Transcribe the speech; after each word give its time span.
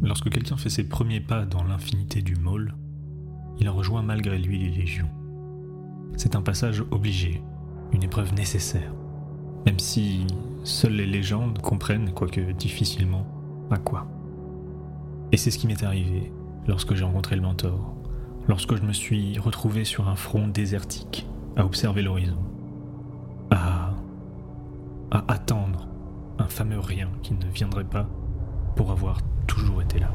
Lorsque 0.00 0.30
quelqu'un 0.30 0.56
fait 0.56 0.70
ses 0.70 0.88
premiers 0.88 1.20
pas 1.20 1.44
dans 1.44 1.64
l'infinité 1.64 2.22
du 2.22 2.36
môle, 2.36 2.74
il 3.58 3.68
rejoint 3.68 4.02
malgré 4.02 4.38
lui 4.38 4.58
les 4.58 4.70
légions. 4.70 5.10
C'est 6.16 6.36
un 6.36 6.42
passage 6.42 6.84
obligé, 6.92 7.42
une 7.92 8.04
épreuve 8.04 8.32
nécessaire, 8.32 8.94
même 9.66 9.80
si 9.80 10.26
seules 10.62 10.94
les 10.94 11.06
légendes 11.06 11.58
comprennent, 11.60 12.12
quoique 12.12 12.52
difficilement, 12.52 13.26
à 13.70 13.78
quoi. 13.78 14.06
Et 15.32 15.36
c'est 15.36 15.50
ce 15.50 15.58
qui 15.58 15.66
m'est 15.66 15.82
arrivé 15.82 16.32
lorsque 16.68 16.94
j'ai 16.94 17.04
rencontré 17.04 17.34
le 17.34 17.42
mentor, 17.42 17.96
lorsque 18.46 18.76
je 18.76 18.82
me 18.82 18.92
suis 18.92 19.38
retrouvé 19.38 19.84
sur 19.84 20.08
un 20.08 20.16
front 20.16 20.46
désertique, 20.46 21.26
à 21.56 21.64
observer 21.64 22.02
l'horizon, 22.02 22.38
à, 23.50 23.94
à 25.10 25.32
attendre 25.32 25.57
fameux 26.58 26.80
rien 26.80 27.08
qui 27.22 27.34
ne 27.34 27.46
viendrait 27.46 27.88
pas 27.88 28.10
pour 28.74 28.90
avoir 28.90 29.20
toujours 29.46 29.80
été 29.80 30.00
là. 30.00 30.12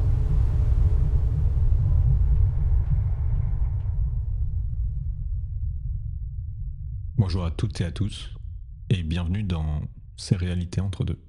Bonjour 7.16 7.46
à 7.46 7.50
toutes 7.50 7.80
et 7.80 7.84
à 7.84 7.90
tous, 7.90 8.34
et 8.90 9.02
bienvenue 9.02 9.42
dans 9.42 9.80
Ces 10.18 10.36
réalités 10.36 10.82
entre 10.82 11.04
deux. 11.04 11.23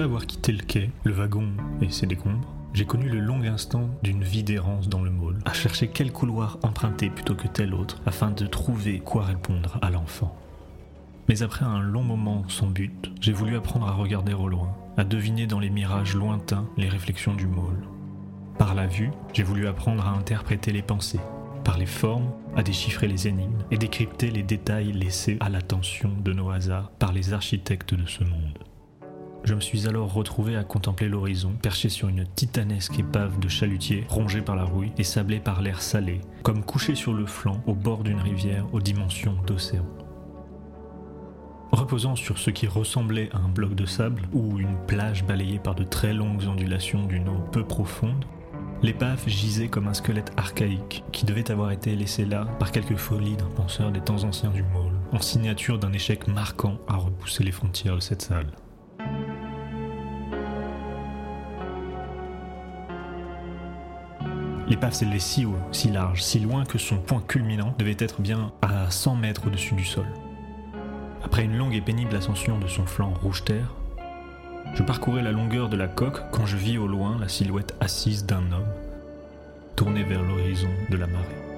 Après 0.00 0.08
avoir 0.08 0.26
quitté 0.26 0.52
le 0.52 0.62
quai, 0.62 0.90
le 1.04 1.12
wagon 1.12 1.50
et 1.82 1.90
ses 1.90 2.06
décombres, 2.06 2.48
j'ai 2.72 2.86
connu 2.86 3.10
le 3.10 3.20
long 3.20 3.42
instant 3.42 3.90
d'une 4.02 4.24
vie 4.24 4.42
d'errance 4.42 4.88
dans 4.88 5.02
le 5.02 5.10
môle, 5.10 5.40
à 5.44 5.52
chercher 5.52 5.88
quel 5.88 6.10
couloir 6.10 6.56
emprunter 6.62 7.10
plutôt 7.10 7.34
que 7.34 7.46
tel 7.46 7.74
autre, 7.74 8.00
afin 8.06 8.30
de 8.30 8.46
trouver 8.46 9.00
quoi 9.00 9.24
répondre 9.24 9.78
à 9.82 9.90
l'enfant. 9.90 10.34
Mais 11.28 11.42
après 11.42 11.66
un 11.66 11.80
long 11.80 12.02
moment 12.02 12.44
sans 12.48 12.68
but, 12.68 13.12
j'ai 13.20 13.34
voulu 13.34 13.56
apprendre 13.56 13.88
à 13.88 13.92
regarder 13.92 14.32
au 14.32 14.48
loin, 14.48 14.74
à 14.96 15.04
deviner 15.04 15.46
dans 15.46 15.60
les 15.60 15.68
mirages 15.68 16.14
lointains 16.14 16.66
les 16.78 16.88
réflexions 16.88 17.34
du 17.34 17.46
môle. 17.46 17.86
Par 18.56 18.74
la 18.74 18.86
vue, 18.86 19.10
j'ai 19.34 19.42
voulu 19.42 19.66
apprendre 19.66 20.06
à 20.06 20.12
interpréter 20.12 20.72
les 20.72 20.80
pensées, 20.80 21.20
par 21.62 21.76
les 21.76 21.84
formes, 21.84 22.32
à 22.56 22.62
déchiffrer 22.62 23.06
les 23.06 23.28
énigmes 23.28 23.66
et 23.70 23.76
décrypter 23.76 24.30
les 24.30 24.44
détails 24.44 24.94
laissés 24.94 25.36
à 25.40 25.50
l'attention 25.50 26.10
de 26.24 26.32
nos 26.32 26.48
hasards 26.48 26.90
par 26.92 27.12
les 27.12 27.34
architectes 27.34 27.92
de 27.94 28.06
ce 28.06 28.24
monde. 28.24 28.58
Je 29.42 29.54
me 29.54 29.60
suis 29.60 29.88
alors 29.88 30.12
retrouvé 30.12 30.56
à 30.56 30.64
contempler 30.64 31.08
l'horizon, 31.08 31.52
perché 31.62 31.88
sur 31.88 32.08
une 32.08 32.26
titanesque 32.26 32.98
épave 32.98 33.40
de 33.40 33.48
chalutier, 33.48 34.04
rongée 34.08 34.42
par 34.42 34.54
la 34.54 34.64
rouille 34.64 34.92
et 34.98 35.04
sablée 35.04 35.40
par 35.40 35.62
l'air 35.62 35.80
salé, 35.80 36.20
comme 36.42 36.62
couché 36.62 36.94
sur 36.94 37.14
le 37.14 37.26
flanc 37.26 37.62
au 37.66 37.74
bord 37.74 38.04
d'une 38.04 38.20
rivière 38.20 38.66
aux 38.72 38.80
dimensions 38.80 39.36
d'océan. 39.46 39.86
Reposant 41.72 42.16
sur 42.16 42.36
ce 42.36 42.50
qui 42.50 42.66
ressemblait 42.66 43.30
à 43.32 43.38
un 43.38 43.48
bloc 43.48 43.74
de 43.74 43.86
sable 43.86 44.22
ou 44.32 44.58
une 44.58 44.76
plage 44.86 45.24
balayée 45.24 45.58
par 45.58 45.74
de 45.74 45.84
très 45.84 46.12
longues 46.12 46.46
ondulations 46.46 47.06
d'une 47.06 47.28
eau 47.28 47.38
peu 47.52 47.64
profonde, 47.64 48.24
l'épave 48.82 49.22
gisait 49.26 49.68
comme 49.68 49.88
un 49.88 49.94
squelette 49.94 50.32
archaïque 50.36 51.04
qui 51.12 51.24
devait 51.24 51.50
avoir 51.50 51.70
été 51.70 51.94
laissé 51.94 52.24
là 52.24 52.44
par 52.58 52.72
quelque 52.72 52.96
folie 52.96 53.36
d'un 53.36 53.46
penseur 53.46 53.90
des 53.90 54.00
temps 54.00 54.24
anciens 54.24 54.50
du 54.50 54.64
môle, 54.64 54.92
en 55.12 55.20
signature 55.20 55.78
d'un 55.78 55.92
échec 55.92 56.28
marquant 56.28 56.78
à 56.88 56.96
repousser 56.96 57.44
les 57.44 57.52
frontières 57.52 57.94
de 57.94 58.00
cette 58.00 58.22
salle. 58.22 58.50
L'épave 64.70 64.92
s'élevait 64.92 65.18
si 65.18 65.44
haut, 65.44 65.58
si 65.72 65.90
large, 65.90 66.22
si 66.22 66.38
loin 66.38 66.64
que 66.64 66.78
son 66.78 66.98
point 66.98 67.20
culminant 67.26 67.74
devait 67.76 67.96
être 67.98 68.20
bien 68.20 68.52
à 68.62 68.88
100 68.88 69.16
mètres 69.16 69.48
au-dessus 69.48 69.74
du 69.74 69.84
sol. 69.84 70.06
Après 71.24 71.44
une 71.44 71.56
longue 71.56 71.74
et 71.74 71.80
pénible 71.80 72.14
ascension 72.14 72.56
de 72.56 72.68
son 72.68 72.86
flanc 72.86 73.12
rouge-terre, 73.20 73.74
je 74.74 74.84
parcourais 74.84 75.22
la 75.22 75.32
longueur 75.32 75.68
de 75.70 75.76
la 75.76 75.88
coque 75.88 76.22
quand 76.30 76.46
je 76.46 76.56
vis 76.56 76.78
au 76.78 76.86
loin 76.86 77.18
la 77.18 77.28
silhouette 77.28 77.74
assise 77.80 78.24
d'un 78.24 78.52
homme, 78.52 78.72
tourné 79.74 80.04
vers 80.04 80.22
l'horizon 80.22 80.70
de 80.88 80.96
la 80.96 81.08
marée. 81.08 81.49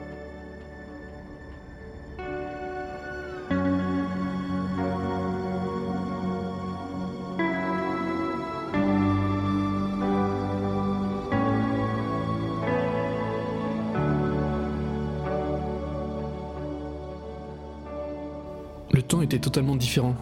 Totalement 19.39 19.77
différent. 19.77 20.15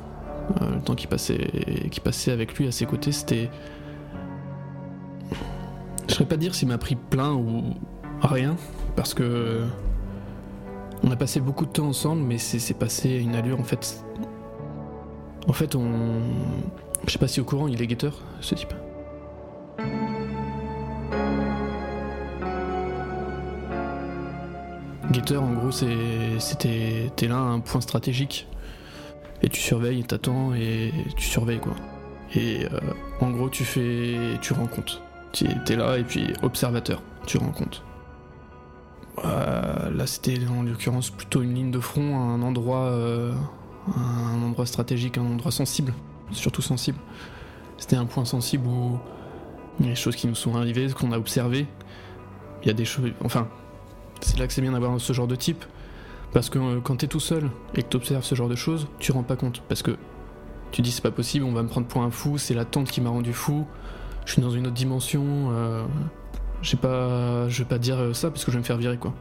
Euh, 0.60 0.75
le 0.76 0.81
temps 0.81 0.94
qui 0.94 1.06
passait, 1.06 1.50
qui 1.91 2.00
passait 2.00 2.32
avec 2.32 2.54
lui 2.54 2.66
à 2.66 2.72
ses 2.72 2.87
côtés, 2.87 3.12
c'était. 3.12 3.50
Je 6.09 6.15
saurais 6.15 6.28
pas 6.28 6.37
dire 6.37 6.54
s'il 6.54 6.69
m'a 6.69 6.78
pris 6.78 6.97
plein 6.97 7.32
ou 7.32 7.75
rien, 8.22 8.56
parce 8.97 9.15
que. 9.15 9.65
On 11.03 11.10
a 11.10 11.16
passé 11.16 11.41
beaucoup 11.41 11.65
de 11.65 11.71
temps 11.71 11.87
ensemble, 11.87 12.22
mais 12.22 12.37
c'est 12.37 12.75
passé 12.75 13.16
à 13.16 13.19
une 13.19 13.34
allure 13.34 13.59
en 13.59 13.65
fait. 13.65 14.04
En 15.48 15.53
fait, 15.53 15.75
on. 15.75 15.88
Je 17.06 17.12
sais 17.12 17.19
pas 17.19 17.28
si 17.28 17.41
au 17.41 17.44
courant, 17.44 17.69
il 17.69 17.81
est 17.81 17.87
guetteur, 17.87 18.21
ce 18.41 18.54
type. 18.54 18.75
Guetteur, 25.10 25.42
en 25.42 25.53
gros, 25.53 25.71
c'était. 25.71 27.10
Là 27.22 27.37
un 27.38 27.60
point 27.60 27.81
stratégique. 27.81 28.47
Tu 29.50 29.60
surveilles, 29.60 30.04
t'attends 30.04 30.54
et 30.54 30.92
tu 31.16 31.26
surveilles 31.26 31.60
quoi. 31.60 31.74
Et 32.34 32.66
euh, 32.66 32.78
en 33.20 33.30
gros, 33.30 33.48
tu 33.48 33.64
fais. 33.64 34.38
Tu 34.40 34.52
rends 34.52 34.66
compte. 34.66 35.02
Tu 35.32 35.46
es 35.46 35.76
là 35.76 35.98
et 35.98 36.04
puis 36.04 36.32
observateur, 36.42 37.02
tu 37.26 37.38
rends 37.38 37.52
compte. 37.52 37.82
Euh, 39.24 39.90
là, 39.90 40.06
c'était 40.06 40.38
en 40.48 40.62
l'occurrence 40.62 41.10
plutôt 41.10 41.42
une 41.42 41.54
ligne 41.54 41.70
de 41.70 41.80
front, 41.80 42.18
un 42.18 42.42
endroit, 42.42 42.86
euh, 42.86 43.32
un 43.96 44.42
endroit 44.42 44.66
stratégique, 44.66 45.18
un 45.18 45.26
endroit 45.26 45.53
sensible, 45.53 45.92
surtout 46.32 46.62
sensible. 46.62 46.98
C'était 47.76 47.96
un 47.96 48.06
point 48.06 48.24
sensible 48.24 48.66
où 48.66 48.98
des 49.78 49.94
choses 49.94 50.16
qui 50.16 50.26
nous 50.26 50.34
sont 50.34 50.56
arrivées, 50.56 50.88
ce 50.88 50.94
qu'on 50.94 51.12
a 51.12 51.18
observé. 51.18 51.66
Il 52.62 52.68
y 52.68 52.70
a 52.70 52.74
des 52.74 52.84
choses. 52.84 53.10
Enfin, 53.24 53.48
c'est 54.20 54.38
là 54.38 54.46
que 54.46 54.53
c'est 54.53 54.62
bien 54.62 54.72
d'avoir 54.72 55.00
ce 55.00 55.12
genre 55.12 55.26
de 55.28 55.36
type. 55.36 55.64
Parce 56.32 56.48
que 56.48 56.59
euh, 56.59 56.80
quand 56.80 56.97
t'es 56.97 57.06
tout 57.06 57.21
seul 57.21 57.50
et 57.74 57.82
que 57.82 57.88
t'observes 57.88 58.24
ce 58.24 58.34
genre 58.34 58.48
de 58.48 58.54
choses, 58.54 58.86
tu 58.98 59.12
rends 59.12 59.22
pas 59.22 59.36
compte. 59.36 59.62
Parce 59.68 59.82
que 59.82 59.97
tu 60.71 60.82
dis 60.82 60.92
c'est 60.92 61.03
pas 61.03 61.10
possible, 61.10 61.44
on 61.44 61.53
va 61.53 61.62
me 61.62 61.68
prendre 61.68 61.86
pour 61.86 62.03
un 62.03 62.10
fou, 62.10 62.38
c'est 62.38 62.54
l'attente 62.54 62.91
qui 62.91 63.00
m'a 63.00 63.10
rendu 63.10 63.32
fou, 63.32 63.66
je 64.24 64.32
suis 64.32 64.42
dans 64.42 64.50
une 64.50 64.66
autre 64.66 64.74
dimension, 64.74 65.24
euh, 65.50 65.84
j'ai 66.62 66.77
pas, 66.77 67.48
je 67.48 67.62
vais 67.62 67.68
pas 67.68 67.78
dire 67.78 67.98
euh, 67.98 68.12
ça 68.12 68.30
parce 68.30 68.44
que 68.44 68.50
je 68.50 68.56
vais 68.56 68.60
me 68.60 68.66
faire 68.66 68.78
virer 68.78 68.97
quoi. 68.97 69.12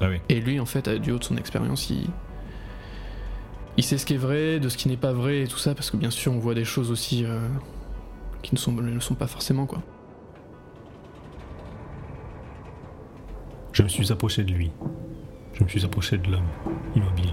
Ah 0.00 0.08
oui. 0.08 0.20
Et 0.28 0.40
lui 0.40 0.58
en 0.60 0.66
fait, 0.66 0.88
du 0.88 1.12
haut 1.12 1.18
de 1.18 1.24
son 1.24 1.36
expérience, 1.36 1.90
il, 1.90 2.08
il 3.76 3.84
sait 3.84 3.98
ce 3.98 4.06
qui 4.06 4.14
est 4.14 4.18
vrai, 4.18 4.58
de 4.58 4.68
ce 4.68 4.76
qui 4.76 4.88
n'est 4.88 4.96
pas 4.96 5.12
vrai 5.12 5.42
et 5.42 5.46
tout 5.46 5.58
ça, 5.58 5.74
parce 5.74 5.90
que 5.90 5.96
bien 5.96 6.10
sûr 6.10 6.32
on 6.32 6.38
voit 6.38 6.54
des 6.54 6.64
choses 6.64 6.90
aussi 6.90 7.24
euh, 7.24 7.38
qui 8.42 8.54
ne 8.54 8.58
sont, 8.58 8.72
ne 8.72 8.92
le 8.92 9.00
sont 9.00 9.14
pas 9.14 9.28
forcément 9.28 9.66
quoi. 9.66 9.80
Je 13.72 13.84
me 13.84 13.88
suis 13.88 14.10
approché 14.10 14.42
de 14.42 14.50
lui. 14.50 14.72
Je 15.58 15.64
me 15.64 15.68
suis 15.68 15.84
approché 15.84 16.18
de 16.18 16.30
l'homme, 16.30 16.46
immobile. 16.94 17.32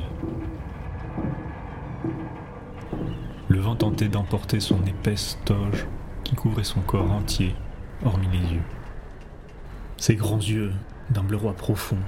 violemment 3.49 3.75
tenté 3.75 4.07
d'emporter 4.07 4.59
son 4.59 4.83
épaisse 4.85 5.37
toge 5.45 5.85
qui 6.23 6.35
couvrait 6.35 6.63
son 6.63 6.81
corps 6.81 7.11
entier, 7.11 7.55
hormis 8.03 8.27
les 8.31 8.55
yeux. 8.55 8.63
Ses 9.97 10.15
grands 10.15 10.39
yeux, 10.39 10.73
d'un 11.11 11.23
bleu 11.23 11.37
roi 11.37 11.53
profond, 11.53 11.99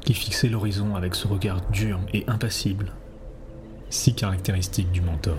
qui 0.00 0.14
fixaient 0.14 0.48
l'horizon 0.48 0.96
avec 0.96 1.14
ce 1.14 1.28
regard 1.28 1.60
dur 1.70 2.00
et 2.12 2.24
impassible, 2.26 2.92
si 3.90 4.14
caractéristique 4.14 4.90
du 4.90 5.00
mentor. 5.00 5.38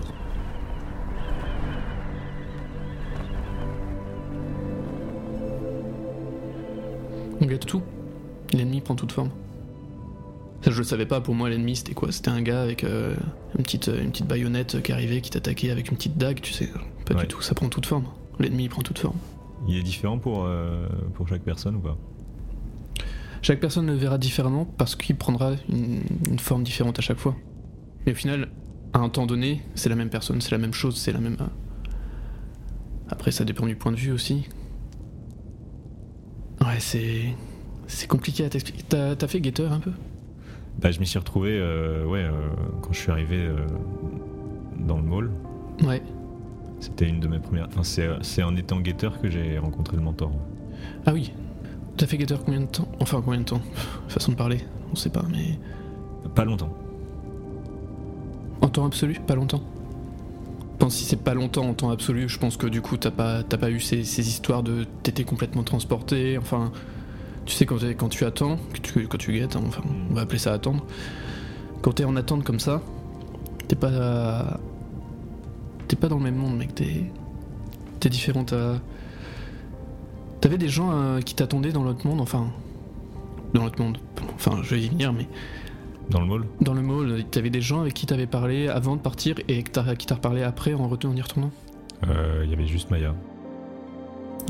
On 7.40 7.46
gâte 7.46 7.66
tout. 7.66 7.82
L'ennemi 8.52 8.80
prend 8.80 8.94
toute 8.94 9.12
forme. 9.12 9.30
Ça, 10.64 10.70
je 10.70 10.78
le 10.78 10.84
savais 10.84 11.04
pas, 11.06 11.20
pour 11.20 11.34
moi, 11.34 11.50
l'ennemi, 11.50 11.76
c'était 11.76 11.92
quoi? 11.92 12.10
C'était 12.10 12.30
un 12.30 12.40
gars 12.40 12.62
avec 12.62 12.84
euh, 12.84 13.14
une, 13.58 13.64
petite, 13.64 13.88
une 13.88 14.10
petite 14.10 14.26
baïonnette 14.26 14.82
qui 14.82 14.92
arrivait, 14.92 15.20
qui 15.20 15.30
t'attaquait 15.30 15.70
avec 15.70 15.90
une 15.90 15.96
petite 15.96 16.16
dague, 16.16 16.40
tu 16.40 16.52
sais. 16.54 16.70
Pas 17.04 17.14
Ouais. 17.14 17.20
du 17.22 17.26
tout, 17.28 17.42
ça 17.42 17.54
prend 17.54 17.68
toute 17.68 17.84
forme. 17.84 18.06
L'ennemi, 18.38 18.64
il 18.64 18.68
prend 18.70 18.80
toute 18.82 18.98
forme. 18.98 19.18
Il 19.68 19.76
est 19.76 19.82
différent 19.82 20.18
pour, 20.18 20.44
euh, 20.46 20.88
pour 21.14 21.28
chaque 21.28 21.42
personne 21.42 21.76
ou 21.76 21.80
pas? 21.80 21.98
Chaque 23.42 23.60
personne 23.60 23.86
le 23.86 23.92
verra 23.94 24.16
différemment 24.16 24.64
parce 24.64 24.96
qu'il 24.96 25.16
prendra 25.16 25.52
une, 25.68 26.00
une 26.30 26.38
forme 26.38 26.62
différente 26.62 26.98
à 26.98 27.02
chaque 27.02 27.18
fois. 27.18 27.36
Mais 28.06 28.12
au 28.12 28.14
final, 28.14 28.48
à 28.94 29.00
un 29.00 29.10
temps 29.10 29.26
donné, 29.26 29.60
c'est 29.74 29.90
la 29.90 29.96
même 29.96 30.08
personne, 30.08 30.40
c'est 30.40 30.50
la 30.52 30.58
même 30.58 30.72
chose, 30.72 30.96
c'est 30.96 31.12
la 31.12 31.20
même. 31.20 31.36
euh, 31.42 31.46
Après, 33.10 33.32
ça 33.32 33.44
dépend 33.44 33.66
du 33.66 33.76
point 33.76 33.92
de 33.92 33.96
vue 33.98 34.12
aussi. 34.12 34.48
Ouais, 36.62 36.78
c'est. 36.80 37.34
C'est 37.86 38.06
compliqué 38.08 38.46
à 38.46 38.48
t'expliquer. 38.48 38.82
T'as 38.88 39.28
fait 39.28 39.40
guetteur 39.42 39.72
un 39.72 39.80
peu? 39.80 39.92
Bah, 40.78 40.90
je 40.90 41.00
m'y 41.00 41.06
suis 41.06 41.18
retrouvé 41.18 41.58
euh, 41.58 42.04
ouais, 42.04 42.24
euh, 42.24 42.30
quand 42.82 42.92
je 42.92 42.98
suis 42.98 43.10
arrivé 43.10 43.36
euh, 43.38 43.56
dans 44.78 44.96
le 44.96 45.02
mall. 45.02 45.30
Ouais. 45.82 46.02
C'était 46.80 47.08
une 47.08 47.20
de 47.20 47.28
mes 47.28 47.38
premières. 47.38 47.68
Enfin, 47.68 47.82
c'est, 48.20 48.42
en 48.42 48.56
étant 48.56 48.80
guetteur 48.80 49.20
que 49.20 49.30
j'ai 49.30 49.58
rencontré 49.58 49.96
le 49.96 50.02
mentor. 50.02 50.32
Ah 51.06 51.12
oui. 51.12 51.32
T'as 51.96 52.06
fait 52.06 52.18
guetteur 52.18 52.44
combien 52.44 52.60
de 52.60 52.66
temps? 52.66 52.88
Enfin, 53.00 53.22
combien 53.24 53.40
de 53.40 53.44
temps? 53.44 53.62
Façon 54.08 54.32
de 54.32 54.36
parler, 54.36 54.58
on 54.92 54.96
sait 54.96 55.10
pas, 55.10 55.24
mais. 55.30 55.58
Pas 56.34 56.44
longtemps. 56.44 56.74
En 58.60 58.68
temps 58.68 58.84
absolu, 58.84 59.14
pas 59.26 59.36
longtemps? 59.36 59.62
Enfin, 60.76 60.90
si 60.90 61.04
c'est 61.04 61.22
pas 61.22 61.34
longtemps 61.34 61.66
en 61.68 61.74
temps 61.74 61.90
absolu, 61.90 62.28
je 62.28 62.38
pense 62.38 62.56
que 62.56 62.66
du 62.66 62.82
coup 62.82 62.96
t'as 62.96 63.12
pas, 63.12 63.42
t'as 63.44 63.56
pas 63.56 63.70
eu 63.70 63.78
ces, 63.78 64.04
ces 64.04 64.28
histoires 64.28 64.62
de 64.62 64.84
t'étais 65.02 65.24
complètement 65.24 65.62
transporté. 65.62 66.36
Enfin, 66.36 66.72
tu 67.44 67.54
sais 67.54 67.66
quand, 67.66 67.76
quand 67.96 68.08
tu 68.08 68.24
attends, 68.24 68.56
que 68.72 68.78
tu, 68.80 69.06
quand 69.08 69.18
tu 69.18 69.32
guettes, 69.32 69.56
hein, 69.56 69.62
enfin 69.66 69.82
on 70.10 70.14
va 70.14 70.22
appeler 70.22 70.38
ça 70.38 70.52
attendre. 70.52 70.84
Quand 71.82 71.92
t'es 71.92 72.04
en 72.04 72.16
attente 72.16 72.44
comme 72.44 72.60
ça, 72.60 72.80
t'es 73.68 73.76
pas, 73.76 74.58
t'es 75.88 75.96
pas 75.96 76.08
dans 76.08 76.16
le 76.18 76.22
même 76.24 76.36
monde, 76.36 76.56
mec. 76.56 76.74
T'es, 76.74 77.04
t'es 78.00 78.08
différent. 78.08 78.44
T'as, 78.44 78.76
t'avais 80.40 80.58
des 80.58 80.68
gens 80.68 80.90
euh, 80.92 81.20
qui 81.20 81.34
t'attendaient 81.34 81.72
dans 81.72 81.84
l'autre 81.84 82.06
monde, 82.06 82.20
enfin, 82.20 82.46
dans 83.52 83.64
l'autre 83.64 83.82
monde. 83.82 83.98
Enfin, 84.34 84.58
je 84.62 84.74
vais 84.74 84.80
y 84.82 84.88
venir, 84.88 85.12
mais 85.12 85.26
Dans 86.10 86.20
le 86.20 86.26
mall 86.26 86.44
dans 86.60 86.74
le 86.74 86.82
mall, 86.82 87.24
t'avais 87.30 87.50
des 87.50 87.60
gens 87.62 87.80
avec 87.82 87.94
qui 87.94 88.06
t'avais 88.06 88.26
parlé 88.26 88.68
avant 88.68 88.96
de 88.96 89.00
partir 89.00 89.36
et 89.48 89.62
t'as- 89.62 89.94
qui 89.96 90.06
t'a 90.06 90.16
reparlé 90.16 90.42
après 90.42 90.74
en 90.74 90.88
retournant 90.88 91.14
en 91.14 91.18
y 91.18 91.22
retournant 91.22 91.50
Euh, 92.08 92.42
Il 92.44 92.50
y 92.50 92.54
avait 92.54 92.66
juste 92.66 92.90
Maya. 92.90 93.14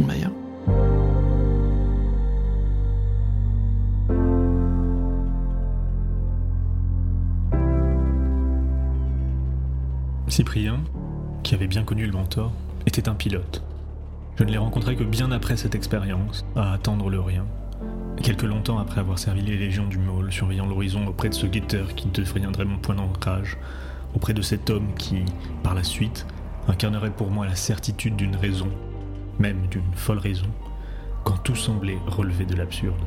Maya. 0.04 0.30
Cyprien, 10.34 10.80
qui 11.44 11.54
avait 11.54 11.68
bien 11.68 11.84
connu 11.84 12.06
le 12.06 12.12
mentor, 12.12 12.50
était 12.86 13.08
un 13.08 13.14
pilote. 13.14 13.62
Je 14.34 14.42
ne 14.42 14.50
l'ai 14.50 14.58
rencontré 14.58 14.96
que 14.96 15.04
bien 15.04 15.30
après 15.30 15.56
cette 15.56 15.76
expérience, 15.76 16.44
à 16.56 16.72
attendre 16.72 17.08
le 17.08 17.20
rien. 17.20 17.46
Quelque 18.20 18.44
longtemps 18.44 18.78
après 18.80 18.98
avoir 18.98 19.20
servi 19.20 19.42
les 19.42 19.56
légions 19.56 19.86
du 19.86 19.96
Maul, 19.96 20.32
surveillant 20.32 20.66
l'horizon 20.66 21.06
auprès 21.06 21.28
de 21.28 21.34
ce 21.34 21.46
guetteur 21.46 21.94
qui 21.94 22.08
deviendrait 22.08 22.64
mon 22.64 22.78
point 22.78 22.96
d'ancrage, 22.96 23.56
auprès 24.16 24.34
de 24.34 24.42
cet 24.42 24.70
homme 24.70 24.92
qui, 24.98 25.22
par 25.62 25.72
la 25.72 25.84
suite, 25.84 26.26
incarnerait 26.66 27.12
pour 27.12 27.30
moi 27.30 27.46
la 27.46 27.54
certitude 27.54 28.16
d'une 28.16 28.34
raison, 28.34 28.70
même 29.38 29.68
d'une 29.68 29.94
folle 29.94 30.18
raison, 30.18 30.50
quand 31.22 31.38
tout 31.44 31.54
semblait 31.54 31.98
relever 32.08 32.44
de 32.44 32.56
l'absurde. 32.56 33.04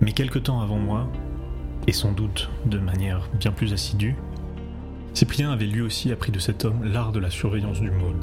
Mais 0.00 0.12
quelque 0.12 0.38
temps 0.38 0.60
avant 0.60 0.78
moi, 0.78 1.08
et 1.88 1.92
sans 1.92 2.12
doute 2.12 2.50
de 2.66 2.78
manière 2.78 3.28
bien 3.40 3.50
plus 3.50 3.72
assidue, 3.72 4.14
Cyprien 5.14 5.52
avait 5.52 5.66
lui 5.66 5.80
aussi 5.80 6.10
appris 6.10 6.32
de 6.32 6.40
cet 6.40 6.64
homme 6.64 6.82
l'art 6.82 7.12
de 7.12 7.20
la 7.20 7.30
surveillance 7.30 7.80
du 7.80 7.88
môle. 7.88 8.16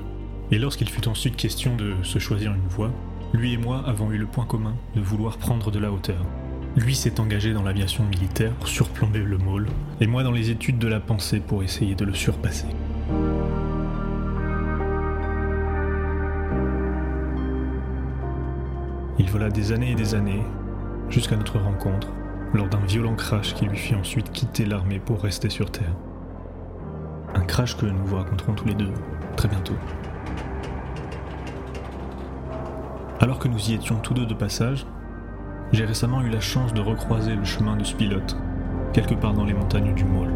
Et 0.51 0.59
lorsqu'il 0.59 0.89
fut 0.89 1.07
ensuite 1.07 1.37
question 1.37 1.77
de 1.77 1.93
se 2.03 2.19
choisir 2.19 2.53
une 2.53 2.67
voie, 2.67 2.91
lui 3.31 3.53
et 3.53 3.57
moi 3.57 3.81
avons 3.87 4.11
eu 4.11 4.17
le 4.17 4.25
point 4.25 4.45
commun 4.45 4.75
de 4.93 4.99
vouloir 4.99 5.37
prendre 5.37 5.71
de 5.71 5.79
la 5.79 5.89
hauteur. 5.89 6.25
Lui 6.75 6.93
s'est 6.93 7.21
engagé 7.21 7.53
dans 7.53 7.63
l'aviation 7.63 8.03
militaire 8.03 8.51
pour 8.55 8.67
surplomber 8.67 9.19
le 9.19 9.37
môle, 9.37 9.67
et 10.01 10.07
moi 10.07 10.23
dans 10.23 10.33
les 10.33 10.49
études 10.49 10.79
de 10.79 10.87
la 10.89 10.99
pensée 10.99 11.39
pour 11.39 11.63
essayer 11.63 11.95
de 11.95 12.03
le 12.03 12.13
surpasser. 12.13 12.67
Il 19.17 19.29
vola 19.29 19.49
des 19.49 19.71
années 19.71 19.91
et 19.91 19.95
des 19.95 20.13
années, 20.13 20.43
jusqu'à 21.09 21.37
notre 21.37 21.57
rencontre, 21.57 22.09
lors 22.53 22.67
d'un 22.67 22.85
violent 22.85 23.15
crash 23.15 23.53
qui 23.53 23.63
lui 23.65 23.77
fit 23.77 23.95
ensuite 23.95 24.33
quitter 24.33 24.65
l'armée 24.65 24.99
pour 24.99 25.21
rester 25.21 25.49
sur 25.49 25.71
Terre. 25.71 25.95
Un 27.33 27.41
crash 27.41 27.77
que 27.77 27.85
nous 27.85 28.05
vous 28.05 28.17
raconterons 28.17 28.53
tous 28.53 28.67
les 28.67 28.73
deux 28.73 28.91
très 29.35 29.47
bientôt. 29.47 29.75
Alors 33.19 33.39
que 33.39 33.47
nous 33.47 33.69
y 33.69 33.73
étions 33.73 33.97
tous 33.97 34.13
deux 34.13 34.25
de 34.25 34.33
passage, 34.33 34.85
j'ai 35.71 35.85
récemment 35.85 36.21
eu 36.21 36.29
la 36.29 36.41
chance 36.41 36.73
de 36.73 36.81
recroiser 36.81 37.35
le 37.35 37.45
chemin 37.45 37.77
de 37.77 37.83
ce 37.83 37.95
pilote, 37.95 38.35
quelque 38.93 39.13
part 39.13 39.33
dans 39.33 39.45
les 39.45 39.53
montagnes 39.53 39.93
du 39.93 40.03
Môle. 40.03 40.33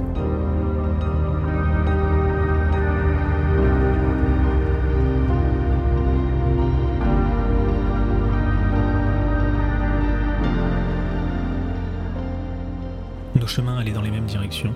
Nos 13.36 13.48
chemins 13.48 13.78
allaient 13.78 13.92
dans 13.92 14.02
les 14.02 14.12
mêmes 14.12 14.26
directions. 14.26 14.74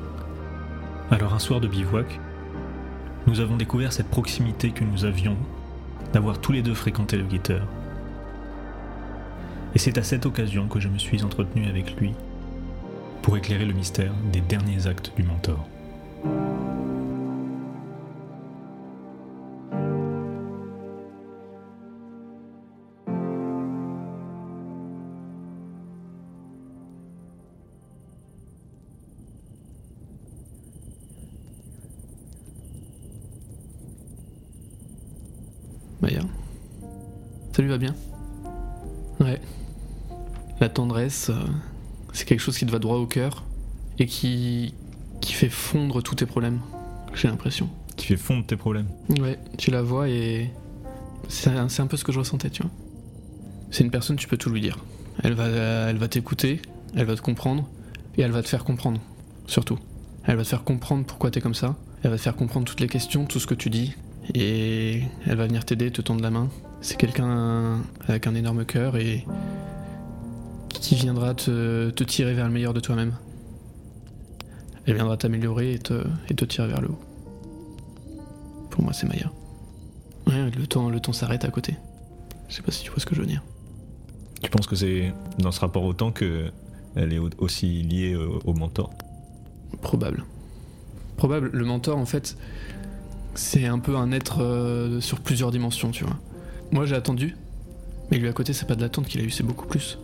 Alors 1.12 1.34
un 1.34 1.40
soir 1.40 1.60
de 1.60 1.68
bivouac, 1.68 2.20
nous 3.26 3.40
avons 3.40 3.57
découvert 3.57 3.92
cette 3.92 4.10
proximité 4.10 4.69
que 4.69 4.83
nous 4.83 5.06
avions 5.06 5.36
d'avoir 6.14 6.40
tous 6.40 6.52
les 6.52 6.62
deux 6.62 6.76
fréquenté 6.76 7.18
le 7.18 7.24
guetteur. 7.24 7.66
Et 9.74 9.80
c'est 9.80 9.98
à 9.98 10.04
cette 10.04 10.28
occasion 10.28 10.68
que 10.68 10.80
je 10.80 10.88
me 10.88 11.00
suis 11.00 11.24
entretenu 11.24 11.68
avec 11.68 12.00
lui 12.00 12.14
pour 13.24 13.36
éclairer 13.38 13.66
le 13.66 13.74
mystère 13.74 14.14
des 14.31 14.42
derniers 14.42 14.86
actes 14.86 15.12
du 15.16 15.24
mentor. 15.24 15.68
Maya. 36.09 36.21
Ça 37.56 37.61
lui 37.61 37.69
va 37.69 37.78
bien? 37.78 37.95
Ouais. 39.19 39.39
La 40.59 40.69
tendresse, 40.69 41.30
euh, 41.30 41.45
c'est 42.13 42.28
quelque 42.28 42.39
chose 42.39 42.57
qui 42.57 42.66
te 42.66 42.71
va 42.71 42.80
droit 42.80 42.97
au 42.97 43.06
cœur 43.06 43.44
et 43.99 44.06
qui, 44.06 44.73
qui 45.21 45.33
fait 45.33 45.49
fondre 45.49 46.01
tous 46.01 46.16
tes 46.16 46.25
problèmes. 46.25 46.59
J'ai 47.13 47.28
l'impression. 47.28 47.69
Qui 47.95 48.07
fait 48.07 48.18
fondre 48.18 48.45
tes 48.45 48.56
problèmes. 48.56 48.87
Ouais, 49.19 49.37
tu 49.57 49.71
la 49.71 49.81
vois 49.81 50.09
et 50.09 50.51
c'est 51.28 51.49
un, 51.49 51.68
un 51.68 51.87
peu 51.87 51.97
ce 51.97 52.04
que 52.04 52.11
je 52.11 52.19
ressentais, 52.19 52.49
tu 52.49 52.63
vois. 52.63 52.71
C'est 53.71 53.83
une 53.83 53.92
personne, 53.92 54.16
tu 54.16 54.28
peux 54.28 54.37
tout 54.37 54.49
lui 54.49 54.61
dire. 54.61 54.80
Elle 55.21 55.33
va, 55.33 55.47
elle 55.47 55.97
va 55.97 56.07
t'écouter, 56.07 56.61
elle 56.95 57.06
va 57.06 57.16
te 57.16 57.21
comprendre 57.21 57.68
et 58.18 58.21
elle 58.21 58.31
va 58.31 58.42
te 58.42 58.47
faire 58.47 58.63
comprendre, 58.63 58.99
surtout. 59.45 59.78
Elle 60.23 60.37
va 60.37 60.44
te 60.44 60.47
faire 60.49 60.63
comprendre 60.63 61.06
pourquoi 61.06 61.30
t'es 61.30 61.42
comme 61.42 61.54
ça. 61.54 61.75
Elle 62.04 62.09
va 62.09 62.18
te 62.18 62.21
faire 62.21 62.35
comprendre 62.35 62.66
toutes 62.66 62.80
les 62.80 62.87
questions, 62.87 63.25
tout 63.25 63.39
ce 63.39 63.47
que 63.47 63.54
tu 63.54 63.69
dis 63.69 63.95
et 64.33 65.02
elle 65.26 65.36
va 65.38 65.45
venir 65.48 65.66
t'aider, 65.66 65.92
te 65.92 66.02
tendre 66.02 66.21
la 66.21 66.30
main. 66.31 66.50
C'est 66.81 66.98
quelqu'un 66.98 67.80
avec 68.07 68.28
un 68.28 68.36
énorme 68.36 68.66
cœur 68.66 68.95
et 68.98 69.26
qui 70.69 70.95
viendra 70.95 71.33
te, 71.33 71.90
te 71.90 72.04
tirer 72.04 72.33
vers 72.33 72.45
le 72.48 72.54
meilleur 72.54 72.74
de 72.74 72.80
toi-même. 72.80 73.14
Elle 74.86 74.95
viendra 74.95 75.18
t'améliorer 75.18 75.74
et 75.74 75.80
te, 75.80 76.04
et 76.30 76.36
te 76.36 76.45
tirer 76.45 76.68
vers 76.68 76.81
le 76.81 76.90
haut. 76.90 77.00
Pour 78.69 78.83
moi, 78.83 78.94
c'est 78.94 79.07
Maya. 79.07 79.31
Ouais, 80.28 80.50
le 80.52 80.68
temps, 80.68 80.90
le 80.90 81.00
temps 81.00 81.14
s'arrête 81.14 81.44
à 81.45 81.50
côté. 81.50 81.76
Je 82.48 82.56
sais 82.56 82.62
pas 82.62 82.71
si 82.71 82.83
tu 82.83 82.90
vois 82.92 83.00
ce 83.00 83.06
que 83.06 83.14
je 83.16 83.21
veux 83.21 83.28
dire. 83.28 83.44
Tu 84.42 84.50
penses 84.50 84.68
que 84.68 84.76
c'est 84.76 85.12
dans 85.38 85.52
ce 85.52 85.59
rapport 85.59 85.83
au 85.83 85.94
temps 85.94 86.12
que 86.12 86.50
elle 86.95 87.14
est 87.14 87.19
au- 87.19 87.30
aussi 87.40 87.81
liée 87.83 88.16
au 88.16 88.54
mentor? 88.54 88.90
Probable. 89.81 90.24
Probable. 91.18 91.50
Le 91.54 91.66
mentor, 91.66 91.98
en 91.98 92.06
fait, 92.06 92.38
c'est 93.40 93.66
un 93.66 93.80
peu 93.80 93.96
un 93.96 94.12
être 94.12 94.42
euh, 94.44 95.00
sur 95.02 95.19
plusieurs 95.22 95.52
dimensions, 95.52 95.92
tu 95.92 96.04
vois. 96.04 96.18
Moi 96.72 96.86
j'ai 96.86 96.96
attendu, 96.96 97.36
mais 98.12 98.18
lui 98.18 98.28
à 98.28 98.34
côté 98.34 98.54
c'est 98.54 98.66
pas 98.68 98.76
de 98.76 98.81
l'attente 98.81 99.08
qu'il 99.08 99.22
a 99.22 99.24
eu, 99.24 99.30
c'est 99.30 99.44
beaucoup 99.44 99.66
plus. 99.66 99.98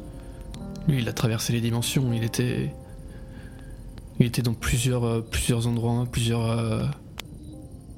Lui 0.88 1.00
il 1.00 1.10
a 1.10 1.14
traversé 1.14 1.52
les 1.54 1.62
dimensions, 1.62 2.12
il 2.14 2.24
était. 2.24 2.74
Il 4.20 4.26
était 4.26 4.42
dans 4.42 4.54
plusieurs, 4.54 5.04
euh, 5.04 5.22
plusieurs 5.22 5.68
endroits, 5.68 6.08
plusieurs. 6.10 6.50
euh, 6.50 6.84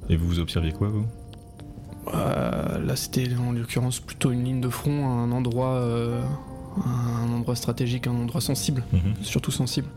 Et 0.09 0.15
vous 0.17 0.27
vous 0.27 0.39
observiez 0.39 0.71
quoi, 0.73 0.87
vous? 0.89 1.05
Euh, 2.13 2.79
là 2.85 2.95
c'était 2.95 3.27
en 3.35 3.51
l'occurrence 3.51 3.99
plutôt 3.99 4.31
une 4.31 4.43
ligne 4.43 4.61
de 4.61 4.69
front, 4.69 5.07
un 5.07 5.31
endroit. 5.31 5.73
euh, 5.75 6.21
un 6.85 7.31
endroit 7.33 7.55
stratégique, 7.55 8.05
un 8.07 8.11
endroit 8.15 8.39
sensible, 8.41 8.83
Mhm. 8.93 9.15
surtout 9.23 9.49
sensible. 9.51 9.87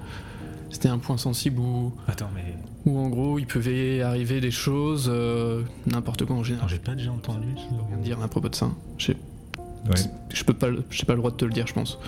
C'était 0.81 0.89
un 0.89 0.99
point 0.99 1.19
sensible 1.19 1.61
où, 1.61 1.93
Attends, 2.09 2.31
mais. 2.35 2.55
où 2.87 2.99
en 2.99 3.11
gros 3.11 3.39
il 3.39 3.47
pouvait 3.47 4.01
arriver 4.01 4.41
des 4.41 4.51
choses, 4.51 5.11
euh, 5.13 5.61
n'importe 5.87 6.25
quoi 6.25 6.37
en 6.37 6.43
général. 6.43 6.71
J'ai 6.71 6.79
pas 6.79 6.95
déjà 6.95 7.13
entendu 7.13 7.49
ce 7.55 7.61
Je 7.65 7.69
peux 7.69 7.83
rien 7.87 7.97
dire 8.03 8.23
à 8.23 8.29
propos 8.29 8.49
de 8.49 8.55
ça. 8.55 8.71
Je 8.97 9.13
Ouais. 9.13 10.43
peux 10.47 10.55
pas, 10.55 10.69
le- 10.71 10.83
j'ai 10.91 11.05
pas 11.05 11.13
le 11.13 11.19
droit 11.19 11.31
de 11.33 11.37
te 11.37 11.45
le 11.45 11.53
dire, 11.53 11.67
je 11.67 11.75
pense. 11.75 11.99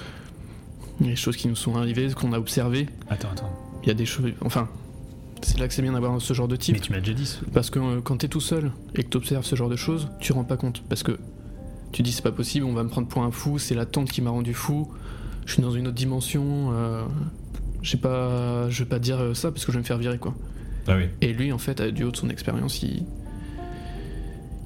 Il 1.00 1.05
y 1.07 1.09
a 1.11 1.12
des 1.12 1.17
choses 1.17 1.37
qui 1.37 1.49
nous 1.49 1.55
sont 1.55 1.76
arrivées, 1.76 2.09
ce 2.09 2.14
qu'on 2.14 2.33
a 2.33 2.38
observé. 2.38 2.87
Attends, 3.11 3.29
attends. 3.33 3.50
Il 3.83 3.88
y 3.88 3.91
a 3.91 3.95
des 3.95 4.07
choses. 4.07 4.33
Enfin, 4.41 4.69
c'est 5.43 5.59
là 5.59 5.69
que 5.69 5.75
c'est 5.75 5.83
bien 5.83 5.93
d'avoir 5.93 6.19
ce 6.23 6.33
genre 6.33 6.49
de 6.49 6.57
type. 6.57 6.75
Mais 6.75 6.81
tu 6.81 6.93
m'as 6.93 7.00
déjà 7.00 7.12
dit. 7.12 7.26
ce- 7.26 7.45
Parce 7.45 7.69
que 7.69 7.79
euh, 7.79 8.00
quand 8.02 8.17
t'es 8.17 8.29
tout 8.29 8.41
seul 8.41 8.73
et 8.95 9.02
que 9.05 9.09
t'observes 9.11 9.45
ce 9.45 9.55
genre 9.55 9.69
de 9.69 9.76
choses, 9.76 10.09
tu 10.19 10.33
rends 10.33 10.45
pas 10.45 10.57
compte. 10.57 10.83
Parce 10.88 11.02
que 11.02 11.19
tu 11.93 12.02
dis 12.02 12.11
c'est 12.12 12.23
pas 12.23 12.33
possible, 12.33 12.64
on 12.64 12.73
va 12.73 12.85
me 12.85 12.88
prendre 12.88 13.07
pour 13.07 13.23
un 13.23 13.33
fou, 13.33 13.59
c'est 13.59 13.75
la 13.75 13.85
tante 13.85 14.11
qui 14.11 14.23
m'a 14.23 14.31
rendu 14.31 14.55
fou, 14.55 14.88
je 15.45 15.52
suis 15.52 15.62
dans 15.62 15.73
une 15.73 15.88
autre 15.88 15.97
dimension. 15.97 16.71
Euh, 16.73 17.05
je 17.83 17.91
sais 17.91 17.97
pas, 17.97 18.69
je 18.71 18.83
vais 18.83 18.89
pas 18.89 18.99
dire 18.99 19.19
euh, 19.21 19.35
ça 19.35 19.51
parce 19.51 19.65
que 19.65 19.73
je 19.73 19.77
vais 19.77 19.83
me 19.83 19.87
faire 19.87 19.99
virer 19.99 20.19
quoi. 20.19 20.35
Ah 20.89 20.97
oui. 20.97 21.05
Et 21.21 21.33
lui, 21.33 21.53
en 21.53 21.59
fait, 21.59 21.81
du 21.83 22.05
haut 22.05 22.11
de 22.11 22.17
son 22.17 22.29
expérience, 22.31 22.83
il... 22.83 23.05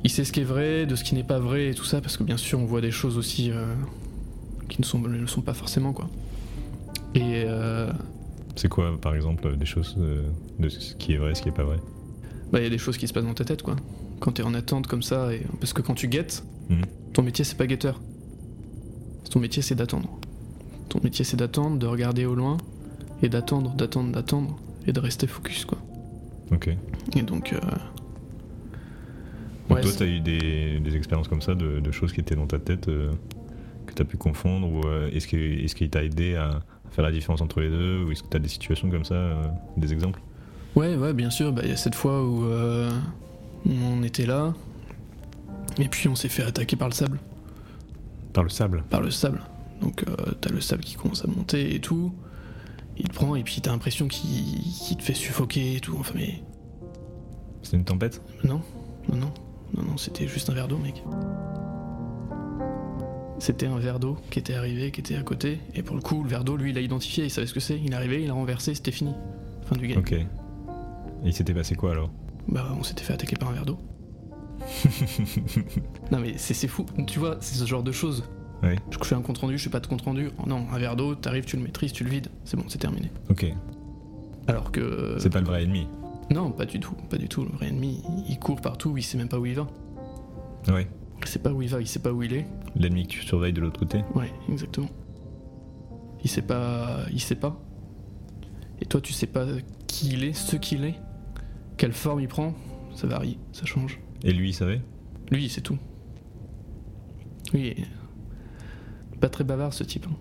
il 0.05 0.11
sait 0.11 0.25
ce 0.25 0.33
qui 0.33 0.41
est 0.41 0.45
vrai, 0.45 0.87
de 0.87 0.95
ce 0.97 1.05
qui 1.05 1.15
n'est 1.15 1.25
pas 1.25 1.39
vrai 1.39 1.69
et 1.69 1.75
tout 1.75 1.85
ça, 1.85 2.01
parce 2.01 2.17
que 2.17 2.23
bien 2.23 2.37
sûr, 2.37 2.59
on 2.59 2.65
voit 2.65 2.81
des 2.81 2.91
choses 2.91 3.19
aussi 3.19 3.51
euh, 3.51 3.75
qui 4.69 4.81
ne, 4.81 4.87
sont, 4.87 4.99
ne 5.01 5.09
le 5.09 5.27
sont 5.27 5.43
pas 5.43 5.55
forcément, 5.55 5.93
quoi. 5.93 6.09
Et 7.15 7.45
euh, 7.47 7.91
C'est 8.55 8.69
quoi, 8.69 8.99
par 9.01 9.15
exemple, 9.15 9.57
des 9.57 9.67
choses 9.67 9.97
de 10.59 10.69
ce 10.69 10.95
qui 10.95 11.13
est 11.15 11.17
vrai, 11.19 11.35
ce 11.35 11.43
qui 11.43 11.49
est 11.49 11.53
pas 11.53 11.65
vrai? 11.65 11.79
Bah, 12.53 12.61
il 12.61 12.65
y 12.65 12.67
a 12.67 12.71
des 12.71 12.79
choses 12.79 12.97
qui 12.97 13.09
se 13.09 13.13
passent 13.13 13.25
dans 13.25 13.35
ta 13.35 13.45
tête, 13.45 13.63
quoi. 13.63 13.77
Quand 14.21 14.33
t'es 14.33 14.43
en 14.43 14.55
attente 14.55 14.87
comme 14.87 15.03
ça, 15.03 15.35
et... 15.35 15.43
parce 15.61 15.73
que 15.73 15.83
quand 15.83 15.95
tu 15.95 16.09
guettes, 16.09 16.45
Mhm. 16.71 16.83
ton 17.13 17.23
métier, 17.23 17.45
c'est 17.45 17.57
pas 17.57 17.67
guetteur. 17.67 18.01
Ton 19.31 19.39
métier, 19.41 19.63
c'est 19.63 19.75
d'attendre. 19.75 20.09
Ton 20.89 21.01
métier, 21.05 21.25
c'est 21.25 21.37
d'attendre, 21.37 21.79
de 21.79 21.87
regarder 21.87 22.25
au 22.25 22.35
loin, 22.35 22.57
et 23.23 23.29
d'attendre, 23.29 23.75
d'attendre, 23.75 24.13
d'attendre, 24.13 24.57
et 24.87 24.93
de 24.93 25.01
rester 25.01 25.27
focus, 25.27 25.65
quoi. 25.65 25.79
Ok. 26.53 26.69
Et 27.17 27.23
donc... 27.23 27.53
euh, 27.53 27.59
Donc 29.69 29.79
ouais, 29.79 29.81
toi, 29.83 29.91
t'as 29.99 30.07
eu 30.07 30.21
des, 30.21 30.79
des 30.81 30.97
expériences 30.97 31.29
comme 31.29 31.43
ça, 31.43 31.55
de, 31.55 31.81
de 31.81 31.91
choses 31.93 32.13
qui 32.13 32.21
étaient 32.21 32.37
dans 32.37 32.47
ta 32.47 32.59
tête, 32.59 32.89
euh, 32.89 33.11
que 33.87 33.93
t'as 33.95 34.05
pu 34.05 34.17
confondre, 34.17 34.69
ou 34.71 34.87
euh, 34.87 35.11
est-ce 35.11 35.27
que- 35.27 35.37
est-ce 35.65 35.75
qu'il 35.75 35.91
t'a 35.91 36.05
aidé 36.05 36.37
à 36.37 36.61
faire 36.93 37.05
la 37.05 37.11
différence 37.13 37.41
entre 37.41 37.61
les 37.61 37.69
deux, 37.69 38.05
ou 38.05 38.13
est-ce 38.13 38.23
que 38.23 38.29
t'as 38.29 38.39
des 38.39 38.49
situations 38.49 38.89
comme 38.91 39.05
ça, 39.05 39.15
euh, 39.15 39.43
des 39.77 39.93
exemples? 39.93 40.21
Ouais, 40.77 40.95
ouais, 40.97 41.13
bien 41.15 41.31
sûr. 41.31 41.53
Bah, 41.53 41.63
Il 41.65 41.71
y 41.71 41.73
a 41.73 41.77
cette 41.77 41.95
fois 41.95 42.23
où 42.23 42.45
euh, 42.45 42.91
on 43.67 44.03
était 44.03 44.27
là, 44.27 44.55
et 45.79 45.89
puis 45.89 46.09
on 46.09 46.15
s'est 46.15 46.29
fait 46.29 46.43
attaquer 46.45 46.77
par 46.77 46.89
le 46.89 46.95
sable. 46.95 47.19
Par 48.33 48.45
le 48.45 48.51
sable? 48.51 48.85
Par 48.91 49.01
le 49.01 49.11
sable. 49.11 49.41
Donc 49.81 50.05
euh, 50.07 50.15
t'as 50.41 50.51
le 50.51 50.61
sable 50.61 50.83
qui 50.85 50.95
commence 50.97 51.25
à 51.25 51.29
monter 51.29 51.75
et 51.75 51.81
tout. 51.81 52.13
Il 52.99 53.09
te 53.09 53.15
prend, 53.15 53.37
et 53.37 53.43
puis 53.43 53.61
t'as 53.61 53.71
l'impression 53.73 54.09
qu'il 54.09 54.97
te 54.97 55.03
fait 55.03 55.15
suffoquer 55.15 55.77
et 55.77 55.81
tout. 55.81 55.97
Enfin, 55.99 56.15
mais 56.17 56.43
C'est 57.63 57.77
une 57.77 57.85
tempête? 57.85 58.23
Non, 58.45 58.61
non, 59.11 59.17
non, 59.17 59.33
non, 59.77 59.83
non, 59.83 59.97
c'était 59.97 60.27
juste 60.27 60.49
un 60.51 60.55
verre 60.55 60.69
d'eau, 60.69 60.79
mec. 60.79 61.03
C'était 63.39 63.67
un 63.67 63.79
verre 63.79 64.01
d'eau 64.01 64.17
qui 64.31 64.39
était 64.39 64.55
arrivé, 64.55 64.91
qui 64.91 65.01
était 65.01 65.17
à 65.17 65.23
côté, 65.23 65.61
et 65.75 65.83
pour 65.83 65.95
le 65.95 66.01
coup, 66.01 66.23
le 66.23 66.29
verre 66.29 66.43
d'eau, 66.43 66.57
lui, 66.57 66.71
il 66.71 66.79
a 66.79 66.81
identifié, 66.81 67.25
il 67.25 67.31
savait 67.31 67.47
ce 67.47 67.53
que 67.53 67.61
c'est. 67.61 67.79
Il 67.79 67.93
est 67.93 67.95
arrivé, 67.95 68.23
il 68.23 68.31
a 68.31 68.33
renversé, 68.33 68.75
c'était 68.75 68.93
fini. 68.93 69.13
Fin 69.67 69.77
du 69.77 69.87
game. 69.89 69.99
Ok. 69.99 70.13
Et 70.13 70.27
il 71.25 71.33
s'était 71.35 71.53
passé 71.53 71.75
quoi 71.75 71.91
alors? 71.91 72.11
Bah, 72.49 72.75
on 72.79 72.83
s'était 72.83 73.03
fait 73.03 73.13
attaquer 73.13 73.37
par 73.37 73.51
un 73.51 73.53
verre 73.53 73.67
d'eau. 73.67 73.79
Non 76.13 76.19
mais 76.19 76.35
c'est 76.39 76.55
c'est 76.55 76.69
fou, 76.69 76.87
tu 77.07 77.19
vois, 77.19 77.37
c'est 77.41 77.57
ce 77.57 77.67
genre 77.67 77.83
de 77.83 77.93
choses. 77.93 78.25
Je 78.63 78.99
fais 79.03 79.15
un 79.15 79.21
compte 79.21 79.39
rendu, 79.39 79.59
je 79.59 79.65
fais 79.65 79.71
pas 79.71 79.81
de 79.81 79.87
compte 79.87 80.03
rendu. 80.03 80.31
Oh 80.39 80.49
non, 80.49 80.67
un 80.73 80.79
verre 80.79 80.97
d'eau, 80.97 81.15
t'arrives, 81.15 81.45
tu 81.45 81.57
le 81.57 81.63
maîtrises, 81.63 81.93
tu 81.93 82.05
le 82.05 82.11
vides, 82.11 82.29
c'est 82.45 82.57
bon, 82.57 82.65
c'est 82.69 82.79
terminé. 82.79 83.11
Ok. 83.31 83.47
Alors 84.49 84.73
que. 84.73 85.17
C'est 85.19 85.31
pas 85.31 85.41
le 85.41 85.47
vrai 85.47 85.63
ennemi. 85.63 85.87
Non, 86.31 86.51
pas 86.51 86.65
du 86.65 86.81
tout, 86.81 86.95
pas 87.09 87.19
du 87.19 87.29
tout. 87.29 87.45
Le 87.45 87.51
vrai 87.51 87.69
ennemi, 87.69 88.03
il 88.29 88.39
court 88.39 88.61
partout, 88.61 88.97
il 88.97 89.03
sait 89.03 89.19
même 89.19 89.29
pas 89.29 89.39
où 89.39 89.47
il 89.47 89.55
va. 89.55 89.67
Ouais. 90.69 90.89
Il 91.21 91.29
sait 91.29 91.39
pas 91.39 91.53
où 91.53 91.63
il 91.63 91.69
va, 91.69 91.81
il 91.81 91.87
sait 91.87 92.01
pas 92.01 92.13
où 92.13 92.23
il 92.23 92.35
est. 92.35 92.47
L'ennemi 92.75 93.05
que 93.07 93.13
tu 93.13 93.23
surveilles 93.23 93.53
de 93.53 93.61
l'autre 93.61 93.79
côté 93.79 94.03
Ouais, 94.15 94.33
exactement. 94.49 94.89
Il 96.25 96.31
sait 96.31 96.43
pas. 96.43 97.01
Il 97.13 97.21
sait 97.21 97.37
pas. 97.37 97.61
Et 98.81 98.87
toi, 98.87 99.01
tu 99.01 99.13
sais 99.13 99.27
pas 99.27 99.47
qui 99.87 100.11
il 100.11 100.25
est, 100.25 100.33
ce 100.33 100.57
qu'il 100.57 100.85
est, 100.85 100.97
quelle 101.77 101.93
forme 101.93 102.21
il 102.21 102.29
prend, 102.29 102.55
ça 102.95 103.07
varie, 103.07 103.39
ça 103.53 103.65
change. 103.65 104.01
Et 104.23 104.33
lui, 104.33 104.51
il 104.51 104.53
savait? 104.53 104.83
Lui, 105.31 105.49
c'est 105.49 105.63
tout. 105.63 105.79
Lui, 107.53 107.61
il 107.61 107.67
est 107.69 107.87
pas 109.21 109.29
très 109.29 109.45
bavard 109.45 109.73
ce 109.73 109.85
type. 109.85 110.07
hein. 110.11 110.17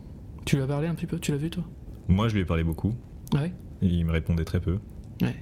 Tu 0.46 0.56
lui 0.58 0.64
as 0.64 0.68
parlé 0.68 0.88
un 0.88 0.96
petit 0.96 1.08
peu? 1.08 1.20
Tu 1.20 1.32
l'as 1.32 1.38
vu 1.38 1.50
toi? 1.50 1.64
Moi, 2.08 2.28
je 2.28 2.36
lui 2.36 2.42
ai 2.42 2.46
parlé 2.46 2.64
beaucoup. 2.64 2.94
Ouais. 3.34 3.54
Et 3.82 3.88
il 3.88 4.06
me 4.06 4.12
répondait 4.12 4.46
très 4.46 4.60
peu. 4.60 4.78
Ouais. 5.22 5.36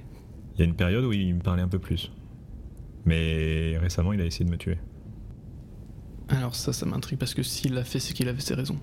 Il 0.54 0.60
y 0.60 0.62
a 0.62 0.64
une 0.64 0.74
période 0.76 1.04
où 1.04 1.12
il 1.12 1.34
me 1.34 1.40
parlait 1.40 1.62
un 1.62 1.68
peu 1.68 1.78
plus. 1.78 2.10
Mais 3.04 3.76
récemment, 3.78 4.12
il 4.12 4.20
a 4.20 4.24
essayé 4.24 4.44
de 4.44 4.50
me 4.50 4.56
tuer. 4.56 4.78
Alors 6.28 6.54
ça, 6.54 6.72
ça 6.72 6.86
m'intrigue 6.86 7.18
parce 7.18 7.34
que 7.34 7.42
s'il 7.42 7.74
l'a 7.74 7.84
fait, 7.84 7.98
c'est 8.00 8.14
qu'il 8.14 8.28
avait 8.28 8.40
ses 8.40 8.54
raisons. 8.54 8.78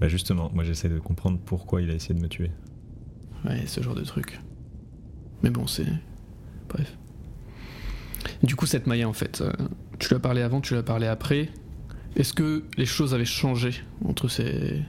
Bah 0.00 0.08
justement, 0.08 0.50
moi 0.52 0.64
j'essaie 0.64 0.88
de 0.88 0.98
comprendre 0.98 1.38
pourquoi 1.44 1.82
il 1.82 1.90
a 1.90 1.94
essayé 1.94 2.14
de 2.14 2.20
me 2.20 2.28
tuer. 2.28 2.50
Ouais, 3.44 3.64
ce 3.66 3.80
genre 3.80 3.94
de 3.94 4.02
truc. 4.02 4.40
Mais 5.42 5.50
bon, 5.50 5.66
c'est. 5.68 5.86
Bref. 6.68 6.96
Du 8.42 8.56
coup, 8.56 8.66
cette 8.66 8.86
Maya, 8.86 9.08
en 9.08 9.12
fait, 9.12 9.40
euh, 9.40 9.52
tu 9.98 10.08
lui 10.08 10.16
as 10.16 10.20
parlé 10.20 10.42
avant, 10.42 10.60
tu 10.60 10.74
lui 10.74 10.80
as 10.80 10.82
parlé 10.82 11.06
après. 11.06 11.48
Est-ce 12.16 12.32
que 12.32 12.64
les 12.76 12.86
choses 12.86 13.14
avaient 13.14 13.24
changé 13.24 13.70
entre 14.04 14.28
ces. 14.28 14.82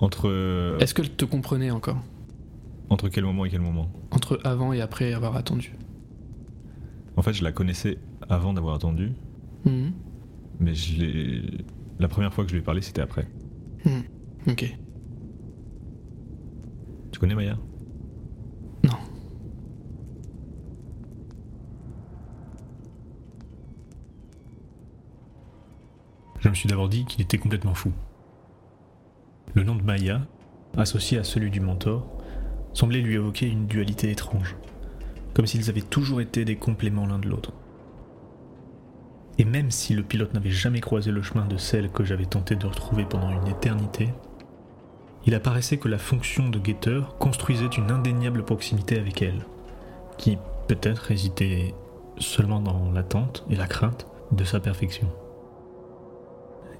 Entre, 0.00 0.28
euh, 0.28 0.78
Est-ce 0.78 0.94
qu'elle 0.94 1.10
te 1.10 1.24
comprenait 1.24 1.70
encore 1.70 1.98
entre 2.90 3.08
quel 3.08 3.24
moment 3.24 3.46
et 3.46 3.50
quel 3.50 3.60
moment 3.62 3.90
Entre 4.10 4.38
avant 4.44 4.74
et 4.74 4.82
après 4.82 5.14
avoir 5.14 5.34
attendu 5.36 5.72
En 7.16 7.22
fait, 7.22 7.32
je 7.32 7.42
la 7.42 7.50
connaissais 7.52 7.96
avant 8.28 8.52
d'avoir 8.52 8.74
attendu, 8.74 9.12
Mhm. 9.64 9.92
mais 10.60 10.74
je 10.74 10.98
l'ai... 11.00 11.42
la 11.98 12.08
première 12.08 12.34
fois 12.34 12.44
que 12.44 12.50
je 12.50 12.56
lui 12.56 12.60
ai 12.60 12.64
parlé, 12.64 12.82
c'était 12.82 13.00
après. 13.00 13.26
Mhm. 13.86 14.02
Ok. 14.48 14.76
Tu 17.12 17.18
connais 17.18 17.34
Maya? 17.34 17.56
Non. 18.84 18.92
Je 26.42 26.48
me 26.48 26.54
suis 26.54 26.68
d'abord 26.68 26.88
dit 26.88 27.04
qu'il 27.04 27.22
était 27.22 27.38
complètement 27.38 27.74
fou. 27.74 27.92
Le 29.54 29.62
nom 29.62 29.76
de 29.76 29.82
Maya, 29.82 30.22
associé 30.76 31.16
à 31.18 31.24
celui 31.24 31.50
du 31.50 31.60
mentor, 31.60 32.04
semblait 32.72 33.00
lui 33.00 33.14
évoquer 33.14 33.46
une 33.46 33.68
dualité 33.68 34.10
étrange, 34.10 34.56
comme 35.34 35.46
s'ils 35.46 35.70
avaient 35.70 35.82
toujours 35.82 36.20
été 36.20 36.44
des 36.44 36.56
compléments 36.56 37.06
l'un 37.06 37.20
de 37.20 37.28
l'autre. 37.28 37.52
Et 39.38 39.44
même 39.44 39.70
si 39.70 39.94
le 39.94 40.02
pilote 40.02 40.34
n'avait 40.34 40.50
jamais 40.50 40.80
croisé 40.80 41.12
le 41.12 41.22
chemin 41.22 41.46
de 41.46 41.56
celle 41.56 41.90
que 41.90 42.02
j'avais 42.02 42.26
tenté 42.26 42.56
de 42.56 42.66
retrouver 42.66 43.04
pendant 43.04 43.30
une 43.30 43.46
éternité, 43.46 44.08
il 45.24 45.36
apparaissait 45.36 45.78
que 45.78 45.88
la 45.88 45.98
fonction 45.98 46.48
de 46.48 46.58
guetteur 46.58 47.18
construisait 47.18 47.66
une 47.66 47.92
indéniable 47.92 48.44
proximité 48.44 48.98
avec 48.98 49.22
elle, 49.22 49.46
qui 50.18 50.38
peut-être 50.66 51.02
résidait 51.02 51.72
seulement 52.18 52.60
dans 52.60 52.90
l'attente 52.90 53.44
et 53.48 53.54
la 53.54 53.68
crainte 53.68 54.08
de 54.32 54.42
sa 54.42 54.58
perfection. 54.58 55.08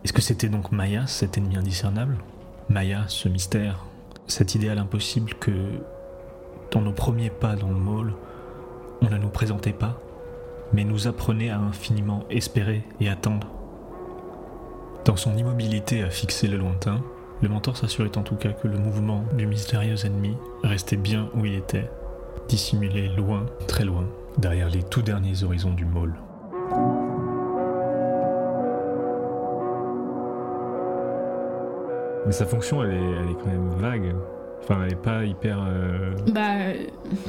Est-ce 0.04 0.12
que 0.12 0.20
c'était 0.20 0.48
donc 0.48 0.72
Maya, 0.72 1.06
cet 1.06 1.38
ennemi 1.38 1.56
indiscernable? 1.56 2.18
Maya, 2.68 3.04
ce 3.06 3.28
mystère, 3.28 3.84
cet 4.26 4.56
idéal 4.56 4.78
impossible 4.78 5.34
que, 5.34 5.52
dans 6.72 6.80
nos 6.80 6.92
premiers 6.92 7.30
pas 7.30 7.54
dans 7.54 7.68
le 7.68 7.76
môle, 7.76 8.14
on 9.00 9.10
ne 9.10 9.16
nous 9.16 9.28
présentait 9.28 9.72
pas, 9.72 10.00
mais 10.72 10.82
nous 10.82 11.06
apprenait 11.06 11.50
à 11.50 11.58
infiniment 11.58 12.24
espérer 12.30 12.82
et 13.00 13.08
attendre 13.08 13.46
Dans 15.04 15.16
son 15.16 15.36
immobilité 15.36 16.02
à 16.02 16.10
fixer 16.10 16.48
le 16.48 16.56
lointain, 16.56 17.00
le 17.40 17.48
mentor 17.48 17.76
s'assurait 17.76 18.16
en 18.18 18.22
tout 18.22 18.36
cas 18.36 18.52
que 18.52 18.66
le 18.66 18.78
mouvement 18.78 19.24
du 19.36 19.46
mystérieux 19.46 20.04
ennemi 20.04 20.36
restait 20.64 20.96
bien 20.96 21.28
où 21.34 21.44
il 21.44 21.54
était, 21.54 21.90
dissimulé 22.48 23.08
loin, 23.08 23.46
très 23.68 23.84
loin, 23.84 24.06
derrière 24.38 24.68
les 24.68 24.82
tout 24.82 25.02
derniers 25.02 25.44
horizons 25.44 25.74
du 25.74 25.84
môle. 25.84 26.14
Mais 32.26 32.32
sa 32.32 32.46
fonction, 32.46 32.82
elle 32.84 32.92
est, 32.92 32.94
elle 32.96 33.30
est 33.30 33.34
quand 33.42 33.50
même 33.50 33.70
vague. 33.78 34.14
Enfin, 34.62 34.78
elle 34.84 34.92
est 34.92 35.02
pas 35.02 35.24
hyper. 35.24 35.58
euh, 35.68 36.14
Bah, 36.32 36.72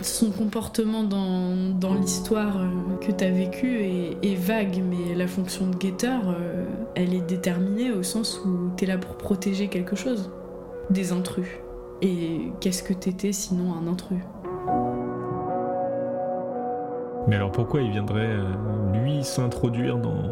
son 0.03 0.29
comportement 0.29 1.03
dans, 1.03 1.55
dans 1.79 1.95
l'histoire 1.95 2.57
euh, 2.57 2.67
que 3.01 3.12
t'as 3.12 3.31
vécue 3.31 3.79
est, 3.79 4.17
est 4.21 4.35
vague, 4.35 4.83
mais 4.88 5.15
la 5.15 5.25
fonction 5.25 5.65
de 5.65 5.75
guetteur, 5.75 6.21
euh, 6.27 6.65
elle 6.93 7.15
est 7.15 7.25
déterminée 7.25 7.91
au 7.91 8.03
sens 8.03 8.39
où 8.45 8.69
t'es 8.77 8.85
là 8.85 9.00
pour 9.00 9.15
protéger 9.15 9.67
quelque 9.67 9.95
chose, 9.95 10.31
des 10.91 11.12
intrus. 11.12 11.47
Et 12.03 12.51
qu'est-ce 12.59 12.83
que 12.83 12.93
t'étais 12.93 13.31
sinon 13.31 13.73
un 13.73 13.88
intrus? 13.91 14.21
Mais 17.27 17.38
alors 17.38 17.51
pourquoi 17.51 17.81
il 17.81 17.89
viendrait, 17.89 18.27
euh, 18.27 18.43
lui, 18.93 19.23
s'introduire 19.23 19.97
dans, 19.97 20.23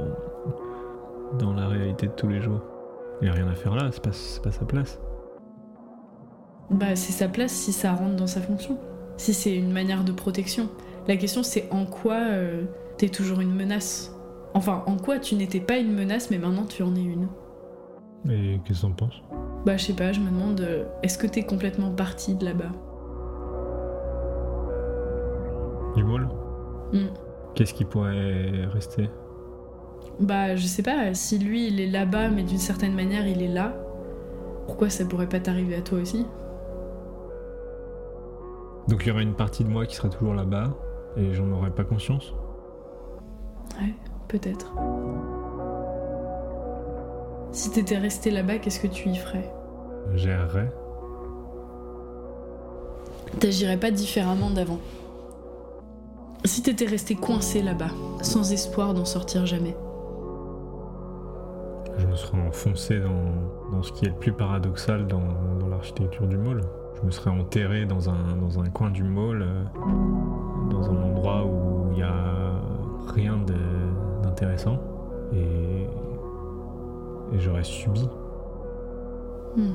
dans 1.39 1.53
la 1.53 1.67
réalité 1.67 2.05
de 2.07 2.11
tous 2.11 2.27
les 2.27 2.41
jours? 2.41 2.59
Il 3.21 3.29
a 3.29 3.33
rien 3.33 3.47
à 3.47 3.53
faire 3.53 3.75
là, 3.75 3.89
c'est 3.91 4.01
pas, 4.01 4.11
sa 4.51 4.65
place. 4.65 4.99
Bah, 6.71 6.95
c'est 6.95 7.11
sa 7.11 7.27
place 7.27 7.51
si 7.51 7.71
ça 7.71 7.93
rentre 7.93 8.15
dans 8.15 8.27
sa 8.27 8.41
fonction, 8.41 8.77
si 9.17 9.33
c'est 9.33 9.55
une 9.55 9.71
manière 9.71 10.03
de 10.03 10.11
protection. 10.11 10.69
La 11.07 11.17
question, 11.17 11.43
c'est 11.43 11.67
en 11.71 11.85
quoi 11.85 12.15
euh, 12.15 12.63
t'es 12.97 13.09
toujours 13.09 13.41
une 13.41 13.53
menace? 13.53 14.15
Enfin, 14.53 14.83
en 14.87 14.97
quoi 14.97 15.19
tu 15.19 15.35
n'étais 15.35 15.59
pas 15.59 15.77
une 15.77 15.93
menace, 15.93 16.31
mais 16.31 16.37
maintenant 16.37 16.65
tu 16.65 16.81
en 16.81 16.95
es 16.95 17.03
une? 17.03 17.27
Et 18.29 18.59
qu'est-ce 18.65 18.81
que 18.81 18.87
t'en 18.87 18.93
penses? 18.93 19.21
Bah, 19.65 19.77
je 19.77 19.85
sais 19.85 19.93
pas, 19.93 20.11
je 20.11 20.19
me 20.19 20.29
demande, 20.29 20.61
euh, 20.61 20.85
est-ce 21.03 21.17
que 21.17 21.27
t'es 21.27 21.43
complètement 21.43 21.91
parti 21.91 22.35
de 22.35 22.45
là-bas? 22.45 22.71
Du 25.95 26.03
Hmm. 26.03 27.07
Qu'est-ce 27.53 27.73
qui 27.73 27.85
pourrait 27.85 28.65
rester? 28.73 29.09
Bah, 30.21 30.55
je 30.55 30.67
sais 30.67 30.83
pas, 30.83 31.15
si 31.15 31.39
lui 31.39 31.67
il 31.67 31.79
est 31.81 31.87
là-bas, 31.87 32.29
mais 32.29 32.43
d'une 32.43 32.59
certaine 32.59 32.93
manière 32.93 33.27
il 33.27 33.41
est 33.41 33.47
là, 33.47 33.73
pourquoi 34.67 34.89
ça 34.91 35.03
pourrait 35.03 35.27
pas 35.27 35.39
t'arriver 35.39 35.75
à 35.75 35.81
toi 35.81 35.97
aussi? 35.97 36.27
Donc 38.87 39.03
il 39.03 39.09
y 39.09 39.11
aurait 39.11 39.23
une 39.23 39.33
partie 39.33 39.63
de 39.63 39.69
moi 39.69 39.87
qui 39.87 39.95
serait 39.95 40.11
toujours 40.11 40.35
là-bas, 40.35 40.75
et 41.17 41.33
j'en 41.33 41.51
aurais 41.51 41.71
pas 41.71 41.83
conscience? 41.83 42.35
Ouais, 43.79 43.95
peut-être. 44.27 44.71
Si 47.51 47.71
t'étais 47.71 47.97
resté 47.97 48.29
là-bas, 48.29 48.59
qu'est-ce 48.59 48.79
que 48.79 48.87
tu 48.87 49.09
y 49.09 49.15
ferais? 49.15 49.51
J'errerais. 50.13 50.71
T'agirais 53.39 53.77
pas 53.77 53.89
différemment 53.89 54.51
d'avant. 54.51 54.77
Si 56.45 56.61
t'étais 56.61 56.85
resté 56.85 57.15
coincé 57.15 57.63
là-bas, 57.63 57.91
sans 58.21 58.51
espoir 58.51 58.93
d'en 58.93 59.05
sortir 59.05 59.47
jamais. 59.47 59.75
Je 61.97 62.07
me 62.07 62.15
serais 62.15 62.39
enfoncé 62.39 62.99
dans, 62.99 63.71
dans 63.71 63.83
ce 63.83 63.91
qui 63.91 64.05
est 64.05 64.09
le 64.09 64.15
plus 64.15 64.33
paradoxal 64.33 65.07
dans, 65.07 65.21
dans 65.59 65.67
l'architecture 65.67 66.27
du 66.27 66.37
môle. 66.37 66.61
Je 66.99 67.05
me 67.05 67.11
serais 67.11 67.29
enterré 67.29 67.85
dans 67.85 68.09
un, 68.09 68.35
dans 68.41 68.59
un 68.59 68.69
coin 68.69 68.89
du 68.89 69.03
môle, 69.03 69.43
euh, 69.43 69.63
dans 70.69 70.89
un 70.89 71.03
endroit 71.03 71.45
où 71.45 71.89
il 71.91 71.95
n'y 71.97 72.03
a 72.03 72.53
rien 73.13 73.37
d'intéressant. 74.23 74.79
Et, 75.33 75.87
et 77.33 77.39
j'aurais 77.39 77.63
subi. 77.63 78.07
Hmm. 79.55 79.73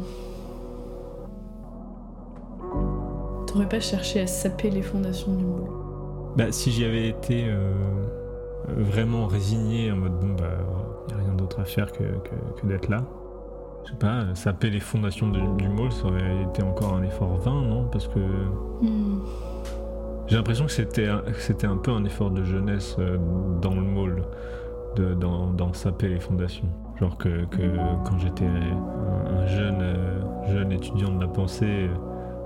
T'aurais 3.47 3.69
pas 3.69 3.81
cherché 3.81 4.21
à 4.21 4.27
saper 4.27 4.71
les 4.71 4.83
fondations 4.83 5.35
du 5.35 5.45
moule. 5.45 5.71
Bah, 6.37 6.53
si 6.53 6.71
j'y 6.71 6.85
avais 6.85 7.09
été 7.09 7.47
euh, 7.49 7.73
vraiment 8.69 9.27
résigné 9.27 9.91
en 9.91 9.97
mode 9.97 10.19
bon, 10.21 10.35
bah, 10.39 10.59
il 11.09 11.15
n'y 11.15 11.21
a 11.21 11.25
rien 11.25 11.35
d'autre 11.35 11.61
à 11.61 11.65
faire 11.65 11.91
que, 11.93 12.03
que- 12.03 12.61
que 12.61 12.67
d'être 12.67 12.89
là. 12.89 13.03
Je 13.85 13.91
sais 13.93 13.97
pas, 13.99 14.35
saper 14.35 14.71
les 14.71 14.81
fondations 14.81 15.29
du, 15.29 15.41
du 15.59 15.69
môle, 15.69 15.93
ça 15.93 16.07
aurait 16.07 16.43
été 16.51 16.63
encore 16.63 16.95
un 16.95 17.03
effort 17.05 17.37
vain, 17.37 17.63
non? 17.63 17.85
Parce 17.91 18.09
que 18.09 18.19
Hmm. 18.83 19.21
J'ai 20.27 20.35
l'impression 20.37 20.65
que 20.67 20.73
c'était 20.73 21.07
un, 21.07 21.19
que 21.21 21.39
c'était 21.41 21.69
un 21.69 21.77
peu 21.77 21.93
un 21.93 22.05
effort 22.05 22.31
de 22.33 22.43
jeunesse 22.43 22.97
euh, 22.99 23.17
dans 23.63 23.75
le 23.75 23.81
môle, 23.83 24.25
de, 24.97 25.15
d'en 25.15 25.73
saper 25.73 26.09
les 26.09 26.19
fondations. 26.19 26.67
Genre 26.99 27.17
que, 27.17 27.45
que 27.45 27.63
quand 28.05 28.19
j'étais 28.19 28.45
un, 28.47 29.37
un 29.39 29.47
jeune, 29.47 29.79
euh, 29.81 30.19
jeune 30.53 30.73
étudiant 30.73 31.11
de 31.15 31.21
la 31.21 31.29
pensée, 31.29 31.65
euh, 31.89 31.95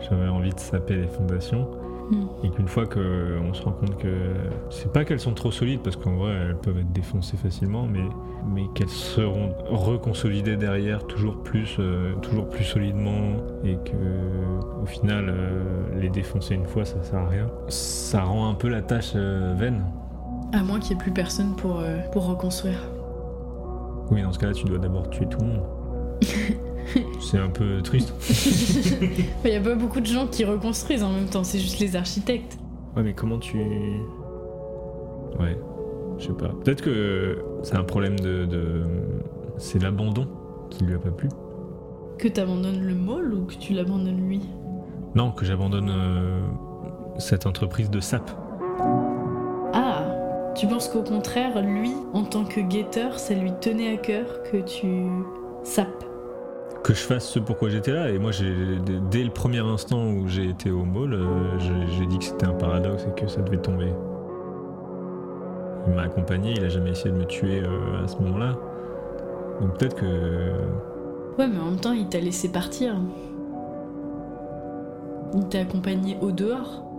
j'avais 0.01 0.29
envie 0.29 0.51
de 0.53 0.61
saper 0.61 0.97
les 0.97 1.09
fondations. 1.09 1.71
Hmm. 2.11 2.27
Et 2.45 2.51
qu'une 2.51 2.69
fois 2.69 2.85
qu'on 2.87 3.55
se 3.55 3.63
rend 3.63 3.73
compte 3.73 3.97
que 3.97 4.13
c'est 4.69 4.93
pas 4.93 5.05
qu'elles 5.07 5.21
sont 5.21 5.33
trop 5.35 5.51
solides, 5.51 5.81
parce 5.83 5.97
qu'en 5.97 6.17
vrai 6.17 6.33
elles 6.35 6.57
peuvent 6.59 6.79
être 6.79 6.93
défoncées 6.93 7.39
facilement, 7.39 7.87
mais, 7.91 8.05
mais 8.47 8.67
qu'elles 8.75 8.89
seront 8.89 9.55
reconsolidées 9.69 10.57
derrière 10.57 11.07
toujours 11.07 11.43
plus, 11.43 11.77
euh, 11.79 12.15
toujours 12.17 12.49
plus 12.49 12.65
solidement, 12.65 13.37
et 13.65 13.75
que 13.77 14.83
au 14.83 14.87
final 14.87 15.27
euh, 15.29 16.01
les 16.01 16.11
défoncer 16.11 16.55
une 16.55 16.67
fois 16.67 16.85
ça 16.85 17.03
sert 17.03 17.19
à 17.19 17.29
rien. 17.29 17.47
Ça 17.69 18.23
rend 18.23 18.49
un 18.49 18.55
peu 18.55 18.69
la 18.69 18.83
tâche 18.83 19.13
euh, 19.15 19.55
vaine. 19.57 19.85
À 20.53 20.63
moins 20.63 20.81
qu'il 20.81 20.93
y 20.93 20.95
ait 20.95 21.03
plus 21.03 21.13
personne 21.13 21.55
pour, 21.57 21.83
pour 22.13 22.27
reconstruire. 22.27 22.89
Oui, 24.11 24.23
dans 24.23 24.33
ce 24.33 24.39
cas-là 24.39 24.53
tu 24.53 24.65
dois 24.65 24.79
d'abord 24.79 25.09
tuer 25.11 25.27
tout 25.27 25.39
le 25.41 25.47
monde. 25.47 25.63
c'est 27.21 27.39
un 27.39 27.51
peu 27.51 27.81
triste. 27.83 28.13
Il 29.45 29.51
y 29.51 29.55
a 29.55 29.61
pas 29.61 29.77
beaucoup 29.77 30.01
de 30.01 30.07
gens 30.07 30.27
qui 30.27 30.45
reconstruisent 30.45 31.05
en 31.05 31.13
même 31.13 31.27
temps, 31.27 31.45
c'est 31.45 31.61
juste 31.61 31.79
les 31.79 31.95
architectes. 31.95 32.59
Ouais, 32.97 33.03
mais 33.05 33.13
comment 33.13 33.39
tu. 33.39 33.59
Ouais, 35.39 35.57
je 36.21 36.27
sais 36.27 36.33
pas. 36.33 36.49
Peut-être 36.65 36.83
que 36.83 37.39
c'est 37.63 37.77
un 37.77 37.83
problème 37.85 38.19
de. 38.21 38.45
de- 38.45 38.83
C'est 39.59 39.83
l'abandon 39.83 40.27
qui 40.71 40.85
lui 40.85 40.95
a 40.95 40.99
pas 40.99 41.11
plu. 41.11 41.29
Que 42.19 42.29
t'abandonnes 42.29 42.81
le 42.83 42.95
môle 42.95 43.35
ou 43.35 43.45
que 43.47 43.55
tu 43.55 43.73
l'abandonnes 43.75 44.27
lui? 44.29 44.41
Non, 45.15 45.33
que 45.33 45.45
j'abandonne 45.45 45.91
euh, 45.91 46.39
cette 47.19 47.47
entreprise 47.47 47.91
de 47.91 47.99
sap. 48.01 48.31
Ah 49.73 50.05
Tu 50.55 50.67
penses 50.67 50.89
qu'au 50.89 51.03
contraire, 51.03 51.61
lui, 51.63 51.93
en 52.13 52.25
tant 52.25 52.45
que 52.45 52.61
guetteur, 52.61 53.19
ça 53.19 53.35
lui 53.35 53.53
tenait 53.61 53.95
à 53.95 53.97
cœur 53.97 54.43
que 54.51 54.59
tu 54.59 54.87
sapes 55.65 56.05
Que 56.85 56.95
je 56.95 57.01
fasse 57.03 57.29
ce 57.29 57.39
pourquoi 57.39 57.69
j'étais 57.71 57.93
là. 57.93 58.11
Et 58.11 58.19
moi, 58.19 58.31
j'ai, 58.33 58.53
dès- 59.11 59.25
le 59.25 59.31
premier 59.31 59.59
instant 59.61 60.07
où 60.11 60.27
j'ai 60.29 60.49
été 60.49 60.71
au 60.71 60.85
mall, 60.85 61.13
euh, 61.15 61.59
j'ai 61.59 62.07
dit 62.07 62.19
que 62.19 62.25
c'était 62.25 62.47
un 62.47 62.55
paradoxe 62.55 63.05
et 63.09 63.21
que 63.21 63.27
ça 63.29 63.43
devait 63.43 63.59
tomber. 63.59 63.93
Il 65.87 65.95
m'a 65.95 66.03
accompagné, 66.03 66.53
il 66.57 66.65
a 66.65 66.69
jamais 66.69 66.91
essayé 66.91 67.11
de 67.11 67.17
me 67.17 67.25
tuer 67.25 67.61
euh, 67.61 68.05
à 68.05 68.09
ce 68.09 68.17
moment-là. 68.19 68.57
Donc 69.61 69.79
peut-être 69.79 69.97
que. 69.97 70.53
Ouais, 71.39 71.47
mais 71.47 71.59
en 71.59 71.67
même 71.67 71.81
temps, 71.81 71.93
il 71.93 72.09
t'a 72.09 72.21
laissé 72.21 72.51
partir. 72.51 72.95
Il 75.35 75.49
t'a 75.49 75.61
accompagné 75.61 76.19
au 76.21 76.33
dehors. 76.33 76.90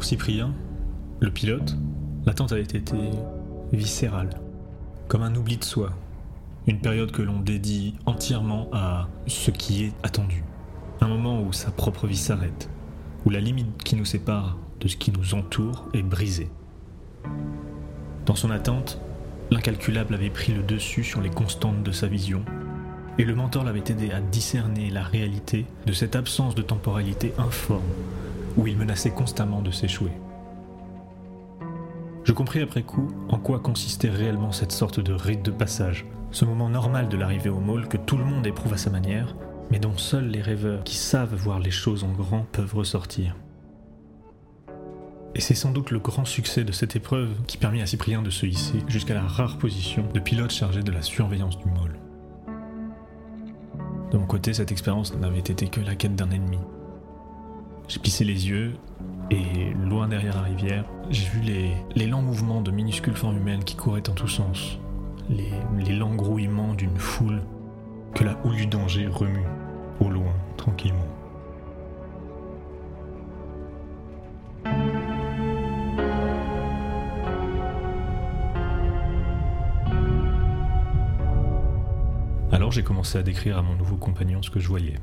Pour 0.00 0.06
Cyprien, 0.06 0.54
le 1.20 1.30
pilote, 1.30 1.76
l'attente 2.24 2.52
avait 2.52 2.62
été 2.62 2.80
viscérale, 3.70 4.30
comme 5.08 5.20
un 5.20 5.34
oubli 5.34 5.58
de 5.58 5.64
soi, 5.64 5.90
une 6.66 6.80
période 6.80 7.12
que 7.12 7.20
l'on 7.20 7.38
dédie 7.38 7.96
entièrement 8.06 8.70
à 8.72 9.08
ce 9.26 9.50
qui 9.50 9.84
est 9.84 9.92
attendu, 10.02 10.42
un 11.02 11.08
moment 11.08 11.42
où 11.42 11.52
sa 11.52 11.70
propre 11.70 12.06
vie 12.06 12.16
s'arrête, 12.16 12.70
où 13.26 13.30
la 13.30 13.40
limite 13.40 13.82
qui 13.82 13.94
nous 13.94 14.06
sépare 14.06 14.56
de 14.80 14.88
ce 14.88 14.96
qui 14.96 15.12
nous 15.12 15.34
entoure 15.34 15.86
est 15.92 16.02
brisée. 16.02 16.48
Dans 18.24 18.36
son 18.36 18.50
attente, 18.50 18.98
l'incalculable 19.50 20.14
avait 20.14 20.30
pris 20.30 20.54
le 20.54 20.62
dessus 20.62 21.04
sur 21.04 21.20
les 21.20 21.28
constantes 21.28 21.82
de 21.82 21.92
sa 21.92 22.06
vision, 22.06 22.42
et 23.18 23.24
le 23.24 23.34
mentor 23.34 23.64
l'avait 23.64 23.84
aidé 23.86 24.12
à 24.12 24.22
discerner 24.22 24.88
la 24.88 25.02
réalité 25.02 25.66
de 25.84 25.92
cette 25.92 26.16
absence 26.16 26.54
de 26.54 26.62
temporalité 26.62 27.34
informe 27.36 27.82
où 28.56 28.66
il 28.66 28.76
menaçait 28.76 29.10
constamment 29.10 29.62
de 29.62 29.70
s'échouer. 29.70 30.12
Je 32.24 32.32
compris 32.32 32.60
après 32.60 32.82
coup 32.82 33.08
en 33.28 33.38
quoi 33.38 33.58
consistait 33.58 34.10
réellement 34.10 34.52
cette 34.52 34.72
sorte 34.72 35.00
de 35.00 35.12
rite 35.12 35.42
de 35.44 35.50
passage, 35.50 36.06
ce 36.30 36.44
moment 36.44 36.68
normal 36.68 37.08
de 37.08 37.16
l'arrivée 37.16 37.50
au 37.50 37.60
môle 37.60 37.88
que 37.88 37.96
tout 37.96 38.16
le 38.16 38.24
monde 38.24 38.46
éprouve 38.46 38.74
à 38.74 38.76
sa 38.78 38.90
manière, 38.90 39.34
mais 39.70 39.78
dont 39.78 39.96
seuls 39.96 40.28
les 40.28 40.42
rêveurs 40.42 40.84
qui 40.84 40.96
savent 40.96 41.34
voir 41.34 41.58
les 41.58 41.70
choses 41.70 42.04
en 42.04 42.12
grand 42.12 42.46
peuvent 42.52 42.74
ressortir. 42.74 43.36
Et 45.34 45.40
c'est 45.40 45.54
sans 45.54 45.70
doute 45.70 45.90
le 45.90 46.00
grand 46.00 46.24
succès 46.24 46.64
de 46.64 46.72
cette 46.72 46.96
épreuve 46.96 47.30
qui 47.46 47.56
permit 47.56 47.82
à 47.82 47.86
Cyprien 47.86 48.20
de 48.20 48.30
se 48.30 48.46
hisser 48.46 48.82
jusqu'à 48.88 49.14
la 49.14 49.22
rare 49.22 49.58
position 49.58 50.04
de 50.12 50.20
pilote 50.20 50.50
chargé 50.50 50.82
de 50.82 50.90
la 50.90 51.02
surveillance 51.02 51.58
du 51.58 51.66
môle. 51.66 51.98
De 54.10 54.18
mon 54.18 54.26
côté, 54.26 54.52
cette 54.52 54.72
expérience 54.72 55.14
n'avait 55.14 55.38
été 55.38 55.68
que 55.68 55.80
la 55.80 55.94
quête 55.94 56.16
d'un 56.16 56.30
ennemi. 56.30 56.58
J'ai 57.90 57.98
plissé 57.98 58.24
les 58.24 58.48
yeux 58.48 58.76
et, 59.32 59.74
loin 59.74 60.06
derrière 60.06 60.36
la 60.36 60.42
rivière, 60.42 60.84
j'ai 61.10 61.28
vu 61.28 61.40
les, 61.96 62.06
lents 62.06 62.22
mouvements 62.22 62.60
de 62.60 62.70
minuscules 62.70 63.16
formes 63.16 63.38
humaines 63.38 63.64
qui 63.64 63.74
couraient 63.74 64.08
en 64.08 64.12
tous 64.12 64.28
sens, 64.28 64.78
les, 65.28 65.50
les 65.76 65.92
langrouillements 65.92 66.74
d'une 66.74 66.96
foule 66.96 67.42
que 68.14 68.22
la 68.22 68.38
houle 68.44 68.54
du 68.54 68.66
danger 68.68 69.08
remue 69.08 69.44
au 69.98 70.08
loin, 70.08 70.32
tranquillement. 70.56 71.00
Alors 82.52 82.70
j'ai 82.70 82.84
commencé 82.84 83.18
à 83.18 83.22
décrire 83.24 83.58
à 83.58 83.62
mon 83.62 83.74
nouveau 83.74 83.96
compagnon 83.96 84.42
ce 84.42 84.50
que 84.50 84.60
je 84.60 84.68
voyais. 84.68 84.94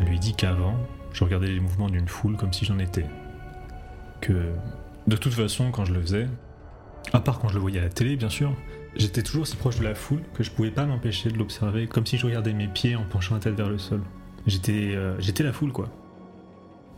Je 0.00 0.06
lui 0.06 0.18
dit 0.18 0.34
qu'avant, 0.34 0.76
je 1.12 1.24
regardais 1.24 1.48
les 1.48 1.60
mouvements 1.60 1.88
d'une 1.88 2.08
foule 2.08 2.36
comme 2.36 2.52
si 2.52 2.64
j'en 2.64 2.78
étais. 2.78 3.06
Que, 4.20 4.52
de 5.06 5.16
toute 5.16 5.34
façon, 5.34 5.70
quand 5.70 5.84
je 5.84 5.92
le 5.92 6.00
faisais, 6.00 6.28
à 7.12 7.20
part 7.20 7.38
quand 7.38 7.48
je 7.48 7.54
le 7.54 7.60
voyais 7.60 7.80
à 7.80 7.82
la 7.82 7.88
télé, 7.90 8.16
bien 8.16 8.30
sûr, 8.30 8.54
j'étais 8.96 9.22
toujours 9.22 9.46
si 9.46 9.56
proche 9.56 9.78
de 9.78 9.84
la 9.84 9.94
foule 9.94 10.22
que 10.34 10.42
je 10.42 10.50
pouvais 10.50 10.70
pas 10.70 10.86
m'empêcher 10.86 11.30
de 11.30 11.38
l'observer, 11.38 11.86
comme 11.86 12.06
si 12.06 12.16
je 12.16 12.26
regardais 12.26 12.52
mes 12.52 12.68
pieds 12.68 12.96
en 12.96 13.04
penchant 13.04 13.34
la 13.34 13.40
tête 13.40 13.54
vers 13.54 13.68
le 13.68 13.78
sol. 13.78 14.00
J'étais, 14.46 14.94
euh, 14.94 15.18
j'étais 15.20 15.42
la 15.42 15.52
foule, 15.52 15.72
quoi. 15.72 15.88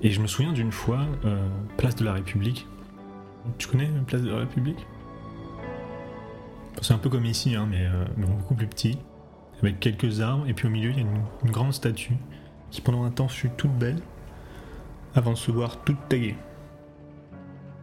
Et 0.00 0.10
je 0.10 0.20
me 0.20 0.26
souviens 0.26 0.52
d'une 0.52 0.72
fois, 0.72 1.00
euh, 1.24 1.48
place 1.76 1.96
de 1.96 2.04
la 2.04 2.12
République. 2.12 2.66
Tu 3.58 3.66
connais 3.66 3.88
place 4.06 4.22
de 4.22 4.30
la 4.30 4.38
République? 4.38 4.86
C'est 6.80 6.94
un 6.94 6.98
peu 6.98 7.08
comme 7.08 7.24
ici, 7.24 7.54
hein, 7.54 7.66
mais, 7.68 7.86
euh, 7.86 8.04
mais 8.16 8.26
beaucoup 8.26 8.54
plus 8.54 8.66
petit, 8.66 8.98
avec 9.60 9.80
quelques 9.80 10.20
arbres, 10.20 10.48
et 10.48 10.54
puis 10.54 10.66
au 10.66 10.70
milieu 10.70 10.90
il 10.90 10.96
y 10.96 11.00
a 11.00 11.04
une 11.44 11.50
grande 11.50 11.72
statue 11.72 12.16
qui 12.72 12.80
pendant 12.80 13.04
un 13.04 13.11
temps 13.11 13.28
fut 13.28 13.50
toute 13.50 13.70
belle, 13.70 14.00
avant 15.14 15.32
de 15.32 15.37
se 15.37 15.52
voir 15.52 15.85
toute 15.85 16.08
taguée. 16.08 16.37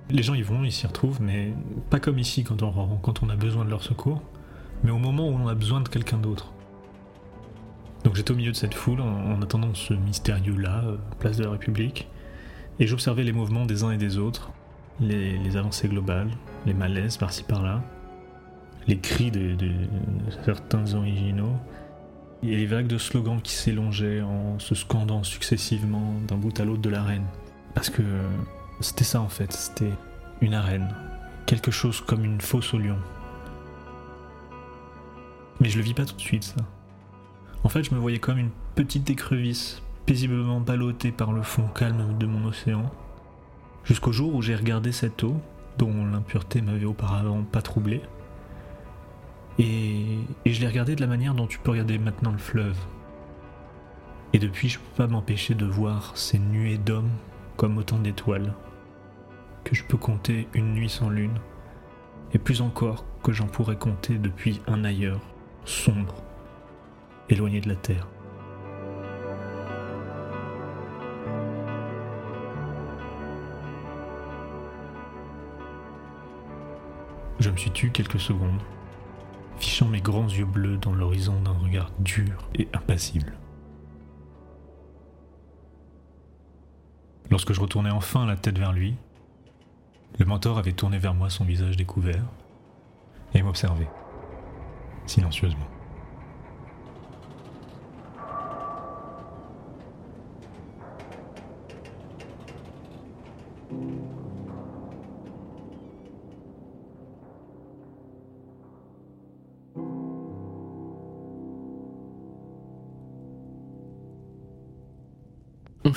Les 0.09 0.23
gens 0.23 0.33
y 0.33 0.41
vont, 0.41 0.63
ils 0.63 0.71
s'y 0.71 0.87
retrouvent, 0.87 1.21
mais 1.21 1.53
pas 1.91 1.99
comme 1.99 2.17
ici 2.17 2.43
quand 2.43 2.63
on, 2.63 2.97
quand 2.97 3.21
on 3.21 3.29
a 3.29 3.35
besoin 3.35 3.63
de 3.63 3.69
leur 3.69 3.83
secours, 3.83 4.21
mais 4.83 4.89
au 4.89 4.97
moment 4.97 5.29
où 5.29 5.33
on 5.33 5.47
a 5.47 5.53
besoin 5.53 5.81
de 5.81 5.87
quelqu'un 5.87 6.17
d'autre. 6.17 6.51
Donc 8.03 8.15
j'étais 8.15 8.31
au 8.31 8.35
milieu 8.35 8.51
de 8.51 8.57
cette 8.57 8.73
foule 8.73 9.01
en, 9.01 9.33
en 9.33 9.41
attendant 9.43 9.73
ce 9.75 9.93
mystérieux-là, 9.93 10.81
euh, 10.85 10.97
place 11.19 11.37
de 11.37 11.43
la 11.43 11.51
République, 11.51 12.07
et 12.79 12.87
j'observais 12.87 13.23
les 13.23 13.33
mouvements 13.33 13.67
des 13.67 13.83
uns 13.83 13.91
et 13.91 13.97
des 13.97 14.17
autres, 14.17 14.49
les, 14.99 15.55
avancées 15.55 15.87
globales, 15.87 16.31
les 16.65 16.73
malaises 16.73 17.17
par-ci 17.17 17.43
par-là, 17.43 17.83
les 18.87 18.97
cris 18.97 19.29
de 19.29 19.55
certains 20.43 20.95
originaux, 20.95 21.55
et 22.43 22.55
les 22.55 22.65
vagues 22.65 22.87
de 22.87 22.97
slogans 22.97 23.41
qui 23.41 23.53
s'élongeaient 23.53 24.21
en 24.21 24.59
se 24.59 24.75
scandant 24.75 25.23
successivement 25.23 26.13
d'un 26.27 26.37
bout 26.37 26.57
à 26.59 26.65
l'autre 26.65 26.81
de 26.81 26.89
l'arène. 26.89 27.25
Parce 27.73 27.89
que 27.89 28.01
c'était 28.79 29.03
ça 29.03 29.21
en 29.21 29.29
fait, 29.29 29.51
c'était 29.51 29.93
une 30.41 30.53
arène. 30.53 30.87
Quelque 31.45 31.71
chose 31.71 32.01
comme 32.01 32.23
une 32.23 32.41
fosse 32.41 32.73
au 32.73 32.77
lion. 32.77 32.97
Mais 35.59 35.69
je 35.69 35.77
le 35.77 35.83
vis 35.83 35.93
pas 35.93 36.05
tout 36.05 36.15
de 36.15 36.21
suite 36.21 36.43
ça. 36.43 36.61
En 37.63 37.69
fait, 37.69 37.83
je 37.83 37.93
me 37.93 37.99
voyais 37.99 38.19
comme 38.19 38.37
une 38.37 38.51
petite 38.75 39.09
écrevisse, 39.09 39.81
paisiblement 40.05 40.61
ballottée 40.61 41.11
par 41.11 41.33
le 41.33 41.41
fond 41.41 41.67
calme 41.67 42.17
de 42.17 42.25
mon 42.25 42.47
océan. 42.47 42.89
Jusqu'au 43.83 44.13
jour 44.13 44.33
où 44.33 44.41
j'ai 44.41 44.55
regardé 44.55 44.93
cette 44.93 45.23
eau, 45.23 45.35
dont 45.77 46.05
l'impureté 46.05 46.61
m'avait 46.61 46.85
auparavant 46.85 47.43
pas 47.43 47.61
troublé. 47.61 48.01
Et, 49.59 50.19
je 50.45 50.61
l'ai 50.61 50.67
regardé 50.67 50.95
de 50.95 51.01
la 51.01 51.07
manière 51.07 51.35
dont 51.35 51.45
tu 51.45 51.59
peux 51.59 51.71
regarder 51.71 51.99
maintenant 51.99 52.31
le 52.31 52.37
fleuve. 52.37 52.77
Et 54.31 54.39
depuis, 54.39 54.69
je 54.69 54.79
peux 54.79 54.95
pas 54.95 55.07
m'empêcher 55.07 55.53
de 55.53 55.65
voir 55.65 56.15
ces 56.15 56.39
nuées 56.39 56.77
d'hommes 56.77 57.11
comme 57.57 57.77
autant 57.77 57.99
d'étoiles, 57.99 58.53
que 59.65 59.75
je 59.75 59.83
peux 59.83 59.97
compter 59.97 60.47
une 60.53 60.73
nuit 60.73 60.89
sans 60.89 61.09
lune, 61.09 61.37
et 62.31 62.39
plus 62.39 62.61
encore 62.61 63.03
que 63.21 63.33
j'en 63.33 63.47
pourrais 63.47 63.75
compter 63.75 64.17
depuis 64.17 64.61
un 64.65 64.85
ailleurs, 64.85 65.19
sombre, 65.65 66.15
éloigné 67.27 67.59
de 67.59 67.67
la 67.67 67.75
terre. 67.75 68.07
Je 77.39 77.49
me 77.49 77.57
suis 77.57 77.71
tu 77.71 77.89
quelques 77.89 78.19
secondes, 78.19 78.61
fichant 79.59 79.87
mes 79.87 80.01
grands 80.01 80.27
yeux 80.27 80.45
bleus 80.45 80.77
dans 80.77 80.93
l'horizon 80.93 81.41
d'un 81.41 81.51
regard 81.51 81.91
dur 81.99 82.49
et 82.55 82.67
impassible. 82.73 83.33
Lorsque 87.29 87.53
je 87.53 87.61
retournai 87.61 87.91
enfin 87.91 88.25
la 88.25 88.35
tête 88.35 88.57
vers 88.57 88.73
lui, 88.73 88.95
le 90.17 90.25
mentor 90.25 90.57
avait 90.57 90.73
tourné 90.73 90.97
vers 90.97 91.13
moi 91.13 91.29
son 91.29 91.45
visage 91.45 91.77
découvert 91.77 92.23
et 93.33 93.43
m'observait, 93.43 93.89
silencieusement. 95.05 95.67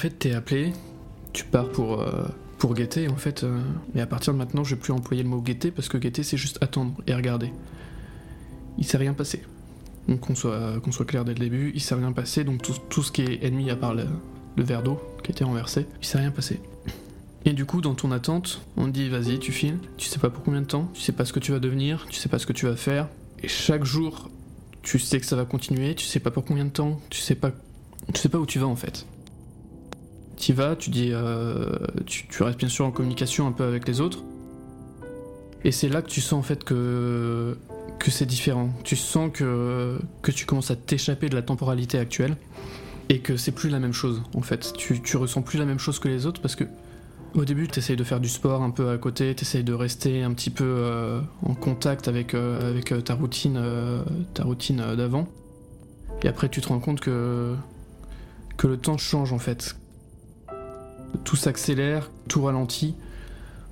Fait, 0.02 0.10
t'es 0.10 0.32
appelé, 0.32 0.72
tu 1.32 1.44
pars 1.44 1.68
pour, 1.68 2.00
euh, 2.00 2.24
pour 2.58 2.74
guetter, 2.74 3.08
en 3.08 3.16
fait. 3.16 3.44
euh, 3.44 3.60
mais 3.94 4.00
à 4.00 4.06
partir 4.06 4.32
de 4.32 4.38
maintenant, 4.38 4.64
je 4.64 4.74
vais 4.74 4.80
plus 4.80 4.92
employer 4.92 5.22
le 5.22 5.28
mot 5.28 5.40
guetter 5.40 5.70
parce 5.70 5.88
que 5.88 5.96
guetter, 5.96 6.24
c'est 6.24 6.36
juste 6.36 6.58
attendre 6.60 6.94
et 7.06 7.14
regarder. 7.14 7.52
Il 8.78 8.84
s'est 8.84 8.98
rien 8.98 9.14
passé. 9.14 9.42
Donc 10.08 10.20
qu'on 10.20 10.34
soit, 10.34 10.80
qu'on 10.80 10.90
soit 10.90 11.04
clair 11.06 11.24
dès 11.24 11.34
le 11.34 11.38
début, 11.38 11.70
il 11.74 11.80
s'est 11.80 11.94
rien 11.94 12.10
passé. 12.10 12.42
Donc 12.42 12.62
tout, 12.62 12.74
tout 12.88 13.04
ce 13.04 13.12
qui 13.12 13.22
est 13.22 13.44
ennemi, 13.44 13.70
à 13.70 13.76
part 13.76 13.94
le, 13.94 14.04
le 14.56 14.64
verre 14.64 14.82
d'eau 14.82 15.00
qui 15.22 15.30
était 15.30 15.44
renversé, 15.44 15.86
il 16.00 16.06
s'est 16.06 16.18
rien 16.18 16.32
passé. 16.32 16.60
Et 17.44 17.52
du 17.52 17.64
coup, 17.64 17.80
dans 17.80 17.94
ton 17.94 18.10
attente, 18.10 18.60
on 18.76 18.86
te 18.86 18.90
dit 18.90 19.08
vas-y, 19.08 19.38
tu 19.38 19.52
files. 19.52 19.78
Tu 19.98 20.08
sais 20.08 20.18
pas 20.18 20.30
pour 20.30 20.42
combien 20.42 20.62
de 20.62 20.66
temps, 20.66 20.88
tu 20.94 21.00
sais 21.00 21.12
pas 21.12 21.24
ce 21.24 21.32
que 21.32 21.38
tu 21.40 21.52
vas 21.52 21.60
devenir, 21.60 22.06
tu 22.10 22.18
sais 22.18 22.28
pas 22.28 22.40
ce 22.40 22.46
que 22.46 22.52
tu 22.52 22.66
vas 22.66 22.74
faire. 22.76 23.08
Et 23.42 23.48
chaque 23.48 23.84
jour, 23.84 24.30
tu 24.82 24.98
sais 24.98 25.20
que 25.20 25.26
ça 25.26 25.36
va 25.36 25.44
continuer, 25.44 25.94
tu 25.94 26.06
sais 26.06 26.20
pas 26.20 26.32
pour 26.32 26.44
combien 26.44 26.64
de 26.64 26.70
temps, 26.70 27.00
tu 27.08 27.20
sais 27.20 27.36
pas, 27.36 27.52
tu 28.12 28.20
sais 28.20 28.28
pas 28.28 28.38
où 28.38 28.46
tu 28.46 28.58
vas 28.58 28.66
en 28.66 28.76
fait. 28.76 29.06
Tu 30.42 30.52
vas, 30.54 30.74
tu 30.74 30.90
dis, 30.90 31.10
euh, 31.12 31.70
tu, 32.04 32.42
restes 32.42 32.58
bien 32.58 32.68
sûr 32.68 32.84
en 32.84 32.90
communication 32.90 33.46
un 33.46 33.52
peu 33.52 33.62
avec 33.62 33.86
les 33.86 34.00
autres. 34.00 34.24
Et 35.62 35.70
c'est 35.70 35.88
là 35.88 36.02
que 36.02 36.08
tu 36.08 36.20
sens 36.20 36.40
en 36.40 36.42
fait 36.42 36.64
que 36.64 37.56
que 38.00 38.10
c'est 38.10 38.26
différent. 38.26 38.70
Tu 38.82 38.96
sens 38.96 39.30
que 39.32 40.00
que 40.20 40.32
tu 40.32 40.44
commences 40.44 40.72
à 40.72 40.74
t'échapper 40.74 41.28
de 41.28 41.36
la 41.36 41.42
temporalité 41.42 41.96
actuelle 41.96 42.36
et 43.08 43.20
que 43.20 43.36
c'est 43.36 43.52
plus 43.52 43.70
la 43.70 43.78
même 43.78 43.92
chose 43.92 44.20
en 44.34 44.42
fait. 44.42 44.72
Tu, 44.76 45.00
tu 45.00 45.16
ressens 45.16 45.42
plus 45.42 45.60
la 45.60 45.64
même 45.64 45.78
chose 45.78 46.00
que 46.00 46.08
les 46.08 46.26
autres 46.26 46.40
parce 46.42 46.56
que 46.56 46.64
au 47.36 47.44
début, 47.44 47.68
tu 47.68 47.78
essayes 47.78 47.94
de 47.94 48.02
faire 48.02 48.18
du 48.18 48.28
sport 48.28 48.64
un 48.64 48.70
peu 48.70 48.90
à 48.90 48.98
côté, 48.98 49.32
tu 49.36 49.42
essayes 49.42 49.62
de 49.62 49.72
rester 49.72 50.24
un 50.24 50.32
petit 50.32 50.50
peu 50.50 50.64
euh, 50.66 51.20
en 51.46 51.54
contact 51.54 52.08
avec, 52.08 52.34
euh, 52.34 52.68
avec 52.68 52.90
euh, 52.90 53.00
ta 53.00 53.14
routine, 53.14 53.62
routine 54.40 54.82
d'avant. 54.96 55.28
Et 56.24 56.28
après, 56.28 56.48
tu 56.48 56.60
te 56.60 56.66
rends 56.66 56.80
compte 56.80 56.98
que, 56.98 57.54
que 58.56 58.66
le 58.66 58.76
temps 58.76 58.98
change 58.98 59.32
en 59.32 59.38
fait. 59.38 59.76
Tout 61.24 61.36
s'accélère, 61.36 62.10
tout 62.28 62.42
ralentit. 62.42 62.94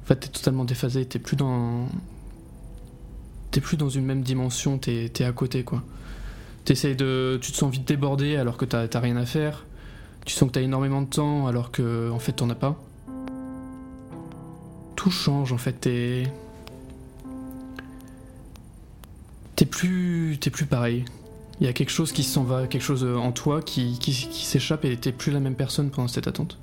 En 0.03 0.07
fait, 0.07 0.17
t'es 0.17 0.29
totalement 0.29 0.65
déphasé, 0.65 1.05
t'es 1.07 1.19
plus 1.19 1.37
dans. 1.37 1.87
T'es 3.51 3.61
plus 3.61 3.77
dans 3.77 3.89
une 3.89 4.05
même 4.05 4.23
dimension, 4.23 4.79
t'es 4.79 5.11
t'es 5.13 5.25
à 5.25 5.33
côté 5.33 5.65
quoi. 5.65 5.83
T'essayes 6.65 6.97
de. 6.97 7.39
Tu 7.43 7.53
te 7.53 7.57
sens 7.57 7.73
vite 7.73 7.87
débordé 7.87 8.37
alors 8.37 8.57
que 8.57 8.65
t'as 8.65 9.01
rien 9.01 9.17
à 9.17 9.27
faire. 9.27 9.67
Tu 10.25 10.35
sens 10.35 10.49
que 10.49 10.55
t'as 10.55 10.63
énormément 10.63 11.03
de 11.03 11.09
temps 11.09 11.47
alors 11.47 11.71
que 11.71 12.11
en 12.11 12.19
fait 12.19 12.33
t'en 12.33 12.51
as 12.51 12.55
pas 12.55 12.79
tout 15.01 15.11
change 15.11 15.51
en 15.55 15.57
fait. 15.57 15.73
T'es. 15.73 16.25
T'es 19.57 19.65
plus. 19.65 20.37
T'es 20.39 20.51
plus 20.51 20.67
pareil. 20.67 21.07
Il 21.59 21.67
y 21.67 21.71
a 21.71 21.73
quelque 21.73 21.91
chose 21.91 22.13
qui 22.13 22.23
s'en 22.23 22.45
va, 22.45 22.67
quelque 22.67 22.83
chose 22.83 23.05
en 23.05 23.33
toi 23.33 23.63
qui, 23.63 23.99
qui 23.99 24.13
s'échappe 24.13 24.85
et 24.85 24.97
t'es 24.97 25.13
plus 25.13 25.31
la 25.31 25.41
même 25.41 25.55
personne 25.55 25.91
pendant 25.91 26.09
cette 26.09 26.27
attente. 26.27 26.59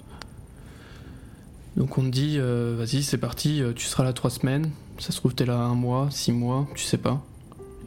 Donc 1.77 1.99
on 1.99 2.01
te 2.01 2.07
dit, 2.07 2.37
euh, 2.39 2.75
vas-y, 2.75 3.03
c'est 3.03 3.19
parti, 3.19 3.61
euh, 3.61 3.71
tu 3.71 3.85
seras 3.85 4.03
là 4.03 4.11
trois 4.11 4.31
semaines. 4.31 4.71
Ça 4.97 5.11
se 5.11 5.17
trouve, 5.17 5.35
t'es 5.35 5.45
là 5.45 5.57
un 5.57 5.75
mois, 5.75 6.07
six 6.09 6.31
mois, 6.31 6.67
tu 6.73 6.83
sais 6.83 6.97
pas. 6.97 7.23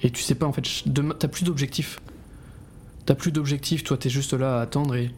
Et 0.01 0.11
tu 0.11 0.23
sais 0.23 0.37
pas, 0.37 0.47
en 0.47 0.53
fait, 0.53 0.63
t'as 1.19 1.29
plus 1.29 1.43
d'objectif. 1.43 1.99
T'as 3.05 3.17
plus 3.17 3.33
d'objectif, 3.33 3.83
toi, 3.83 3.97
t'es 3.97 4.09
juste 4.09 4.33
là 4.33 4.59
à 4.59 4.63
attendre 4.63 4.95
et. 4.95 5.11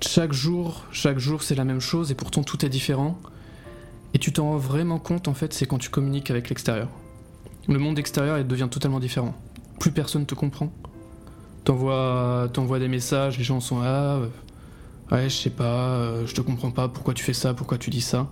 Chaque 0.00 0.32
jour, 0.32 0.84
chaque 0.92 1.18
jour, 1.18 1.42
c'est 1.42 1.56
la 1.56 1.64
même 1.64 1.80
chose 1.80 2.12
et 2.12 2.14
pourtant 2.14 2.44
tout 2.44 2.64
est 2.64 2.68
différent. 2.68 3.18
Et 4.14 4.18
tu 4.18 4.32
t'en 4.32 4.44
rends 4.44 4.58
vraiment 4.58 4.98
compte, 4.98 5.28
en 5.28 5.34
fait, 5.34 5.52
c'est 5.54 5.66
quand 5.66 5.78
tu 5.78 5.88
communiques 5.88 6.30
avec 6.30 6.50
l'extérieur. 6.50 6.88
Le 7.66 7.78
monde 7.78 7.98
extérieur, 7.98 8.38
il 8.38 8.46
devient 8.46 8.68
totalement 8.70 9.00
différent. 9.00 9.34
Plus 9.80 9.90
personne 9.90 10.26
te 10.26 10.34
comprend. 10.34 10.70
T'envoies, 11.64 12.78
des 12.78 12.88
messages, 12.88 13.38
les 13.38 13.44
gens 13.44 13.60
sont 13.60 13.80
là. 13.80 14.20
Ouais, 15.12 15.28
je 15.28 15.34
sais 15.34 15.50
pas, 15.50 15.96
euh, 15.96 16.26
je 16.26 16.34
te 16.34 16.40
comprends 16.40 16.70
pas, 16.70 16.88
pourquoi 16.88 17.14
tu 17.14 17.24
fais 17.24 17.32
ça, 17.32 17.54
pourquoi 17.54 17.78
tu 17.78 17.90
dis 17.90 18.00
ça. 18.00 18.28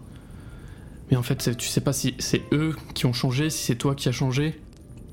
Mais 1.10 1.16
en 1.16 1.22
fait, 1.22 1.56
tu 1.56 1.68
sais 1.68 1.80
pas 1.80 1.92
si 1.92 2.14
c'est 2.18 2.42
eux 2.52 2.74
qui 2.94 3.06
ont 3.06 3.12
changé, 3.12 3.50
si 3.50 3.64
c'est 3.64 3.76
toi 3.76 3.94
qui 3.94 4.08
as 4.08 4.12
changé. 4.12 4.60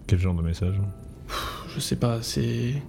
Quel 0.08 0.19
genre 0.19 0.34
de 0.34 0.41
message 0.41 0.76
Je 1.73 1.80
sais 1.80 1.95
pas, 1.95 2.21
c'est. 2.21 2.82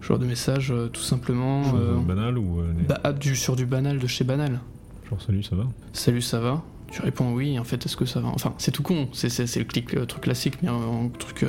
Genre 0.00 0.18
de 0.18 0.26
message, 0.26 0.70
euh, 0.70 0.88
tout 0.88 1.02
simplement. 1.02 1.62
Euh, 1.74 1.96
banale 1.96 2.38
ou 2.38 2.62
bah, 2.88 3.00
ah, 3.04 3.12
du, 3.12 3.34
sur 3.36 3.56
du 3.56 3.66
banal 3.66 3.98
de 3.98 4.06
chez 4.06 4.24
Banal. 4.24 4.60
genre 5.08 5.20
salut, 5.22 5.42
ça 5.42 5.56
va? 5.56 5.66
Salut, 5.92 6.22
ça 6.22 6.40
va? 6.40 6.62
Tu 6.90 7.02
réponds 7.02 7.32
oui, 7.32 7.58
en 7.58 7.64
fait, 7.64 7.84
est-ce 7.84 7.96
que 7.96 8.06
ça 8.06 8.20
va? 8.20 8.28
Enfin, 8.28 8.54
c'est 8.58 8.70
tout 8.70 8.84
con, 8.84 9.08
c'est, 9.12 9.56
le 9.56 9.64
clic, 9.64 9.92
le 9.92 10.06
truc 10.06 10.22
classique, 10.22 10.62
mais 10.62 10.68
un 10.68 11.08
truc. 11.18 11.44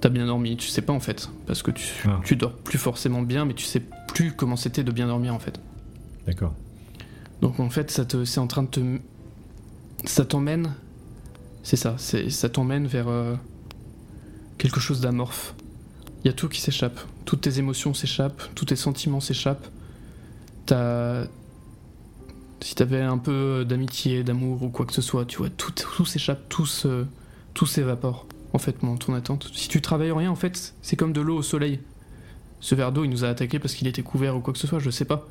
T'as 0.00 0.08
bien 0.10 0.26
dormi, 0.26 0.56
tu 0.56 0.68
sais 0.68 0.82
pas 0.82 0.92
en 0.92 1.00
fait. 1.00 1.30
Parce 1.46 1.62
que 1.62 1.70
tu, 1.70 1.86
Ah. 2.06 2.20
tu 2.24 2.36
dors 2.36 2.52
plus 2.52 2.78
forcément 2.78 3.22
bien, 3.22 3.44
mais 3.44 3.54
tu 3.54 3.64
sais 3.64 3.80
plus 4.08 4.32
comment 4.32 4.56
c'était 4.56 4.84
de 4.84 4.92
bien 4.92 5.06
dormir 5.06 5.34
en 5.34 5.38
fait. 5.38 5.58
D'accord. 6.26 6.54
Donc 7.40 7.58
en 7.60 7.70
fait, 7.70 7.90
ça 7.90 8.04
te, 8.04 8.24
c'est 8.24 8.40
en 8.40 8.46
train 8.46 8.62
de 8.64 8.68
te. 8.68 8.80
Ça 10.04 10.24
t'emmène. 10.24 10.74
C'est 11.62 11.76
ça, 11.76 11.94
c'est, 11.96 12.28
ça 12.28 12.48
t'emmène 12.50 12.86
vers 12.86 13.08
euh, 13.08 13.34
quelque 14.58 14.80
chose 14.80 15.00
d'amorphe. 15.00 15.54
Il 16.22 16.26
y 16.28 16.30
a 16.30 16.34
tout 16.34 16.48
qui 16.48 16.60
s'échappe. 16.60 17.00
Toutes 17.24 17.40
tes 17.40 17.58
émotions 17.58 17.94
s'échappent, 17.94 18.42
tous 18.54 18.66
tes 18.66 18.76
sentiments 18.76 19.20
s'échappent. 19.20 19.66
T'as. 20.66 21.26
Si 22.60 22.74
t'avais 22.74 23.00
un 23.02 23.18
peu 23.18 23.64
d'amitié, 23.68 24.24
d'amour 24.24 24.62
ou 24.62 24.68
quoi 24.70 24.86
que 24.86 24.92
ce 24.94 25.02
soit, 25.02 25.26
tu 25.26 25.36
vois, 25.38 25.50
tout, 25.50 25.72
tout 25.72 26.06
s'échappe, 26.06 26.48
tout, 26.48 26.64
se- 26.64 27.04
tout 27.52 27.66
s'évapore, 27.66 28.26
en 28.54 28.58
fait, 28.58 28.76
dans 28.82 28.96
ton 28.96 29.14
attente. 29.14 29.50
Si 29.52 29.68
tu 29.68 29.82
travailles 29.82 30.12
rien, 30.12 30.30
en 30.30 30.36
fait, 30.36 30.74
c'est 30.80 30.94
comme 30.94 31.12
de 31.12 31.20
l'eau 31.20 31.38
au 31.38 31.42
soleil. 31.42 31.80
Ce 32.60 32.76
verre 32.76 32.92
d'eau, 32.92 33.04
il 33.04 33.10
nous 33.10 33.24
a 33.24 33.28
attaqué 33.28 33.58
parce 33.58 33.74
qu'il 33.74 33.88
était 33.88 34.02
couvert 34.02 34.36
ou 34.36 34.40
quoi 34.40 34.54
que 34.54 34.60
ce 34.60 34.68
soit, 34.68 34.78
je 34.78 34.90
sais 34.90 35.04
pas. 35.04 35.26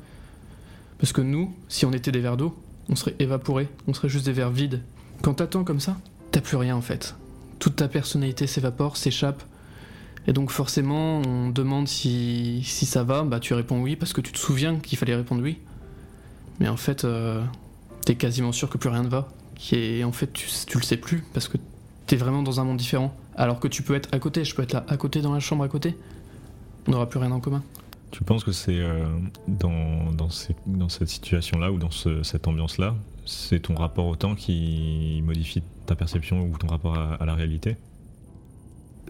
Parce 0.98 1.12
que 1.12 1.22
nous, 1.22 1.52
si 1.68 1.86
on 1.86 1.92
était 1.92 2.12
des 2.12 2.20
verres 2.20 2.36
d'eau, 2.36 2.54
on 2.90 2.96
serait 2.96 3.16
évaporés, 3.18 3.68
on 3.88 3.94
serait 3.94 4.10
juste 4.10 4.26
des 4.26 4.32
verres 4.32 4.50
vides. 4.50 4.82
Quand 5.22 5.34
t'attends 5.34 5.64
comme 5.64 5.80
ça, 5.80 5.96
t'as 6.32 6.42
plus 6.42 6.58
rien 6.58 6.76
en 6.76 6.82
fait. 6.82 7.16
Toute 7.58 7.76
ta 7.76 7.88
personnalité 7.88 8.46
s'évapore, 8.46 8.98
s'échappe. 8.98 9.42
Et 10.26 10.34
donc 10.34 10.50
forcément, 10.50 11.22
on 11.22 11.48
demande 11.48 11.88
si, 11.88 12.62
si 12.62 12.84
ça 12.84 13.04
va, 13.04 13.22
bah 13.22 13.40
tu 13.40 13.54
réponds 13.54 13.80
oui 13.80 13.96
parce 13.96 14.12
que 14.12 14.20
tu 14.20 14.32
te 14.32 14.38
souviens 14.38 14.78
qu'il 14.78 14.98
fallait 14.98 15.16
répondre 15.16 15.42
oui. 15.42 15.58
Mais 16.60 16.68
en 16.68 16.76
fait, 16.76 17.04
euh, 17.04 17.42
t'es 18.04 18.16
quasiment 18.16 18.52
sûr 18.52 18.68
que 18.68 18.76
plus 18.76 18.90
rien 18.90 19.02
ne 19.02 19.08
va. 19.08 19.28
Et 19.72 20.04
en 20.04 20.12
fait, 20.12 20.30
tu 20.32 20.76
le 20.76 20.82
sais 20.82 20.98
plus 20.98 21.24
parce 21.32 21.48
que 21.48 21.56
t'es 22.06 22.16
vraiment 22.16 22.42
dans 22.42 22.60
un 22.60 22.64
monde 22.64 22.76
différent. 22.76 23.14
Alors 23.36 23.60
que 23.60 23.68
tu 23.68 23.82
peux 23.82 23.94
être 23.94 24.08
à 24.12 24.18
côté, 24.18 24.44
je 24.44 24.54
peux 24.54 24.62
être 24.62 24.72
là 24.72 24.84
à 24.88 24.96
côté 24.96 25.20
dans 25.22 25.32
la 25.32 25.40
chambre 25.40 25.64
à 25.64 25.68
côté. 25.68 25.96
On 26.86 26.92
n'aura 26.92 27.08
plus 27.08 27.18
rien 27.18 27.32
en 27.32 27.40
commun. 27.40 27.62
Tu 28.10 28.22
penses 28.22 28.44
que 28.44 28.52
c'est 28.52 28.78
euh, 28.78 29.06
dans, 29.48 30.12
dans, 30.12 30.30
ces- 30.30 30.54
dans 30.66 30.88
cette 30.88 31.08
situation-là 31.08 31.72
ou 31.72 31.78
dans 31.78 31.90
ce- 31.90 32.22
cette 32.22 32.46
ambiance-là, 32.46 32.94
c'est 33.26 33.60
ton 33.60 33.74
rapport 33.74 34.06
au 34.06 34.14
temps 34.16 34.34
qui 34.36 35.20
modifie 35.24 35.62
ta 35.86 35.96
perception 35.96 36.42
ou 36.42 36.56
ton 36.56 36.68
rapport 36.68 36.96
à, 36.96 37.14
à 37.14 37.24
la 37.26 37.34
réalité? 37.34 37.76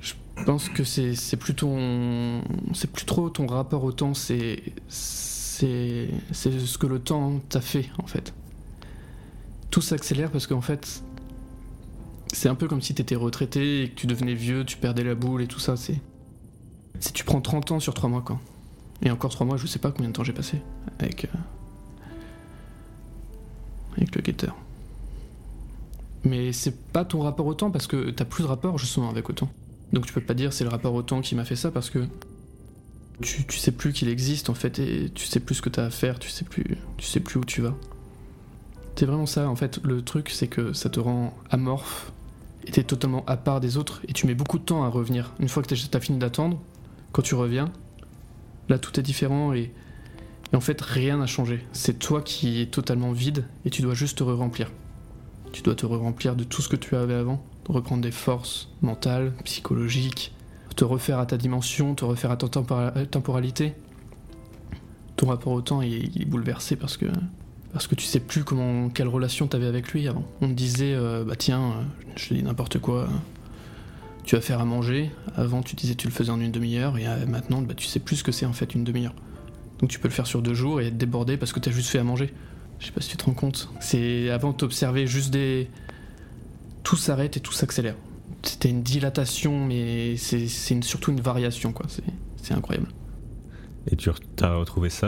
Je 0.00 0.14
pense 0.46 0.68
que 0.68 0.82
c'est 0.84 1.36
plus 1.36 1.54
ton 1.54 2.42
c'est 2.72 2.90
plus 2.90 3.04
trop 3.04 3.30
ton 3.30 3.46
rapport 3.46 3.84
au 3.84 3.92
temps, 3.92 4.12
c'est 4.14 4.62
c'est 4.88 6.08
c'est 6.32 6.58
ce 6.58 6.78
que 6.78 6.86
le 6.86 6.98
temps 6.98 7.40
t'a 7.48 7.60
fait 7.60 7.88
en 8.02 8.06
fait. 8.06 8.34
Tout 9.70 9.80
s'accélère 9.82 10.30
parce 10.30 10.46
qu'en 10.48 10.60
fait 10.60 11.03
c'est 12.34 12.48
un 12.48 12.54
peu 12.54 12.68
comme 12.68 12.82
si 12.82 12.94
t'étais 12.94 13.14
retraité 13.14 13.82
et 13.82 13.90
que 13.90 13.94
tu 13.94 14.06
devenais 14.06 14.34
vieux, 14.34 14.64
tu 14.64 14.76
perdais 14.76 15.04
la 15.04 15.14
boule 15.14 15.42
et 15.42 15.46
tout 15.46 15.60
ça, 15.60 15.76
c'est 15.76 16.00
c'est 17.00 17.12
tu 17.12 17.24
prends 17.24 17.40
30 17.40 17.72
ans 17.72 17.80
sur 17.80 17.94
3 17.94 18.10
mois 18.10 18.22
quoi. 18.22 18.40
Et 19.02 19.10
encore 19.10 19.30
3 19.30 19.46
mois, 19.46 19.56
je 19.56 19.66
sais 19.66 19.78
pas 19.78 19.90
combien 19.90 20.08
de 20.08 20.14
temps 20.14 20.24
j'ai 20.24 20.32
passé 20.32 20.60
avec 20.98 21.24
euh, 21.24 21.38
avec 23.96 24.14
le 24.14 24.22
guetteur. 24.22 24.56
Mais 26.24 26.52
c'est 26.52 26.76
pas 26.92 27.04
ton 27.04 27.20
rapport 27.20 27.46
au 27.46 27.54
temps 27.54 27.70
parce 27.70 27.86
que 27.86 28.10
t'as 28.10 28.24
plus 28.24 28.44
de 28.44 28.48
rapport 28.48 28.78
justement 28.78 29.10
avec 29.10 29.32
temps. 29.34 29.50
Donc 29.92 30.06
tu 30.06 30.12
peux 30.12 30.20
pas 30.20 30.34
dire 30.34 30.52
c'est 30.52 30.64
le 30.64 30.70
rapport 30.70 30.94
au 30.94 31.02
temps 31.02 31.20
qui 31.20 31.34
m'a 31.34 31.44
fait 31.44 31.56
ça 31.56 31.70
parce 31.70 31.90
que 31.90 32.06
tu, 33.20 33.44
tu 33.44 33.58
sais 33.58 33.72
plus 33.72 33.92
qu'il 33.92 34.08
existe 34.08 34.50
en 34.50 34.54
fait 34.54 34.78
et 34.78 35.10
tu 35.14 35.26
sais 35.26 35.38
plus 35.38 35.56
ce 35.56 35.62
que 35.62 35.68
t'as 35.68 35.84
à 35.84 35.90
faire, 35.90 36.18
tu 36.18 36.30
sais 36.30 36.44
plus 36.44 36.78
tu 36.96 37.06
sais 37.06 37.20
plus 37.20 37.38
où 37.38 37.44
tu 37.44 37.60
vas. 37.60 37.74
C'est 38.96 39.06
vraiment 39.06 39.26
ça 39.26 39.48
en 39.48 39.56
fait 39.56 39.80
le 39.84 40.02
truc 40.02 40.30
c'est 40.30 40.48
que 40.48 40.72
ça 40.72 40.88
te 40.88 40.98
rend 40.98 41.36
amorphe 41.50 42.12
et 42.66 42.70
t'es 42.70 42.82
totalement 42.84 43.24
à 43.26 43.36
part 43.36 43.60
des 43.60 43.76
autres 43.76 44.00
et 44.08 44.12
tu 44.12 44.26
mets 44.26 44.34
beaucoup 44.34 44.58
de 44.58 44.64
temps 44.64 44.84
à 44.84 44.88
revenir. 44.88 45.32
Une 45.40 45.48
fois 45.48 45.62
que 45.62 45.74
t'as- 45.74 46.00
fini 46.00 46.18
d'attendre, 46.18 46.60
quand 47.12 47.22
tu 47.22 47.34
reviens, 47.34 47.70
là 48.68 48.78
tout 48.78 48.98
est 48.98 49.02
différent 49.02 49.52
et, 49.52 49.72
et 50.52 50.56
en 50.56 50.60
fait 50.60 50.80
rien 50.80 51.18
n'a 51.18 51.26
changé. 51.26 51.64
C'est 51.72 51.98
toi 51.98 52.22
qui 52.22 52.60
es 52.60 52.66
totalement 52.66 53.12
vide 53.12 53.44
et 53.64 53.70
tu 53.70 53.82
dois 53.82 53.94
juste 53.94 54.18
te 54.18 54.24
re-remplir. 54.24 54.70
Tu 55.52 55.62
dois 55.62 55.74
te 55.74 55.86
re-remplir 55.86 56.34
de 56.36 56.44
tout 56.44 56.62
ce 56.62 56.68
que 56.68 56.76
tu 56.76 56.96
avais 56.96 57.14
avant, 57.14 57.42
reprendre 57.68 58.02
des 58.02 58.10
forces 58.10 58.68
mentales, 58.82 59.32
psychologiques, 59.44 60.32
te 60.74 60.84
refaire 60.84 61.20
à 61.20 61.26
ta 61.26 61.36
dimension, 61.36 61.94
te 61.94 62.04
refaire 62.04 62.32
à 62.32 62.36
ta 62.36 62.48
tempora- 62.48 62.92
temporalité. 63.06 63.74
Ton 65.16 65.28
rapport 65.28 65.52
au 65.52 65.60
temps 65.60 65.80
est 65.80 66.24
bouleversé 66.26 66.74
parce 66.74 66.96
que 66.96 67.06
parce 67.74 67.88
que 67.88 67.96
tu 67.96 68.06
sais 68.06 68.20
plus 68.20 68.44
comment 68.44 68.88
quelle 68.88 69.08
relation 69.08 69.48
t'avais 69.48 69.66
avec 69.66 69.92
lui 69.92 70.06
avant. 70.08 70.24
On 70.40 70.48
te 70.48 70.52
disait 70.52 70.94
euh, 70.94 71.24
bah 71.24 71.34
tiens, 71.36 71.60
euh, 71.60 71.82
je 72.16 72.28
te 72.28 72.34
dis 72.34 72.42
n'importe 72.42 72.78
quoi, 72.78 73.00
euh, 73.00 73.06
tu 74.22 74.36
vas 74.36 74.40
faire 74.40 74.60
à 74.60 74.64
manger. 74.64 75.10
Avant 75.36 75.60
tu 75.60 75.74
disais 75.74 75.96
tu 75.96 76.06
le 76.06 76.12
faisais 76.12 76.30
en 76.30 76.40
une 76.40 76.52
demi-heure 76.52 76.96
et 76.96 77.04
maintenant 77.26 77.60
bah, 77.60 77.74
tu 77.74 77.86
sais 77.86 77.98
plus 77.98 78.16
ce 78.16 78.24
que 78.24 78.30
c'est 78.30 78.46
en 78.46 78.52
fait 78.52 78.74
une 78.76 78.84
demi-heure. 78.84 79.14
Donc 79.80 79.90
tu 79.90 79.98
peux 79.98 80.06
le 80.06 80.14
faire 80.14 80.28
sur 80.28 80.40
deux 80.40 80.54
jours 80.54 80.80
et 80.80 80.86
être 80.86 80.96
débordé 80.96 81.36
parce 81.36 81.52
que 81.52 81.58
t'as 81.58 81.72
juste 81.72 81.90
fait 81.90 81.98
à 81.98 82.04
manger. 82.04 82.32
Je 82.78 82.86
sais 82.86 82.92
pas 82.92 83.00
si 83.00 83.08
tu 83.08 83.16
te 83.16 83.24
rends 83.24 83.34
compte. 83.34 83.68
C'est 83.80 84.30
avant 84.30 84.52
t'observer 84.52 85.08
juste 85.08 85.32
des. 85.32 85.68
Tout 86.84 86.96
s'arrête 86.96 87.36
et 87.36 87.40
tout 87.40 87.52
s'accélère. 87.52 87.96
C'était 88.42 88.70
une 88.70 88.82
dilatation, 88.82 89.66
mais 89.66 90.16
c'est 90.16 90.46
surtout 90.82 91.10
une 91.10 91.20
variation, 91.20 91.72
quoi. 91.72 91.86
C'est- 91.88 92.52
incroyable. 92.52 92.88
Et 93.90 93.96
tu 93.96 94.10
as 94.42 94.54
retrouvé 94.54 94.90
ça 94.90 95.06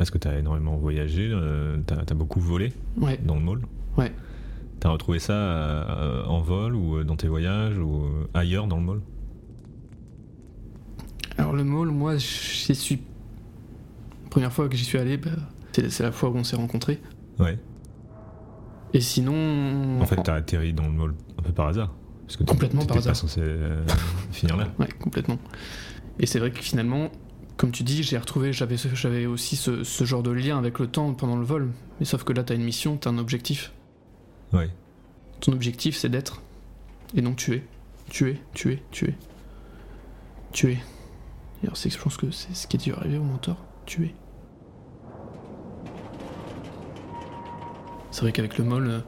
parce 0.00 0.10
que 0.10 0.16
tu 0.16 0.28
as 0.28 0.38
énormément 0.38 0.78
voyagé, 0.78 1.28
euh, 1.30 1.76
tu 1.86 1.92
as, 1.92 2.14
beaucoup 2.14 2.40
volé 2.40 2.72
Ouais. 2.96 3.20
dans 3.22 3.34
le 3.34 3.42
mall 3.42 3.60
Ouais. 3.98 4.10
Tu 4.80 4.86
as 4.86 4.90
retrouvé 4.90 5.18
ça 5.18 5.34
euh, 5.34 6.24
en 6.24 6.40
vol 6.40 6.74
ou 6.74 6.96
euh, 6.96 7.04
dans 7.04 7.16
tes 7.16 7.28
voyages 7.28 7.76
ou 7.76 8.04
euh, 8.06 8.26
ailleurs 8.32 8.66
dans 8.66 8.78
le 8.78 8.82
mall? 8.82 9.00
Alors 11.36 11.52
le 11.52 11.64
mall, 11.64 11.88
moi, 11.88 12.16
j'y 12.16 12.74
suis. 12.74 13.02
Première 14.30 14.54
fois 14.54 14.70
que 14.70 14.76
j'y 14.76 14.84
suis 14.86 14.96
allé, 14.96 15.18
bah, 15.18 15.32
c'est 15.74 16.00
la 16.00 16.12
fois 16.12 16.30
où 16.30 16.36
on 16.36 16.44
s'est 16.44 16.56
rencontrés. 16.56 16.98
Ouais. 17.38 17.58
Et 18.94 19.02
sinon. 19.02 20.00
En 20.00 20.06
fait, 20.06 20.22
tu 20.22 20.30
as 20.30 20.34
atterri 20.34 20.72
dans 20.72 20.84
le 20.84 20.92
mall 20.92 21.14
un 21.38 21.42
peu 21.42 21.52
par 21.52 21.66
hasard. 21.68 21.92
Parce 22.26 22.38
que 22.38 22.44
Complètement 22.44 22.86
par 22.86 22.96
t'étais 22.96 23.04
pas 23.04 23.10
hasard. 23.10 23.16
censé 23.16 23.40
euh, 23.42 23.84
finir 24.32 24.56
là. 24.56 24.68
Ouais, 24.78 24.88
complètement. 24.98 25.38
Et 26.18 26.24
c'est 26.24 26.38
vrai 26.38 26.52
que 26.52 26.60
finalement, 26.60 27.10
comme 27.60 27.72
tu 27.72 27.82
dis, 27.82 28.02
j'ai 28.02 28.16
retrouvé, 28.16 28.54
j'avais, 28.54 29.26
aussi 29.26 29.54
ce, 29.54 29.84
ce 29.84 30.04
genre 30.04 30.22
de 30.22 30.30
lien 30.30 30.56
avec 30.56 30.78
le 30.78 30.86
temps 30.86 31.12
pendant 31.12 31.36
le 31.36 31.44
vol. 31.44 31.70
Mais 31.98 32.06
sauf 32.06 32.24
que 32.24 32.32
là, 32.32 32.42
t'as 32.42 32.54
une 32.54 32.64
mission, 32.64 32.96
t'as 32.96 33.10
un 33.10 33.18
objectif. 33.18 33.72
Ouais. 34.54 34.70
Ton 35.40 35.52
objectif, 35.52 35.94
c'est 35.94 36.08
d'être. 36.08 36.40
Et 37.14 37.20
non 37.20 37.34
tuer. 37.34 37.62
Tuer, 38.08 38.40
tuer, 38.54 38.82
tuer. 38.90 39.12
Tuer. 40.52 40.78
C'est, 41.74 41.90
je 41.90 41.98
pense 41.98 42.16
que 42.16 42.30
c'est 42.30 42.56
ce 42.56 42.66
qui 42.66 42.78
est 42.78 42.80
dû 42.80 42.94
arriver 42.94 43.18
au 43.18 43.24
mentor. 43.24 43.58
Tuer. 43.84 44.14
C'est 48.10 48.22
vrai 48.22 48.32
qu'avec 48.32 48.56
le 48.56 48.64
mol, 48.64 48.88
euh, 48.88 49.00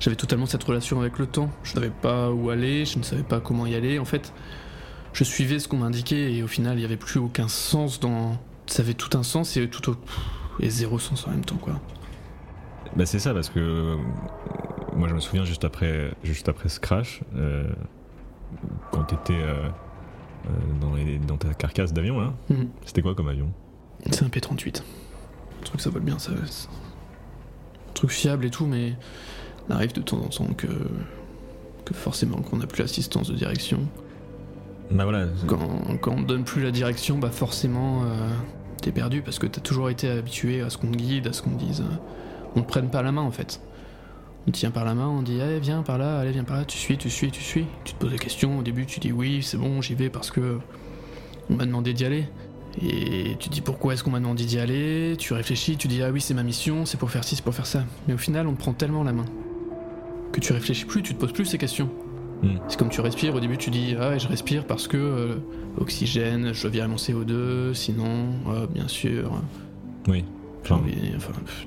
j'avais 0.00 0.16
totalement 0.16 0.46
cette 0.46 0.64
relation 0.64 0.98
avec 0.98 1.20
le 1.20 1.26
temps. 1.26 1.48
Je 1.62 1.74
savais 1.74 1.90
pas 1.90 2.32
où 2.32 2.50
aller, 2.50 2.86
je 2.86 2.98
ne 2.98 3.04
savais 3.04 3.22
pas 3.22 3.38
comment 3.38 3.66
y 3.66 3.76
aller. 3.76 4.00
En 4.00 4.04
fait, 4.04 4.32
je 5.12 5.24
suivais 5.24 5.58
ce 5.58 5.68
qu'on 5.68 5.78
m'indiquait 5.78 6.32
et 6.34 6.42
au 6.42 6.46
final, 6.46 6.78
il 6.78 6.82
y 6.82 6.84
avait 6.84 6.96
plus 6.96 7.18
aucun 7.20 7.48
sens 7.48 8.00
dans. 8.00 8.38
Ça 8.66 8.82
avait 8.82 8.94
tout 8.94 9.16
un 9.18 9.22
sens 9.22 9.56
et 9.56 9.68
tout 9.68 9.90
au... 9.90 9.96
et 10.60 10.70
zéro 10.70 10.98
sens 10.98 11.26
en 11.26 11.30
même 11.30 11.44
temps, 11.44 11.56
quoi. 11.56 11.80
Bah 12.96 13.06
c'est 13.06 13.18
ça 13.20 13.32
parce 13.34 13.48
que 13.48 13.58
euh, 13.60 13.96
moi 14.96 15.08
je 15.08 15.14
me 15.14 15.20
souviens 15.20 15.44
juste 15.44 15.64
après, 15.64 16.12
juste 16.24 16.48
après 16.48 16.68
ce 16.68 16.80
crash, 16.80 17.20
euh, 17.36 17.68
quand 18.90 19.04
t'étais 19.04 19.40
euh, 19.40 19.54
euh, 20.46 20.50
dans, 20.80 20.94
les- 20.94 21.18
dans 21.18 21.36
ta 21.36 21.54
carcasse 21.54 21.92
d'avion 21.92 22.18
là, 22.20 22.32
Mhm. 22.48 22.68
c'était 22.84 23.02
quoi 23.02 23.14
comme 23.14 23.28
avion? 23.28 23.48
C'est 24.10 24.24
un 24.24 24.28
P38. 24.28 24.78
Un 25.60 25.64
truc, 25.64 25.80
ça 25.80 25.90
vole 25.90 26.02
bien, 26.02 26.18
ça. 26.18 26.32
c'est 26.46 26.68
Un 26.68 27.92
truc 27.94 28.10
fiable 28.10 28.46
et 28.46 28.50
tout, 28.50 28.66
mais 28.66 28.94
il 29.68 29.72
arrive 29.72 29.92
de 29.92 30.00
temps 30.00 30.18
en 30.18 30.28
temps 30.28 30.52
que, 30.56 30.66
que 31.84 31.94
forcément 31.94 32.38
qu'on 32.40 32.56
n'a 32.56 32.66
plus 32.66 32.82
l'assistance 32.82 33.28
de 33.30 33.34
direction. 33.36 33.80
Bah 34.90 35.04
voilà, 35.04 35.26
Quand, 35.46 36.12
on 36.12 36.20
donne 36.22 36.42
plus 36.44 36.62
la 36.62 36.72
direction, 36.72 37.18
bah 37.18 37.30
forcément 37.30 38.02
euh, 38.02 38.28
t'es 38.82 38.90
perdu 38.90 39.22
parce 39.22 39.38
que 39.38 39.46
t'as 39.46 39.60
toujours 39.60 39.88
été 39.88 40.10
habitué 40.10 40.62
à 40.62 40.70
ce 40.70 40.78
qu'on 40.78 40.90
te 40.90 40.96
guide, 40.96 41.28
à 41.28 41.32
ce 41.32 41.42
qu'on 41.42 41.50
te 41.50 41.62
dise. 41.62 41.80
euh, 41.82 41.94
on 42.56 42.62
te 42.62 42.66
prenne 42.66 42.90
pas 42.90 43.02
la 43.02 43.12
main 43.12 43.22
en 43.22 43.30
fait. 43.30 43.60
On 44.48 44.50
te 44.50 44.56
tient 44.56 44.72
par 44.72 44.84
la 44.84 44.94
main, 44.94 45.06
on 45.06 45.22
dit 45.22 45.40
allez 45.40 45.60
viens 45.60 45.82
par 45.82 45.96
là, 45.96 46.18
allez 46.18 46.32
viens 46.32 46.42
par 46.42 46.56
là, 46.56 46.64
tu 46.64 46.76
suis, 46.76 46.96
tu 46.98 47.08
suis, 47.08 47.30
tu 47.30 47.40
suis. 47.42 47.66
Tu 47.84 47.94
te 47.94 47.98
poses 48.00 48.10
des 48.10 48.18
questions, 48.18 48.58
au 48.58 48.62
début 48.62 48.84
tu 48.86 48.98
dis 48.98 49.12
oui, 49.12 49.42
c'est 49.44 49.58
bon, 49.58 49.80
j'y 49.80 49.94
vais 49.94 50.10
parce 50.10 50.32
que 50.32 50.58
on 51.50 51.54
m'a 51.54 51.66
demandé 51.66 51.92
d'y 51.92 52.04
aller. 52.04 52.24
Et 52.82 53.36
tu 53.38 53.48
dis 53.48 53.60
pourquoi 53.60 53.94
est-ce 53.94 54.02
qu'on 54.02 54.10
m'a 54.10 54.20
demandé 54.20 54.44
d'y 54.44 54.58
aller, 54.58 55.14
tu 55.18 55.34
réfléchis, 55.34 55.76
tu 55.76 55.86
dis 55.86 56.02
ah 56.02 56.10
oui 56.10 56.20
c'est 56.20 56.34
ma 56.34 56.42
mission, 56.42 56.84
c'est 56.84 56.98
pour 56.98 57.10
faire 57.10 57.22
ci, 57.22 57.36
c'est 57.36 57.44
pour 57.44 57.54
faire 57.54 57.66
ça. 57.66 57.84
Mais 58.08 58.14
au 58.14 58.18
final 58.18 58.48
on 58.48 58.54
te 58.54 58.58
prend 58.58 58.72
tellement 58.72 59.04
la 59.04 59.12
main 59.12 59.26
que 60.32 60.40
tu 60.40 60.52
réfléchis 60.52 60.84
plus, 60.84 61.02
tu 61.02 61.14
te 61.14 61.20
poses 61.20 61.32
plus 61.32 61.44
ces 61.44 61.58
questions. 61.58 61.90
Hmm. 62.42 62.56
C'est 62.68 62.78
comme 62.78 62.88
tu 62.88 63.00
respires, 63.02 63.34
au 63.34 63.40
début 63.40 63.58
tu 63.58 63.70
dis 63.70 63.94
ah 64.00 64.16
je 64.16 64.26
respire 64.28 64.66
parce 64.66 64.88
que 64.88 64.96
euh, 64.96 65.34
oxygène, 65.78 66.52
je 66.54 66.62
dois 66.62 66.70
virer 66.70 66.88
mon 66.88 66.96
CO2, 66.96 67.74
sinon 67.74 68.30
ah, 68.48 68.66
bien 68.72 68.88
sûr. 68.88 69.30
Oui. 70.08 70.24
Enfin, 70.62 70.80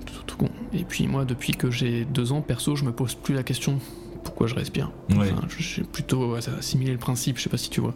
tout, 0.05 0.13
tout 0.27 0.37
con. 0.37 0.49
Et 0.73 0.83
puis 0.83 1.07
moi 1.07 1.25
depuis 1.25 1.53
que 1.53 1.69
j'ai 1.71 2.05
deux 2.05 2.31
ans, 2.31 2.41
perso 2.41 2.75
je 2.75 2.85
me 2.85 2.91
pose 2.91 3.15
plus 3.15 3.33
la 3.35 3.43
question 3.43 3.79
pourquoi 4.23 4.47
je 4.47 4.55
respire? 4.55 4.91
Ouais. 5.09 5.31
Enfin, 5.31 5.47
je- 5.49 5.61
j'ai 5.61 5.83
plutôt 5.83 6.35
assimilé 6.35 6.91
le 6.91 6.97
principe, 6.97 7.37
je 7.37 7.43
sais 7.43 7.49
pas 7.49 7.57
si 7.57 7.69
tu 7.69 7.81
vois. 7.81 7.93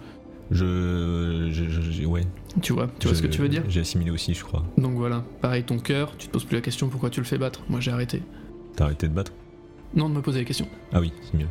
je, 0.52 1.50
je, 1.52 1.70
je- 1.70 1.92
je- 1.92 2.06
ouais. 2.06 2.22
Tu 2.62 2.74
vois, 2.74 2.90
tu 3.00 3.08
vois 3.08 3.16
ce 3.16 3.22
que 3.22 3.28
tu 3.28 3.42
veux 3.42 3.50
dire? 3.50 3.64
J'ai 3.70 3.82
assimilé 3.82 4.12
aussi, 4.12 4.34
je 4.34 4.44
crois. 4.44 4.64
Donc 4.78 4.94
voilà, 4.94 5.24
pareil 5.42 5.64
ton 5.64 5.78
cœur, 5.80 6.14
tu 6.18 6.28
te 6.28 6.32
poses 6.34 6.44
plus 6.46 6.56
la 6.56 6.62
question 6.62 6.90
pourquoi 6.90 7.10
tu 7.10 7.20
le 7.22 7.26
fais 7.26 7.38
battre? 7.38 7.62
Moi 7.70 7.80
j'ai 7.80 7.92
arrêté. 7.92 8.22
T'as 8.76 8.86
arrêté 8.86 9.08
de 9.08 9.14
battre? 9.14 9.32
Non 9.96 10.10
de 10.10 10.16
me 10.16 10.22
poser 10.22 10.40
la 10.40 10.46
question. 10.46 10.68
Ah 10.94 11.00
oui, 11.00 11.12
c'est 11.24 11.38
mieux. 11.38 11.48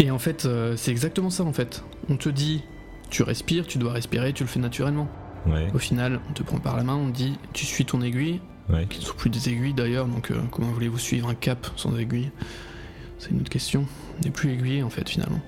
Et 0.00 0.10
en 0.10 0.18
fait, 0.18 0.46
euh, 0.46 0.76
c'est 0.76 0.90
exactement 0.90 1.28
ça 1.28 1.44
en 1.44 1.52
fait. 1.52 1.84
On 2.08 2.16
te 2.16 2.30
dit, 2.30 2.64
tu 3.10 3.22
respires, 3.22 3.66
tu 3.66 3.76
dois 3.76 3.92
respirer, 3.92 4.32
tu 4.32 4.42
le 4.42 4.48
fais 4.48 4.58
naturellement. 4.58 5.08
Ouais, 5.46 5.68
Au 5.74 5.78
final, 5.78 6.20
on 6.28 6.32
te 6.32 6.42
prend 6.42 6.58
par 6.58 6.76
la 6.76 6.84
main, 6.84 6.94
on 6.94 7.10
te 7.10 7.16
dit, 7.16 7.38
tu 7.52 7.66
suis 7.66 7.84
ton 7.84 8.00
aiguille, 8.00 8.40
ouais. 8.70 8.86
qui 8.88 9.00
ne 9.00 9.04
sont 9.04 9.14
plus 9.14 9.30
des 9.30 9.50
aiguilles 9.50 9.74
d'ailleurs, 9.74 10.06
donc 10.06 10.30
euh, 10.30 10.40
comment 10.50 10.68
voulez-vous 10.68 10.98
suivre 10.98 11.28
un 11.28 11.34
cap 11.34 11.66
sans 11.76 11.96
aiguille? 11.98 12.30
C'est 13.18 13.30
une 13.30 13.40
autre 13.40 13.50
question. 13.50 13.84
On 14.18 14.24
n'est 14.24 14.30
plus 14.30 14.50
aiguillé 14.50 14.82
en 14.82 14.88
fait 14.88 15.06
finalement. 15.06 15.40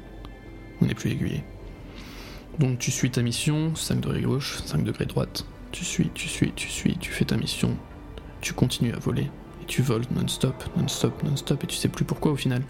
On 0.82 0.86
n'est 0.86 0.94
plus 0.94 1.10
aiguillé. 1.10 1.42
Donc 2.58 2.78
tu 2.78 2.90
suis 2.90 3.10
ta 3.10 3.22
mission, 3.22 3.74
5 3.74 4.00
degrés 4.00 4.20
gauche, 4.20 4.58
5 4.66 4.84
degrés 4.84 5.06
droite. 5.06 5.46
Tu 5.70 5.86
suis, 5.86 6.10
tu 6.12 6.28
suis, 6.28 6.52
tu 6.52 6.68
suis, 6.68 6.98
tu 6.98 7.10
fais 7.10 7.24
ta 7.24 7.38
mission. 7.38 7.74
Tu 8.42 8.52
continues 8.52 8.92
à 8.92 8.98
voler. 8.98 9.30
Et 9.62 9.66
tu 9.66 9.80
voles 9.80 10.04
non-stop, 10.14 10.62
non-stop, 10.76 11.22
non-stop, 11.22 11.64
et 11.64 11.66
tu 11.66 11.76
sais 11.76 11.88
plus 11.88 12.04
pourquoi 12.04 12.32
au 12.32 12.36
final. 12.36 12.62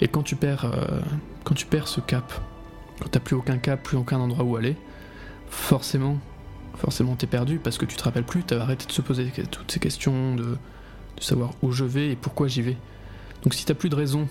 Et 0.00 0.08
quand 0.08 0.22
tu 0.22 0.36
perds, 0.36 0.64
euh, 0.64 1.00
quand 1.44 1.54
tu 1.54 1.66
perds 1.66 1.88
ce 1.88 2.00
cap, 2.00 2.32
quand 3.00 3.08
t'as 3.10 3.20
plus 3.20 3.36
aucun 3.36 3.58
cap, 3.58 3.82
plus 3.82 3.96
aucun 3.96 4.18
endroit 4.18 4.44
où 4.44 4.56
aller, 4.56 4.76
forcément, 5.48 6.18
forcément 6.76 7.16
t'es 7.16 7.26
perdu 7.26 7.58
parce 7.58 7.78
que 7.78 7.84
tu 7.84 7.96
te 7.96 8.04
rappelles 8.04 8.24
plus, 8.24 8.42
t'as 8.42 8.60
arrêté 8.60 8.86
de 8.86 8.92
se 8.92 9.02
poser 9.02 9.30
toutes 9.50 9.70
ces 9.70 9.80
questions 9.80 10.34
de, 10.34 10.56
savoir 11.20 11.52
où 11.62 11.72
je 11.72 11.84
vais 11.84 12.10
et 12.10 12.16
pourquoi 12.16 12.48
j'y 12.48 12.60
vais. 12.60 12.76
Donc 13.42 13.54
si 13.54 13.64
t'as 13.64 13.74
plus 13.74 13.88
de 13.88 13.94
raison, 13.94 14.28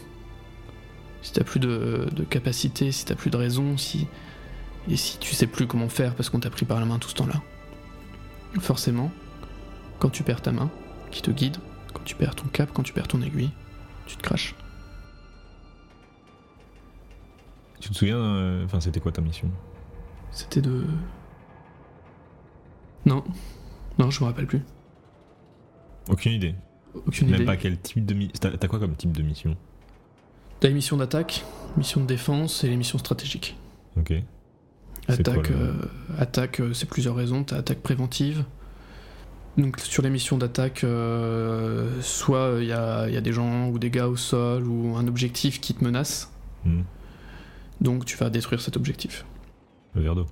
si 1.21 1.31
t'as 1.33 1.43
plus 1.43 1.59
de, 1.59 2.07
de 2.11 2.23
capacité, 2.23 2.91
si 2.91 3.05
t'as 3.05 3.15
plus 3.15 3.31
de 3.31 3.37
raison, 3.37 3.77
si 3.77 4.07
et 4.89 4.97
si 4.97 5.17
tu 5.17 5.33
sais 5.33 5.47
plus 5.47 5.65
comment 5.65 5.87
faire 5.89 6.13
parce 6.13 6.29
qu'on 6.29 6.39
t'a 6.39 6.49
pris 6.49 6.65
par 6.65 6.79
la 6.79 6.85
main 6.85 6.99
tout 6.99 7.09
ce 7.09 7.15
temps-là, 7.15 7.41
forcément, 8.59 9.11
quand 9.99 10.09
tu 10.09 10.23
perds 10.23 10.41
ta 10.41 10.51
main 10.51 10.69
qui 11.11 11.21
te 11.21 11.31
guide, 11.31 11.57
quand 11.93 12.03
tu 12.03 12.15
perds 12.15 12.35
ton 12.35 12.47
cap, 12.47 12.69
quand 12.73 12.83
tu 12.83 12.93
perds 12.93 13.07
ton 13.07 13.21
aiguille, 13.21 13.51
tu 14.05 14.17
te 14.17 14.21
craches. 14.21 14.55
Tu 17.83 17.89
te 17.89 17.95
souviens, 17.95 18.15
euh, 18.15 18.63
enfin, 18.63 18.79
c'était 18.79 19.01
quoi 19.01 19.11
ta 19.11 19.21
mission? 19.21 19.51
C'était 20.31 20.61
de. 20.61 20.85
Non, 23.05 23.25
non, 23.99 24.09
je 24.09 24.21
me 24.21 24.25
rappelle 24.29 24.47
plus. 24.47 24.61
Aucune 26.09 26.31
idée. 26.31 26.55
Aucune 26.95 27.27
Même 27.27 27.35
idée. 27.35 27.45
pas 27.45 27.57
quel 27.57 27.77
type 27.77 28.05
de 28.05 28.13
mission. 28.13 28.31
T'as 28.39 28.67
quoi 28.69 28.79
comme 28.79 28.95
type 28.95 29.11
de 29.11 29.21
mission? 29.21 29.57
T'as 30.61 30.69
les 30.69 30.73
missions 30.73 30.95
d'attaque, 30.95 31.43
missions 31.75 31.99
de 31.99 32.05
défense 32.05 32.63
et 32.63 32.69
les 32.69 32.77
missions 32.77 32.99
stratégiques. 32.99 33.57
Ok. 33.97 34.13
C'est 35.09 35.19
Attaque, 35.19 35.47
quoi, 35.47 35.55
euh, 35.57 35.73
attaque 36.17 36.61
euh, 36.61 36.73
c'est 36.73 36.87
plusieurs 36.87 37.15
raisons. 37.15 37.43
T'as 37.43 37.57
attaque 37.57 37.81
préventive. 37.81 38.45
Donc 39.57 39.81
sur 39.81 40.03
les 40.03 40.09
missions 40.09 40.37
d'attaque, 40.37 40.85
euh, 40.85 41.99
soit 41.99 42.53
il 42.61 42.67
y 42.67 42.71
a, 42.71 43.09
y 43.09 43.17
a 43.17 43.21
des 43.21 43.33
gens 43.33 43.67
ou 43.67 43.77
des 43.77 43.89
gars 43.89 44.07
au 44.07 44.15
sol 44.15 44.65
ou 44.69 44.95
un 44.95 45.05
objectif 45.05 45.59
qui 45.59 45.73
te 45.73 45.83
menace. 45.83 46.31
Hmm. 46.63 46.83
Donc 47.81 48.05
tu 48.05 48.17
vas 48.17 48.29
détruire 48.29 48.61
cet 48.61 48.77
objectif. 48.77 49.25
Le 49.95 50.01
verre 50.01 50.15
d'eau. 50.15 50.25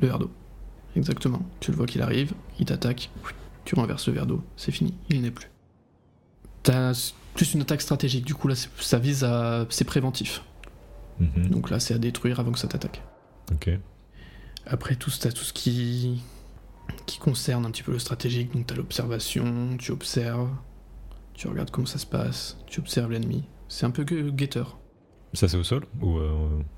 Le 0.00 0.08
verre 0.08 0.18
d'eau. 0.18 0.30
Exactement. 0.96 1.42
Tu 1.60 1.70
le 1.70 1.76
vois 1.76 1.86
qu'il 1.86 2.02
arrive, 2.02 2.32
il 2.58 2.66
t'attaque, 2.66 3.10
tu 3.64 3.74
renverses 3.74 4.06
le 4.08 4.14
verre 4.14 4.26
d'eau, 4.26 4.42
c'est 4.56 4.72
fini, 4.72 4.94
il 5.10 5.22
n'est 5.22 5.30
plus. 5.30 5.50
T'as 6.62 7.12
plus 7.34 7.54
une 7.54 7.60
attaque 7.62 7.82
stratégique, 7.82 8.24
du 8.24 8.34
coup 8.34 8.48
là 8.48 8.54
c'est- 8.54 8.70
ça 8.80 8.98
vise 8.98 9.22
à. 9.24 9.66
c'est 9.70 9.84
préventif. 9.84 10.42
Mhm. 11.20 11.48
Donc 11.50 11.70
là 11.70 11.78
c'est 11.80 11.94
à 11.94 11.98
détruire 11.98 12.40
avant 12.40 12.52
que 12.52 12.58
ça 12.58 12.66
t'attaque. 12.68 13.02
Ok. 13.52 13.70
Après 14.66 14.96
tout, 14.96 15.10
t'as 15.20 15.30
tout 15.32 15.44
ce 15.44 15.52
qui. 15.52 16.22
qui 17.06 17.18
concerne 17.18 17.66
un 17.66 17.70
petit 17.70 17.82
peu 17.82 17.92
le 17.92 17.98
stratégique, 17.98 18.52
donc 18.54 18.66
t'as 18.66 18.74
l'observation, 18.74 19.76
tu 19.78 19.92
observes, 19.92 20.48
tu 21.34 21.46
regardes 21.48 21.70
comment 21.70 21.86
ça 21.86 21.98
se 21.98 22.06
passe, 22.06 22.56
tu 22.66 22.80
observes 22.80 23.10
l'ennemi. 23.12 23.44
C'est 23.68 23.86
un 23.86 23.90
peu 23.90 24.04
que 24.04 24.30
guetteur. 24.30 24.78
Ça, 25.36 25.48
c'est 25.48 25.58
au 25.58 25.64
sol 25.64 25.84
ou 26.00 26.16
euh, 26.16 26.30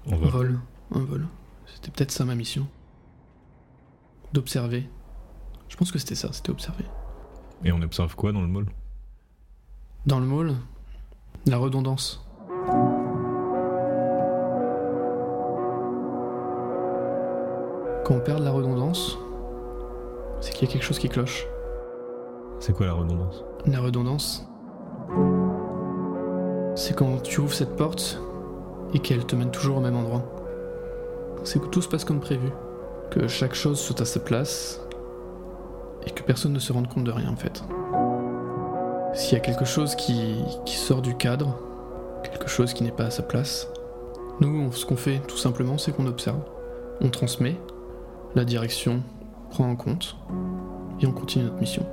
en 0.09 0.15
Un 0.15 0.17
vol 0.17 0.31
vol, 0.31 0.59
un 0.97 1.05
vol. 1.05 1.27
C'était 1.67 1.93
peut-être 1.93 2.11
ça 2.11 2.25
ma 2.25 2.35
mission. 2.35 2.67
D'observer. 4.33 4.89
Je 5.69 5.77
pense 5.77 5.93
que 5.93 5.99
c'était 6.01 6.17
ça, 6.17 6.33
c'était 6.33 6.51
observer. 6.51 6.85
Et 7.65 7.71
on 7.71 7.81
observe 7.83 8.17
quoi 8.17 8.33
dans 8.33 8.41
le 8.41 8.49
mall? 8.49 8.67
Dans 10.07 10.19
le 10.19 10.27
mall, 10.27 10.55
la 11.47 11.57
redondance. 11.57 12.27
Quand 18.05 18.15
on 18.17 18.21
perd 18.21 18.41
de 18.41 18.45
la 18.45 18.51
redondance, 18.51 19.19
c'est 20.41 20.53
qu'il 20.53 20.67
y 20.67 20.71
a 20.71 20.73
quelque 20.73 20.85
chose 20.85 20.99
qui 20.99 21.09
cloche. 21.09 21.47
C'est 22.59 22.73
quoi 22.73 22.87
la 22.87 22.95
redondance? 22.95 23.45
La 23.67 23.79
redondance, 23.79 24.49
c'est 26.75 26.97
quand 26.97 27.23
tu 27.23 27.39
ouvres 27.39 27.55
cette 27.55 27.77
porte 27.77 28.21
et 28.95 28.99
qu'elle 29.01 29.25
te 29.27 29.37
mène 29.37 29.51
toujours 29.51 29.79
au 29.79 29.81
même 29.81 29.97
endroit. 29.97 30.23
C'est 31.45 31.61
que 31.61 31.67
tout 31.67 31.83
se 31.83 31.89
passe 31.89 32.05
comme 32.05 32.21
prévu, 32.21 32.49
que 33.11 33.29
chaque 33.29 33.55
chose 33.55 33.79
soit 33.79 34.01
à 34.01 34.05
sa 34.05 34.21
place 34.21 34.81
et 36.07 36.11
que 36.11 36.23
personne 36.23 36.53
ne 36.53 36.59
se 36.59 36.73
rende 36.73 36.89
compte 36.89 37.05
de 37.05 37.11
rien 37.13 37.31
en 37.31 37.37
fait. 37.37 37.63
S'il 39.15 39.35
y 39.35 39.41
a 39.41 39.45
quelque 39.45 39.65
chose 39.65 39.95
qui, 39.97 40.37
qui 40.65 40.77
sort 40.77 41.03
du 41.03 41.15
cadre, 41.17 41.59
quelque 42.23 42.49
chose 42.49 42.73
qui 42.75 42.85
n'est 42.85 42.91
pas 42.93 43.07
à 43.07 43.11
sa 43.11 43.23
place, 43.23 43.69
nous, 44.41 44.49
on- 44.67 44.73
ce 44.73 44.87
qu'on 44.87 44.97
fait 44.97 45.21
tout 45.27 45.37
simplement, 45.37 45.79
c'est 45.79 45.93
qu'on 45.93 46.07
observe. 46.07 46.39
On 47.01 47.09
transmet, 47.11 47.57
la 48.35 48.45
direction 48.45 49.03
prend 49.51 49.69
en 49.69 49.77
compte 49.77 50.17
et 51.01 51.07
on 51.07 51.13
continue 51.13 51.45
notre 51.45 51.59
mission. 51.61 51.85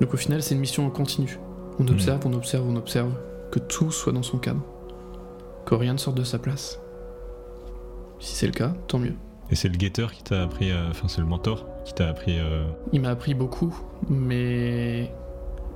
Donc 0.00 0.12
au 0.14 0.16
final, 0.16 0.42
c'est 0.42 0.54
une 0.54 0.60
mission 0.60 0.86
en 0.86 0.90
continu. 0.90 1.38
On 1.78 1.86
observe, 1.88 2.20
on 2.26 2.32
observe, 2.32 2.64
on 2.68 2.76
observe, 2.76 3.10
que 3.50 3.58
tout 3.58 3.90
soit 3.90 4.12
dans 4.12 4.22
son 4.22 4.38
cadre. 4.38 4.60
Que 5.66 5.74
rien 5.74 5.92
ne 5.92 5.98
sorte 5.98 6.16
de 6.16 6.24
sa 6.24 6.38
place. 6.38 6.80
Si 8.18 8.34
c'est 8.34 8.46
le 8.46 8.52
cas, 8.52 8.72
tant 8.88 8.98
mieux. 8.98 9.14
Et 9.50 9.54
c'est 9.56 9.68
le 9.68 9.76
guetteur 9.76 10.12
qui 10.12 10.22
t'a 10.24 10.42
appris, 10.42 10.70
euh, 10.72 10.88
enfin 10.90 11.06
c'est 11.08 11.20
le 11.20 11.26
mentor 11.26 11.66
qui 11.84 11.92
t'a 11.94 12.08
appris. 12.08 12.38
euh, 12.40 12.64
Il 12.92 13.00
m'a 13.00 13.10
appris 13.10 13.34
beaucoup, 13.34 13.76
mais 14.08 15.12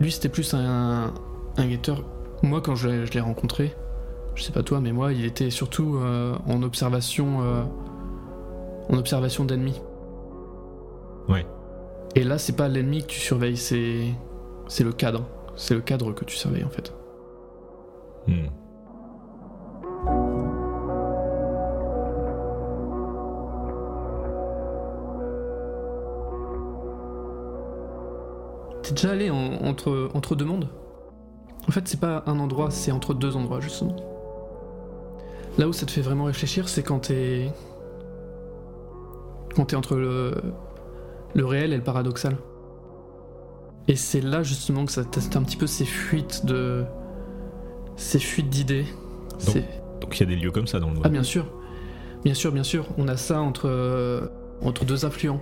lui 0.00 0.11
c'était 0.11 0.29
plus 0.29 0.55
un, 0.55 1.12
un 1.57 1.66
guetteur. 1.68 2.03
Moi 2.42 2.61
quand 2.62 2.74
je, 2.74 2.88
l'ai- 2.88 3.20
rencontré, 3.20 3.74
je 4.35 4.42
sais 4.42 4.53
pas 4.53 4.62
toi, 4.62 4.81
mais 4.81 4.92
moi 4.92 5.12
il 5.12 5.24
était 5.24 5.50
surtout 5.50 5.96
euh, 5.98 6.35
en 6.48 6.62
observation, 6.62 7.38
en 8.88 8.96
observation 8.96 9.44
d'ennemis. 9.44 9.81
Ouais. 11.29 11.46
Et 12.16 12.24
là 12.24 12.38
c'est 12.38 12.57
pas 12.57 12.66
l'ennemi 12.68 13.03
que 13.03 13.09
tu 13.09 13.20
surveilles, 13.20 13.57
c'est 13.57 14.07
c'est 14.66 14.85
le 14.85 14.92
cadre. 14.92 15.26
C'est 15.57 15.74
le 15.74 15.81
cadre 15.81 16.12
que 16.12 16.24
tu 16.24 16.37
surveilles 16.37 16.64
en 16.64 16.70
fait. 16.70 16.92
hmm. 18.26 18.46
T'es 28.90 28.94
déjà 29.03 29.11
allé 29.12 29.31
en- 29.31 29.55
entre, 29.64 30.11
entre 30.14 30.35
deux 30.35 30.44
mondes? 30.44 30.68
En 31.68 31.70
fait, 31.72 31.87
c'est 31.87 32.01
pas 32.01 32.24
un 32.26 32.41
endroit, 32.41 32.70
c'est 32.70 32.91
entre 32.91 33.14
deux 33.14 33.36
endroits, 33.36 33.61
justement. 33.61 33.95
Là 35.59 35.68
où 35.68 35.72
ça 35.72 35.86
te 35.86 35.91
fait 35.93 36.01
vraiment 36.01 36.24
réfléchir, 36.24 36.68
c'est 36.68 36.82
quand 36.82 36.99
t'es. 37.01 37.53
Quand 39.55 39.66
t'es 39.66 39.76
entre 39.76 39.95
le, 39.97 40.34
le 41.34 41.45
réel 41.47 41.72
et 41.72 41.76
le 41.76 41.82
paradoxal. 41.82 42.36
Et 43.88 43.97
c'est 43.97 44.20
là, 44.20 44.43
justement, 44.43 44.84
que 44.86 44.93
ça 44.93 45.05
teste 45.05 45.36
un 45.36 45.43
petit 45.43 45.57
peu 45.57 45.66
ces 45.66 45.84
fuites 45.84 46.45
de. 46.47 46.84
Ces 47.97 48.18
fuites 48.18 48.49
d'idées. 48.49 48.86
Donc 50.01 50.18
il 50.18 50.20
y 50.20 50.22
a 50.22 50.26
des 50.26 50.36
lieux 50.36 50.51
comme 50.51 50.66
ça 50.66 50.80
dans 50.80 50.88
le 50.88 50.95
mall. 50.95 51.03
ah 51.05 51.09
bien 51.09 51.22
sûr, 51.22 51.47
bien 52.24 52.34
sûr, 52.34 52.51
bien 52.53 52.62
sûr. 52.64 52.86
On 52.99 53.07
a 53.09 53.16
ça 53.16 53.41
entre, 53.41 53.68
euh, 53.68 54.26
entre 54.62 54.84
deux 54.84 55.05
affluents. 55.05 55.41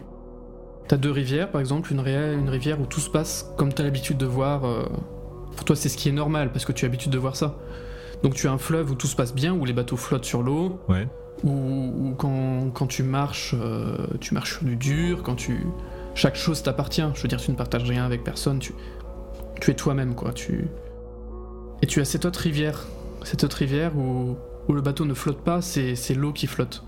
T'as 0.89 0.97
deux 0.97 1.11
rivières, 1.11 1.51
par 1.51 1.61
exemple, 1.61 1.93
une, 1.93 2.01
ré- 2.01 2.35
une 2.35 2.49
rivière 2.49 2.81
où 2.81 2.87
tout 2.87 3.01
se 3.01 3.11
passe 3.11 3.53
comme 3.57 3.73
t'as 3.73 3.83
l'habitude 3.83 4.17
de 4.19 4.27
voir. 4.27 4.65
euh, 4.65 4.85
Pour 5.57 5.65
toi, 5.65 5.77
c'est 5.77 5.89
ce 5.89 5.97
qui 5.99 6.09
est 6.09 6.13
normal 6.13 6.51
parce 6.51 6.65
que 6.65 6.73
tu 6.73 6.85
as 6.85 6.89
l'habitude 6.89 7.13
de 7.13 7.19
voir 7.19 7.37
ça. 7.37 7.57
Donc 8.23 8.35
tu 8.35 8.49
as 8.49 8.53
un 8.53 8.59
fleuve 8.59 8.91
où 8.91 8.95
tout 8.95 9.07
se 9.07 9.15
passe 9.15 9.35
bien, 9.35 9.53
où 9.55 9.65
les 9.65 9.73
bateaux 9.75 9.97
flottent 9.97 10.25
sur 10.25 10.43
l'eau, 10.43 10.81
Ouais. 10.89 11.07
où, 11.45 11.51
où 11.51 12.15
quand, 12.17 12.71
quand 12.73 12.87
tu 12.87 13.03
marches, 13.03 13.55
euh, 13.61 13.97
tu 14.21 14.35
marches 14.35 14.55
sur 14.59 14.65
du 14.65 14.77
dur, 14.77 15.23
quand 15.23 15.35
tu 15.37 15.67
chaque 16.15 16.35
chose 16.37 16.63
t'appartient. 16.63 17.05
Je 17.15 17.23
veux 17.23 17.29
dire, 17.29 17.39
tu 17.41 17.51
ne 17.51 17.57
partages 17.57 17.85
rien 17.85 18.05
avec 18.05 18.25
personne. 18.25 18.59
Tu, 18.59 18.73
tu 19.61 19.71
es 19.71 19.75
toi-même, 19.75 20.15
quoi. 20.15 20.33
Tu 20.33 20.69
et 21.83 21.87
tu 21.87 22.01
as 22.01 22.05
cette 22.05 22.25
autre 22.25 22.41
rivière, 22.41 22.87
cette 23.23 23.45
autre 23.45 23.59
rivière 23.59 23.97
où, 23.97 24.37
où 24.69 24.73
le 24.73 24.81
bateau 24.81 25.05
ne 25.05 25.15
flotte 25.15 25.43
pas, 25.43 25.61
c'est 25.63 26.15
l'eau 26.15 26.33
qui 26.33 26.47
flotte. 26.49 26.83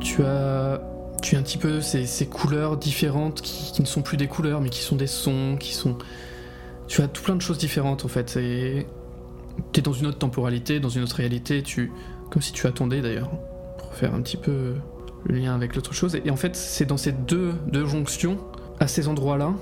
Tu 0.00 0.24
as 0.24 0.80
tu 1.22 1.36
as 1.36 1.38
un 1.38 1.42
petit 1.42 1.58
peu 1.58 1.80
ces, 1.80 2.26
couleurs 2.26 2.76
différentes 2.76 3.40
qui, 3.40 3.80
ne 3.80 3.86
sont 3.86 4.02
plus 4.02 4.16
des 4.16 4.26
couleurs, 4.26 4.60
mais 4.60 4.68
qui 4.68 4.80
sont 4.80 4.96
des 4.96 5.06
sons, 5.06 5.56
qui 5.58 5.72
sont. 5.72 5.96
Tu 6.88 7.00
as 7.00 7.08
tout 7.08 7.22
plein 7.22 7.36
de 7.36 7.40
choses 7.40 7.58
différentes 7.58 8.04
en 8.04 8.08
fait. 8.08 8.36
Et 8.36 8.86
t'es 9.72 9.80
dans 9.80 9.92
une 9.92 10.06
autre 10.06 10.18
temporalité, 10.18 10.80
dans 10.80 10.88
une 10.88 11.02
autre 11.02 11.16
réalité. 11.16 11.62
Tu 11.62 11.92
comme 12.30 12.42
si 12.42 12.52
tu 12.52 12.66
attendais 12.66 13.00
d'ailleurs 13.00 13.30
pour 13.78 13.94
faire 13.94 14.14
un 14.14 14.20
petit 14.22 14.36
peu 14.36 14.74
le 15.24 15.38
lien 15.38 15.54
avec 15.54 15.76
l'autre 15.76 15.94
chose. 15.94 16.18
Et 16.24 16.30
en 16.30 16.36
fait, 16.36 16.56
c'est 16.56 16.86
dans 16.86 16.96
ces 16.96 17.12
deux, 17.12 17.54
deux 17.68 17.86
jonctions, 17.86 18.38
à 18.80 18.88
ces 18.88 19.06
endroits-là, 19.06 19.54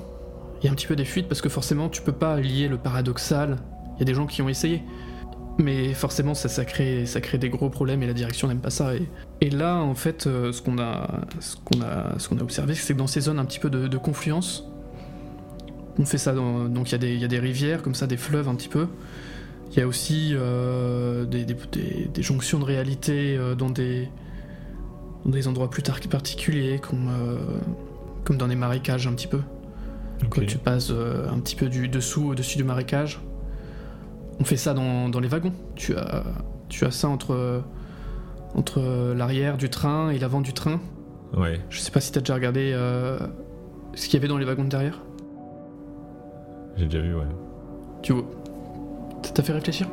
il 0.61 0.67
y 0.67 0.69
a 0.69 0.73
un 0.73 0.75
petit 0.75 0.87
peu 0.87 0.97
des 0.97 1.05
fuites 1.05 1.29
parce 1.29 1.41
que 1.41 1.49
forcément, 1.49 1.89
tu 1.89 2.03
peux 2.03 2.13
pas 2.13 2.39
lier 2.41 2.69
le 2.69 2.79
paradoxal. 2.79 3.59
Il 3.97 4.01
y 4.01 4.03
a 4.03 4.05
des 4.05 4.15
gens 4.15 4.27
qui 4.27 4.41
ont 4.41 4.49
essayé. 4.49 4.83
Mais 5.63 5.93
forcément, 5.93 6.33
ça, 6.35 6.49
ça, 6.49 6.65
crée, 6.65 7.05
ça 7.05 7.21
crée 7.21 7.37
des 7.37 7.51
gros 7.51 7.69
problèmes 7.69 8.03
et 8.03 8.07
la 8.07 8.15
direction 8.15 8.49
n'aime 8.49 8.61
pas 8.61 8.71
ça. 8.71 8.95
Et, 8.95 9.03
et 9.43 9.51
là, 9.51 9.77
en 9.77 9.95
fait, 9.95 10.27
euh, 10.27 10.53
ce 10.53 10.63
qu'on 10.63 10.79
a, 10.79 11.21
ce 11.41 11.57
qu'on 11.57 11.83
a, 11.83 12.19
ce 12.19 12.29
qu'on 12.31 12.39
a 12.39 12.43
observé, 12.43 12.75
c'est 12.75 12.95
que 12.95 12.99
dans 12.99 13.07
ces 13.07 13.21
zones 13.21 13.39
un 13.39 13.45
petit 13.45 13.59
peu 13.59 13.69
de, 13.69 13.87
de 13.87 13.97
confluence, 13.99 14.65
on 15.99 16.07
fait 16.07 16.17
ça. 16.19 16.33
Dans, 16.33 16.65
donc 16.65 16.89
il 16.89 16.93
y, 16.93 16.95
a 16.95 16.99
des- 16.99 17.15
il 17.15 17.21
y 17.21 17.25
a 17.25 17.29
des 17.29 17.39
rivières, 17.39 17.83
comme 17.83 17.95
ça, 17.95 18.07
des 18.07 18.17
fleuves 18.17 18.49
un 18.49 18.55
petit 18.55 18.69
peu. 18.69 18.87
Il 19.73 19.79
y 19.79 19.83
a 19.83 19.87
aussi 19.87 20.31
euh, 20.33 21.27
des, 21.27 21.45
des- 21.45 21.57
des- 21.73 22.09
des 22.13 22.23
jonctions 22.23 22.59
de 22.59 22.65
réalité 22.65 23.37
euh, 23.37 23.55
dans 23.55 23.69
des, 23.71 24.09
dans 25.27 25.31
des 25.31 25.47
endroits 25.47 25.69
plus 25.69 25.83
tard 25.83 26.01
particuliers, 26.11 26.79
comme, 26.79 27.09
euh, 27.11 27.37
comme 28.25 28.39
dans 28.39 28.49
des 28.49 28.57
marécages 28.57 29.07
un 29.07 29.13
petit 29.13 29.27
peu. 29.29 29.41
Quand 30.31 30.41
tu 30.47 30.59
passes 30.59 30.91
un 30.91 31.39
petit 31.41 31.57
peu 31.57 31.69
du 31.69 31.89
dessous 31.89 32.31
au-dessus 32.31 32.57
du 32.57 32.65
marécage. 32.65 33.21
On 34.41 34.45
fait 34.45 34.57
ça 34.57 34.73
dans, 34.73 35.11
dans 35.11 35.21
les 35.21 35.29
wagons. 35.29 35.53
Tu 35.77 35.95
as, 35.97 36.25
tu 36.71 36.87
as 36.87 36.91
ça 36.91 37.09
entre, 37.09 37.63
entre 38.55 39.13
l'arrière 39.15 39.59
du 39.59 39.69
train 39.69 40.11
et 40.11 40.19
l'avant 40.19 40.41
du 40.41 40.55
train. 40.55 40.81
Ouais. 41.37 41.61
Je 41.69 41.79
sais 41.79 41.91
pas 41.91 42.01
si 42.01 42.11
t'as 42.11 42.21
déjà 42.21 42.35
regardé 42.35 42.73
euh, 42.75 43.19
ce 43.95 44.07
qu'il 44.07 44.15
y 44.15 44.17
avait 44.17 44.29
dans 44.29 44.39
les 44.39 44.47
wagons 44.47 44.65
de 44.65 44.71
derrière. 44.71 45.03
J'ai 46.77 46.87
déjà 46.87 47.03
vu, 47.03 47.15
ouais. 47.15 47.27
Tu 48.03 48.15
vois. 48.15 48.25
Ça 49.23 49.33
t'a 49.33 49.43
fait 49.43 49.53
réfléchir? 49.53 49.87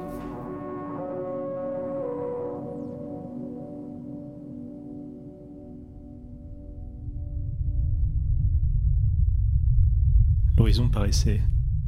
L'horizon 10.58 10.88
paraissait 10.90 11.42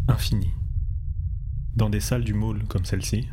infini. 0.10 0.50
Dans 1.76 1.90
des 1.90 2.00
salles 2.00 2.24
du 2.24 2.34
môle 2.34 2.64
comme 2.66 2.86
celle-ci, 2.86 3.28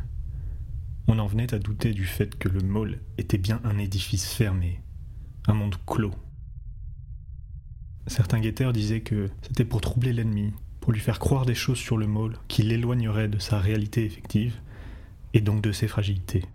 on 1.07 1.19
en 1.19 1.27
venait 1.27 1.53
à 1.53 1.59
douter 1.59 1.93
du 1.93 2.05
fait 2.05 2.37
que 2.37 2.49
le 2.49 2.61
môle 2.61 2.99
était 3.17 3.37
bien 3.37 3.59
un 3.63 3.77
édifice 3.77 4.31
fermé, 4.33 4.81
un 5.47 5.53
monde 5.53 5.75
clos. 5.85 6.13
Certains 8.07 8.39
guetteurs 8.39 8.73
disaient 8.73 9.01
que 9.01 9.29
c'était 9.41 9.65
pour 9.65 9.81
troubler 9.81 10.13
l'ennemi, 10.13 10.53
pour 10.79 10.93
lui 10.93 10.99
faire 10.99 11.19
croire 11.19 11.45
des 11.45 11.55
choses 11.55 11.77
sur 11.77 11.97
le 11.97 12.07
môle 12.07 12.37
qui 12.47 12.63
l'éloigneraient 12.63 13.27
de 13.27 13.39
sa 13.39 13.59
réalité 13.59 14.05
effective 14.05 14.55
et 15.33 15.41
donc 15.41 15.61
de 15.61 15.71
ses 15.71 15.87
fragilités. 15.87 16.45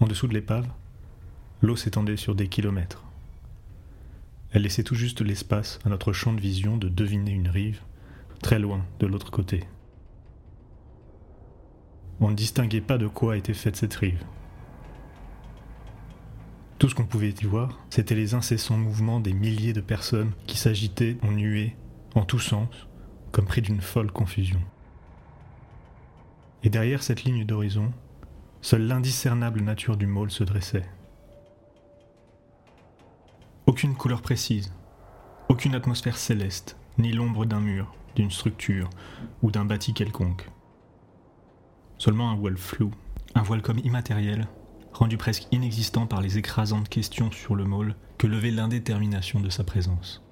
En 0.00 0.06
dessous 0.06 0.26
de 0.26 0.34
l'épave, 0.34 0.68
l'eau 1.62 1.76
s'étendait 1.76 2.18
sur 2.18 2.34
des 2.34 2.48
kilomètres. 2.48 3.04
Elle 4.50 4.62
laissait 4.62 4.84
tout 4.84 4.94
juste 4.94 5.22
l'espace 5.22 5.78
à 5.84 5.88
notre 5.88 6.12
champ 6.12 6.32
de 6.32 6.40
vision 6.40 6.76
de 6.76 6.88
deviner 6.88 7.32
une 7.32 7.48
rive, 7.48 7.80
très 8.42 8.58
loin 8.58 8.84
de 8.98 9.06
l'autre 9.06 9.30
côté. 9.30 9.64
On 12.20 12.30
ne 12.30 12.34
distinguait 12.34 12.80
pas 12.80 12.98
de 12.98 13.08
quoi 13.08 13.36
était 13.36 13.54
faite 13.54 13.76
cette 13.76 13.94
rive. 13.94 14.24
Tout 16.78 16.88
ce 16.88 16.94
qu'on 16.94 17.06
pouvait 17.06 17.30
y 17.30 17.44
voir, 17.44 17.78
c'était 17.90 18.14
les 18.14 18.34
incessants 18.34 18.76
mouvements 18.76 19.20
des 19.20 19.32
milliers 19.32 19.72
de 19.72 19.80
personnes 19.80 20.32
qui 20.46 20.58
s'agitaient 20.58 21.16
en 21.22 21.32
nuées, 21.32 21.74
en 22.14 22.24
tous 22.24 22.38
sens, 22.38 22.68
comme 23.32 23.46
pris 23.46 23.62
d'une 23.62 23.80
folle 23.80 24.10
confusion. 24.10 24.60
Et 26.62 26.70
derrière 26.70 27.02
cette 27.02 27.24
ligne 27.24 27.44
d'horizon, 27.44 27.92
seule 28.60 28.86
l'indiscernable 28.86 29.60
nature 29.62 29.96
du 29.96 30.06
môle 30.06 30.30
se 30.30 30.44
dressait. 30.44 30.88
Aucune 33.66 33.94
couleur 33.94 34.22
précise, 34.22 34.72
aucune 35.48 35.74
atmosphère 35.74 36.16
céleste, 36.16 36.76
ni 36.98 37.12
l'ombre 37.12 37.46
d'un 37.46 37.60
mur, 37.60 37.94
d'une 38.16 38.30
structure 38.30 38.90
ou 39.42 39.50
d'un 39.50 39.64
bâti 39.64 39.94
quelconque. 39.94 40.50
Seulement 41.98 42.30
un 42.30 42.34
voile 42.34 42.56
flou, 42.58 42.90
un 43.34 43.42
voile 43.42 43.62
comme 43.62 43.78
immatériel, 43.78 44.48
rendu 44.92 45.16
presque 45.16 45.46
inexistant 45.52 46.06
par 46.06 46.20
les 46.20 46.38
écrasantes 46.38 46.88
questions 46.88 47.30
sur 47.30 47.54
le 47.54 47.64
môle 47.64 47.94
que 48.18 48.26
levait 48.26 48.50
l'indétermination 48.50 49.40
de 49.40 49.50
sa 49.50 49.62
présence. 49.62 50.22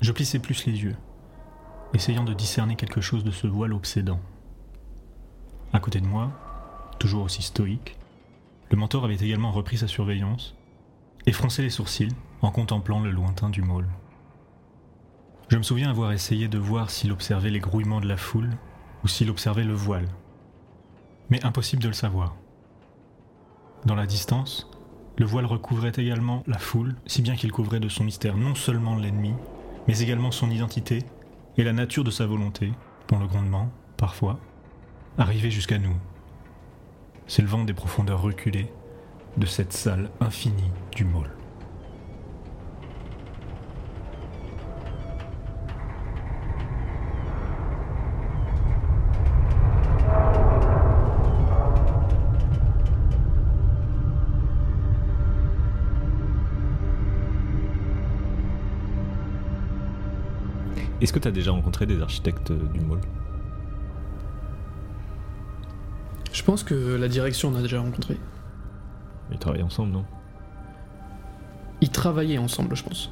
Je 0.00 0.12
plissais 0.12 0.38
plus 0.38 0.66
les 0.66 0.82
yeux, 0.82 0.96
essayant 1.94 2.24
de 2.24 2.34
discerner 2.34 2.76
quelque 2.76 3.00
chose 3.00 3.24
de 3.24 3.30
ce 3.30 3.46
voile 3.46 3.72
obsédant. 3.72 4.20
À 5.72 5.80
côté 5.80 6.00
de 6.00 6.06
moi, 6.06 6.32
toujours 6.98 7.24
aussi 7.24 7.42
stoïque, 7.42 7.96
le 8.70 8.76
mentor 8.76 9.04
avait 9.04 9.14
également 9.14 9.52
repris 9.52 9.78
sa 9.78 9.88
surveillance 9.88 10.54
et 11.26 11.32
fronçait 11.32 11.62
les 11.62 11.70
sourcils 11.70 12.14
en 12.42 12.50
contemplant 12.50 13.00
le 13.00 13.10
lointain 13.10 13.50
du 13.50 13.62
môle. 13.62 13.88
Je 15.48 15.56
me 15.56 15.62
souviens 15.62 15.90
avoir 15.90 16.12
essayé 16.12 16.48
de 16.48 16.58
voir 16.58 16.90
s'il 16.90 17.12
observait 17.12 17.50
les 17.50 17.60
grouillements 17.60 18.00
de 18.00 18.08
la 18.08 18.16
foule 18.16 18.50
ou 19.04 19.08
s'il 19.08 19.30
observait 19.30 19.64
le 19.64 19.74
voile. 19.74 20.08
Mais 21.30 21.44
impossible 21.44 21.82
de 21.82 21.88
le 21.88 21.94
savoir. 21.94 22.34
Dans 23.84 23.94
la 23.94 24.06
distance, 24.06 24.68
le 25.18 25.26
voile 25.26 25.46
recouvrait 25.46 25.92
également 25.96 26.42
la 26.46 26.58
foule, 26.58 26.94
si 27.06 27.22
bien 27.22 27.36
qu'il 27.36 27.52
couvrait 27.52 27.80
de 27.80 27.88
son 27.88 28.04
mystère 28.04 28.36
non 28.36 28.54
seulement 28.54 28.96
l'ennemi, 28.96 29.34
mais 29.86 30.00
également 30.00 30.30
son 30.30 30.50
identité 30.50 31.00
et 31.56 31.64
la 31.64 31.72
nature 31.72 32.04
de 32.04 32.10
sa 32.10 32.26
volonté, 32.26 32.72
dont 33.08 33.18
le 33.18 33.26
grondement, 33.26 33.70
parfois, 33.96 34.38
arrivait 35.18 35.50
jusqu'à 35.50 35.78
nous, 35.78 35.96
s'élevant 37.26 37.64
des 37.64 37.74
profondeurs 37.74 38.22
reculées 38.22 38.72
de 39.36 39.46
cette 39.46 39.72
salle 39.72 40.10
infinie 40.20 40.70
du 40.94 41.04
môle. 41.04 41.30
Est-ce 61.02 61.12
que 61.12 61.18
tu 61.18 61.26
as 61.26 61.32
déjà 61.32 61.50
rencontré 61.50 61.84
des 61.84 62.00
architectes 62.00 62.52
euh, 62.52 62.62
du 62.72 62.80
môle 62.80 63.00
Je 66.32 66.42
pense 66.44 66.62
que 66.62 66.74
la 66.94 67.08
direction 67.08 67.48
on 67.48 67.56
a 67.56 67.60
déjà 67.60 67.80
rencontré. 67.80 68.16
Ils 69.32 69.38
travaillent 69.38 69.64
ensemble, 69.64 69.92
non? 69.92 70.04
Ils 71.80 71.90
travaillaient 71.90 72.38
ensemble, 72.38 72.76
je 72.76 72.84
pense. 72.84 73.10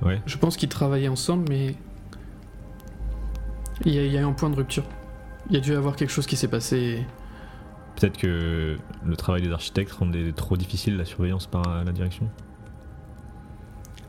Ouais. 0.00 0.22
Je 0.24 0.38
pense 0.38 0.56
qu'ils 0.56 0.70
travaillaient 0.70 1.08
ensemble, 1.08 1.44
mais 1.50 1.74
il 3.84 3.92
y, 3.92 3.98
a, 3.98 4.06
il 4.06 4.12
y 4.12 4.16
a 4.16 4.22
eu 4.22 4.24
un 4.24 4.32
point 4.32 4.48
de 4.48 4.56
rupture. 4.56 4.84
Il 5.50 5.54
y 5.54 5.58
a 5.58 5.60
dû 5.60 5.72
y 5.72 5.74
avoir 5.74 5.94
quelque 5.94 6.10
chose 6.10 6.26
qui 6.26 6.36
s'est 6.36 6.48
passé. 6.48 7.06
Peut-être 7.96 8.16
que 8.16 8.78
le 9.04 9.16
travail 9.16 9.42
des 9.42 9.52
architectes 9.52 9.92
rendait 9.92 10.32
trop 10.32 10.56
difficile 10.56 10.96
la 10.96 11.04
surveillance 11.04 11.46
par 11.46 11.84
la 11.84 11.92
direction? 11.92 12.30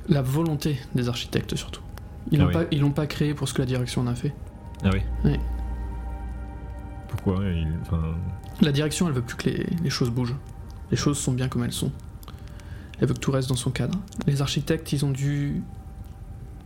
La 0.08 0.22
volonté 0.22 0.80
des 0.96 1.10
architectes 1.10 1.58
surtout. 1.58 1.82
Ils 2.32 2.42
Ah 2.42 2.48
oui. 2.48 2.54
pas, 2.54 2.64
ils 2.72 2.82
l'ont 2.82 2.92
pas 2.92 3.08
créé 3.08 3.34
pour 3.34 3.48
ce 3.48 3.54
que 3.54 3.62
la 3.62 3.66
direction 3.66 4.02
en 4.02 4.08
a 4.08 4.16
fait. 4.16 4.34
Ah 4.84 4.90
oui. 4.94 5.38
Pourquoi 7.08 7.44
il- 7.46 7.68
enfin, 7.82 8.02
La 8.62 8.72
direction, 8.72 9.08
elle 9.08 9.14
veut 9.14 9.22
plus 9.22 9.36
que 9.36 9.50
les, 9.50 9.66
les 9.84 9.90
choses 9.90 10.10
bougent. 10.10 10.36
Les 10.92 10.98
choses 10.98 11.18
sont 11.18 11.32
bien 11.32 11.48
comme 11.48 11.64
elles 11.64 11.72
sont. 11.74 11.92
Elle 13.00 13.08
veut 13.08 13.14
que 13.14 13.20
tout 13.20 13.32
reste 13.32 13.50
dans 13.50 13.56
son 13.56 13.72
cadre. 13.72 14.00
Les 14.26 14.42
architectes, 14.42 14.92
ils 14.94 15.06
ont 15.06 15.12
dû 15.12 15.62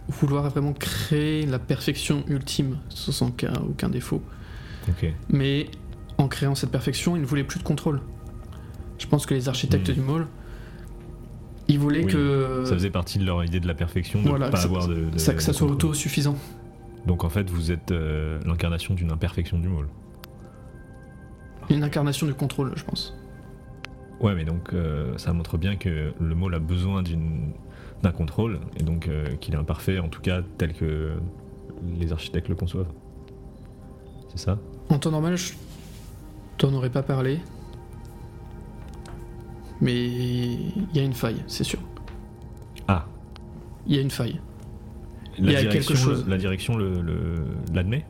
vouloir 0.08 0.50
vraiment 0.50 0.74
créer 0.74 1.46
la 1.46 1.60
perfection 1.60 2.24
ultime, 2.28 2.78
sans 2.90 3.28
aucun, 3.28 3.54
aucun 3.70 3.90
défaut. 3.90 4.22
Mais 5.30 5.70
en 6.18 6.28
créant 6.28 6.56
cette 6.56 6.72
perfection, 6.72 7.16
ils 7.16 7.22
ne 7.22 7.26
voulaient 7.26 7.44
plus 7.44 7.60
de 7.60 7.64
contrôle. 7.64 8.02
Je 8.98 9.08
pense 9.08 9.26
que 9.26 9.34
les 9.34 9.48
architectes 9.50 9.90
Hmm. 9.90 9.94
du 9.94 10.02
mall, 10.02 10.28
ils 11.72 11.80
voulaient 11.80 12.04
Oui, 12.06 12.12
que 12.12 12.64
Ça 12.66 12.74
faisait 12.74 12.90
partie 12.90 13.18
de 13.20 13.26
leur 13.26 13.44
idée 13.44 13.60
de 13.60 13.68
la 13.68 13.74
perfection, 13.74 14.22
de 14.22 14.30
voilà, 14.30 14.50
pas 14.50 14.60
que 14.60 14.64
avoir 14.66 14.88
de, 14.88 15.10
de- 15.10 15.18
ça, 15.18 15.34
que 15.34 15.42
ça 15.42 15.52
de 15.52 15.58
soit 15.58 15.68
autosuffisant. 15.70 16.36
Donc 17.08 17.24
en 17.24 17.30
fait, 17.30 17.50
vous 17.50 17.72
êtes 17.72 17.92
euh, 17.92 18.40
l'incarnation 18.46 18.94
d'une 18.94 19.12
imperfection 19.12 19.58
du 19.60 19.68
môle. 19.68 19.88
Une 21.70 21.84
incarnation 21.84 22.28
du 22.28 22.34
contrôle, 22.34 22.74
je 22.76 22.84
pense. 22.84 23.16
Ouais, 24.20 24.36
mais 24.36 24.44
donc 24.46 24.74
euh, 24.74 25.18
ça 25.18 25.34
montre 25.34 25.58
bien 25.58 25.76
que 25.78 26.12
le 26.20 26.36
môle 26.36 26.54
a 26.56 26.60
besoin 26.60 27.02
d'une- 27.02 27.54
d'un 28.04 28.12
contrôle 28.12 28.60
et 28.80 28.84
donc 28.84 29.08
euh, 29.08 29.26
qu'il 29.40 29.54
est 29.54 29.58
imparfait, 29.58 30.00
en 30.00 30.10
tout 30.10 30.22
cas 30.22 30.42
tel 30.58 30.74
que 30.74 31.14
les 32.00 32.12
architectes 32.12 32.50
le 32.50 32.56
conçoivent. 32.56 32.92
C'est 34.30 34.40
ça? 34.40 34.58
En 34.90 35.00
temps 35.00 35.12
normal, 35.12 35.38
je 35.38 35.54
t'en 36.58 36.74
aurais 36.74 36.90
pas 36.90 37.04
parlé. 37.04 37.40
Mais 39.82 39.94
il 39.96 40.88
y 40.96 41.00
a 41.00 41.04
une 41.04 41.14
faille, 41.14 41.44
c'est 41.48 41.64
sûr. 41.64 41.80
Ah. 42.88 43.06
Il 43.88 43.96
y 43.96 43.98
a 43.98 44.02
une 44.02 44.12
faille. 44.12 44.40
Il 45.40 45.50
y 45.52 45.56
a 45.56 45.66
quelque 45.66 45.96
chose. 45.96 46.24
le- 46.26 46.32
la 46.32 46.38
direction 46.38 46.76
le- 46.78 47.02
le- 47.02 47.46
l'admet? 47.74 48.06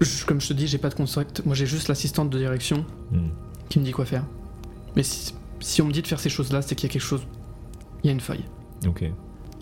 Je- 0.00 0.24
comme 0.24 0.40
je 0.40 0.48
te 0.48 0.52
dis, 0.54 0.66
j'ai 0.66 0.78
pas 0.78 0.88
de 0.88 0.94
contact. 0.94 1.44
Moi, 1.44 1.54
j'ai 1.54 1.66
juste 1.66 1.88
l'assistante 1.88 2.30
de 2.30 2.38
direction 2.38 2.86
Hmm. 3.12 3.28
qui 3.68 3.78
me 3.80 3.84
dit 3.84 3.90
quoi 3.92 4.06
faire. 4.06 4.24
Mais 4.96 5.02
si, 5.02 5.34
si 5.60 5.82
on 5.82 5.86
me 5.86 5.92
dit 5.92 6.00
de 6.00 6.06
faire 6.06 6.20
ces 6.20 6.30
choses-là, 6.30 6.62
c'est 6.62 6.74
qu'il 6.74 6.88
y 6.88 6.90
a 6.90 6.92
quelque 6.92 7.02
chose. 7.02 7.26
Il 8.02 8.06
y 8.06 8.10
a 8.10 8.12
une 8.12 8.20
faille. 8.20 8.44
Ok. 8.86 9.04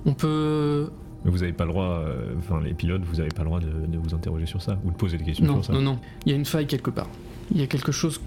On 0.06 0.14
peut. 0.14 0.90
Mais 1.24 1.32
vous 1.32 1.42
avez 1.42 1.52
pas 1.52 1.64
le 1.64 1.70
droit, 1.72 1.86
euh, 2.06 2.34
enfin 2.38 2.60
les 2.62 2.72
pilotes, 2.72 3.02
vous 3.02 3.18
avez 3.18 3.30
pas 3.30 3.42
le 3.42 3.46
droit 3.48 3.58
de, 3.58 3.66
de 3.86 3.98
vous 3.98 4.14
interroger 4.14 4.46
sur 4.46 4.62
ça 4.62 4.78
ou 4.84 4.92
de 4.92 4.96
poser 4.96 5.18
des 5.18 5.24
questions 5.24 5.44
Non, 5.44 5.54
sur 5.56 5.64
ça? 5.64 5.72
non, 5.72 5.80
non. 5.82 5.98
Il 6.24 6.30
y 6.30 6.32
a 6.32 6.36
une 6.38 6.44
faille 6.44 6.68
quelque 6.68 6.90
part. 6.90 7.08
Il 7.50 7.58
y 7.58 7.62
a 7.62 7.66
quelque 7.66 7.90
chose. 7.90 8.20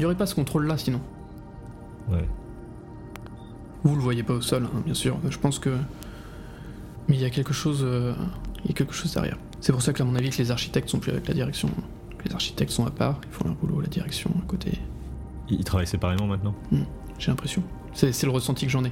Il 0.00 0.04
y 0.04 0.06
aurait 0.06 0.14
pas 0.14 0.24
ce 0.24 0.34
contrôle-là 0.34 0.78
sinon. 0.78 0.98
Ouais. 2.10 2.26
Vous 3.82 3.94
le 3.94 4.00
voyez 4.00 4.22
pas 4.22 4.32
au 4.32 4.40
sol, 4.40 4.64
hein, 4.64 4.80
bien 4.86 4.94
sûr. 4.94 5.18
Je 5.28 5.36
pense 5.36 5.58
que. 5.58 5.76
Mais 7.06 7.16
il 7.16 7.20
y 7.20 7.26
a 7.26 7.28
quelque 7.28 7.52
chose. 7.52 7.80
euh, 7.82 8.14
Il 8.64 8.68
y 8.68 8.70
a 8.70 8.74
quelque 8.74 8.94
chose 8.94 9.12
derrière. 9.12 9.36
C'est 9.60 9.72
pour 9.72 9.82
ça 9.82 9.92
que, 9.92 10.02
à 10.02 10.06
mon 10.06 10.14
avis, 10.16 10.30
que 10.30 10.38
les 10.38 10.50
architectes 10.50 10.88
sont 10.88 11.00
plus 11.00 11.12
avec 11.12 11.28
la 11.28 11.34
direction. 11.34 11.68
Les 12.24 12.32
architectes 12.32 12.70
sont 12.70 12.86
à 12.86 12.90
part, 12.90 13.20
ils 13.26 13.30
font 13.30 13.44
leur 13.44 13.54
boulot, 13.56 13.82
la 13.82 13.88
direction 13.88 14.30
à 14.42 14.46
côté. 14.46 14.72
Ils 15.50 15.64
travaillent 15.64 15.86
séparément 15.86 16.26
maintenant? 16.26 16.54
J'ai 17.18 17.30
l'impression. 17.30 17.62
C'est 17.92 18.22
le 18.24 18.30
ressenti 18.30 18.64
que 18.64 18.72
j'en 18.72 18.84
ai. 18.86 18.90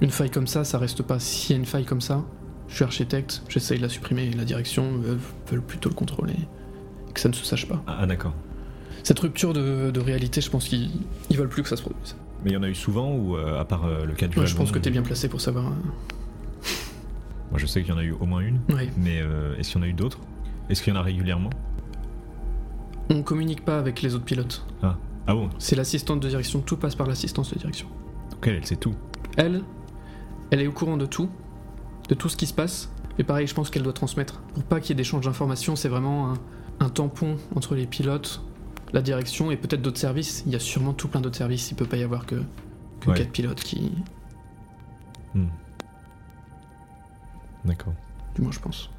Une 0.00 0.10
faille 0.10 0.30
comme 0.30 0.48
ça, 0.48 0.64
ça 0.64 0.78
reste 0.78 1.04
pas. 1.04 1.20
S'il 1.20 1.54
y 1.54 1.56
a 1.56 1.60
une 1.60 1.66
faille 1.66 1.84
comme 1.84 2.00
ça, 2.00 2.24
je 2.66 2.74
suis 2.74 2.84
architecte, 2.84 3.44
j'essaye 3.48 3.78
de 3.78 3.82
la 3.84 3.88
supprimer. 3.88 4.28
La 4.32 4.44
direction 4.44 4.90
veut, 4.98 5.20
veulent 5.48 5.62
plutôt 5.62 5.88
le 5.88 5.94
contrôler. 5.94 6.34
Et 7.08 7.12
que 7.12 7.20
ça 7.20 7.28
ne 7.28 7.34
se 7.34 7.44
sache 7.44 7.68
pas. 7.68 7.80
Ah, 7.86 7.98
ah, 8.00 8.06
d'accord. 8.06 8.34
Cette 9.02 9.18
rupture 9.18 9.52
de, 9.52 9.90
de 9.90 10.00
réalité, 10.00 10.40
je 10.40 10.50
pense 10.50 10.68
qu'ils 10.68 10.90
ils 11.30 11.36
veulent 11.36 11.48
plus 11.48 11.62
que 11.62 11.68
ça 11.68 11.76
se 11.76 11.82
produise. 11.82 12.16
Mais 12.44 12.50
il 12.50 12.54
y 12.54 12.56
en 12.56 12.62
a 12.62 12.68
eu 12.68 12.74
souvent 12.74 13.12
ou 13.14 13.36
euh, 13.36 13.60
à 13.60 13.64
part 13.64 13.84
euh, 13.84 14.04
le 14.04 14.14
cas 14.14 14.26
du 14.26 14.38
Ouais, 14.38 14.46
je 14.46 14.56
pense 14.56 14.70
que 14.72 14.78
t'es 14.78 14.90
bien 14.90 15.02
placé 15.02 15.28
pour 15.28 15.40
savoir. 15.40 15.66
euh, 15.66 15.70
Moi 17.50 17.58
je 17.58 17.66
sais 17.66 17.82
qu'il 17.82 17.90
y 17.92 17.94
en 17.94 17.98
a 17.98 18.04
eu 18.04 18.12
au 18.12 18.24
moins 18.26 18.40
une, 18.40 18.58
Ouais. 18.70 18.88
mais 18.96 19.20
euh, 19.20 19.56
est-ce 19.58 19.70
qu'il 19.72 19.80
y 19.80 19.84
en 19.84 19.86
a 19.86 19.88
eu 19.88 19.92
d'autres 19.92 20.18
Est-ce 20.70 20.82
qu'il 20.82 20.92
y 20.92 20.96
en 20.96 21.00
a 21.00 21.02
régulièrement? 21.02 21.50
On 23.10 23.22
communique 23.22 23.64
pas 23.64 23.78
avec 23.78 24.02
les 24.02 24.14
autres 24.14 24.24
pilotes. 24.24 24.64
Ah 24.82 25.34
bon? 25.34 25.50
C'est 25.58 25.76
l'assistante 25.76 26.20
de 26.20 26.28
direction, 26.28 26.60
tout 26.60 26.76
passe 26.76 26.94
par 26.96 27.06
l'assistance 27.06 27.52
de 27.54 27.58
direction. 27.58 27.86
Ok, 28.34 28.48
elle 28.48 28.64
sait 28.66 28.76
tout. 28.76 28.94
Elle, 29.36 29.62
elle 30.50 30.60
est 30.60 30.66
au 30.66 30.72
courant 30.72 30.96
de 30.96 31.06
tout, 31.06 31.28
de 32.08 32.14
tout 32.14 32.28
ce 32.28 32.36
qui 32.36 32.46
se 32.46 32.54
passe. 32.54 32.90
Et 33.18 33.24
pareil, 33.24 33.46
je 33.46 33.54
pense 33.54 33.70
qu'elle 33.70 33.82
doit 33.84 33.92
transmettre. 33.92 34.40
Pour 34.54 34.64
pas 34.64 34.80
qu'il 34.80 34.90
y 34.90 34.92
ait 34.92 34.96
d'échange 34.96 35.24
d'informations, 35.26 35.76
c'est 35.76 35.88
vraiment 35.88 36.32
un, 36.32 36.34
un 36.80 36.88
tampon 36.88 37.36
entre 37.54 37.74
les 37.76 37.86
pilotes, 37.86 38.42
la 38.92 39.02
direction 39.02 39.50
et 39.50 39.56
peut-être 39.56 39.82
d'autres 39.82 39.98
services. 40.00 40.42
Il 40.46 40.52
y 40.52 40.56
a 40.56 40.60
sûrement 40.60 40.92
tout 40.92 41.08
plein 41.08 41.20
d'autres 41.20 41.36
services. 41.38 41.70
Il 41.70 41.74
peut 41.76 41.86
pas 41.86 41.96
y 41.96 42.02
avoir 42.02 42.26
que, 42.26 42.42
que 43.00 43.10
Ouais. 43.10 43.16
quatre 43.16 43.30
pilotes 43.32 43.62
qui. 43.62 43.92
Hmm. 45.34 45.46
D'accord. 47.64 47.94
Du 48.34 48.42
moins, 48.42 48.52
je 48.52 48.60
pense. 48.60 48.90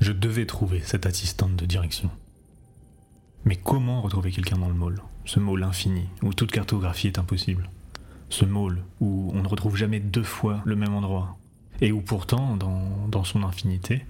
Je 0.00 0.12
devais 0.12 0.46
trouver 0.46 0.80
cette 0.84 1.06
assistante 1.06 1.56
de 1.56 1.66
direction. 1.66 2.10
Mais 3.44 3.56
comment 3.56 4.00
retrouver 4.02 4.30
quelqu'un 4.30 4.58
dans 4.58 4.68
le 4.68 4.74
môle? 4.74 5.00
Ce 5.24 5.40
môle 5.40 5.62
infini, 5.62 6.06
où 6.22 6.32
toute 6.32 6.50
cartographie 6.52 7.08
est 7.08 7.18
impossible. 7.18 7.70
Ce 8.30 8.44
môle 8.44 8.82
où 9.00 9.30
on 9.34 9.42
ne 9.42 9.48
retrouve 9.48 9.76
jamais 9.76 10.00
deux 10.00 10.22
fois 10.22 10.60
le 10.64 10.76
même 10.76 10.94
endroit. 10.94 11.37
Et 11.80 11.92
où 11.92 12.00
pourtant, 12.00 12.56
dans, 12.56 13.24
son 13.24 13.42
infinité, 13.42 14.04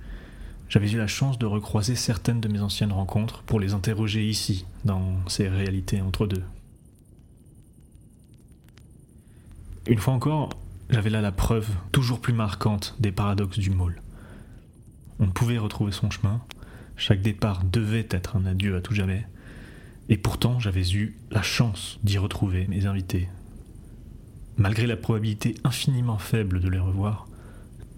j'avais 0.69 0.91
eu 0.91 0.97
la 0.97 1.07
chance 1.07 1.39
de 1.39 1.47
recroiser 1.47 1.97
certaines 1.97 2.41
de 2.41 2.49
mes 2.49 2.61
anciennes 2.61 2.93
rencontres 2.93 3.43
pour 3.43 3.61
les 3.61 3.75
interroger 3.75 4.29
ici, 4.29 4.67
dans 4.85 5.17
ces 5.29 5.49
réalités 5.49 6.01
entre 6.01 6.27
deux. 6.27 6.43
Une 9.87 9.99
fois 9.99 10.15
encore, 10.15 10.51
j'avais 10.91 11.11
là 11.11 11.21
la 11.21 11.33
preuve 11.33 11.69
toujours 11.93 12.21
plus 12.21 12.33
marquante 12.35 12.95
des 13.01 13.13
paradoxes 13.13 13.59
du 13.59 13.71
môle. 13.71 14.01
On 15.19 15.29
pouvait 15.29 15.59
retrouver 15.59 15.93
son 15.93 16.11
chemin, 16.11 16.41
chaque 16.97 17.23
départ 17.23 17.65
devait 17.65 18.07
être 18.11 18.37
un 18.37 18.47
adieu 18.47 18.77
à 18.77 18.81
tout 18.81 18.95
jamais, 18.95 19.27
et 20.09 20.17
pourtant 20.17 20.61
j'avais 20.61 20.91
eu 20.93 21.17
la 21.31 21.43
chance 21.43 21.99
d'y 22.03 22.19
retrouver 22.19 22.67
mes 22.69 22.87
invités. 22.87 23.29
Malgré 24.57 24.87
la 24.87 24.97
probabilité 24.97 25.55
infiniment 25.65 26.19
faible 26.19 26.61
de 26.61 26.69
les 26.69 26.79
revoir, 26.79 27.28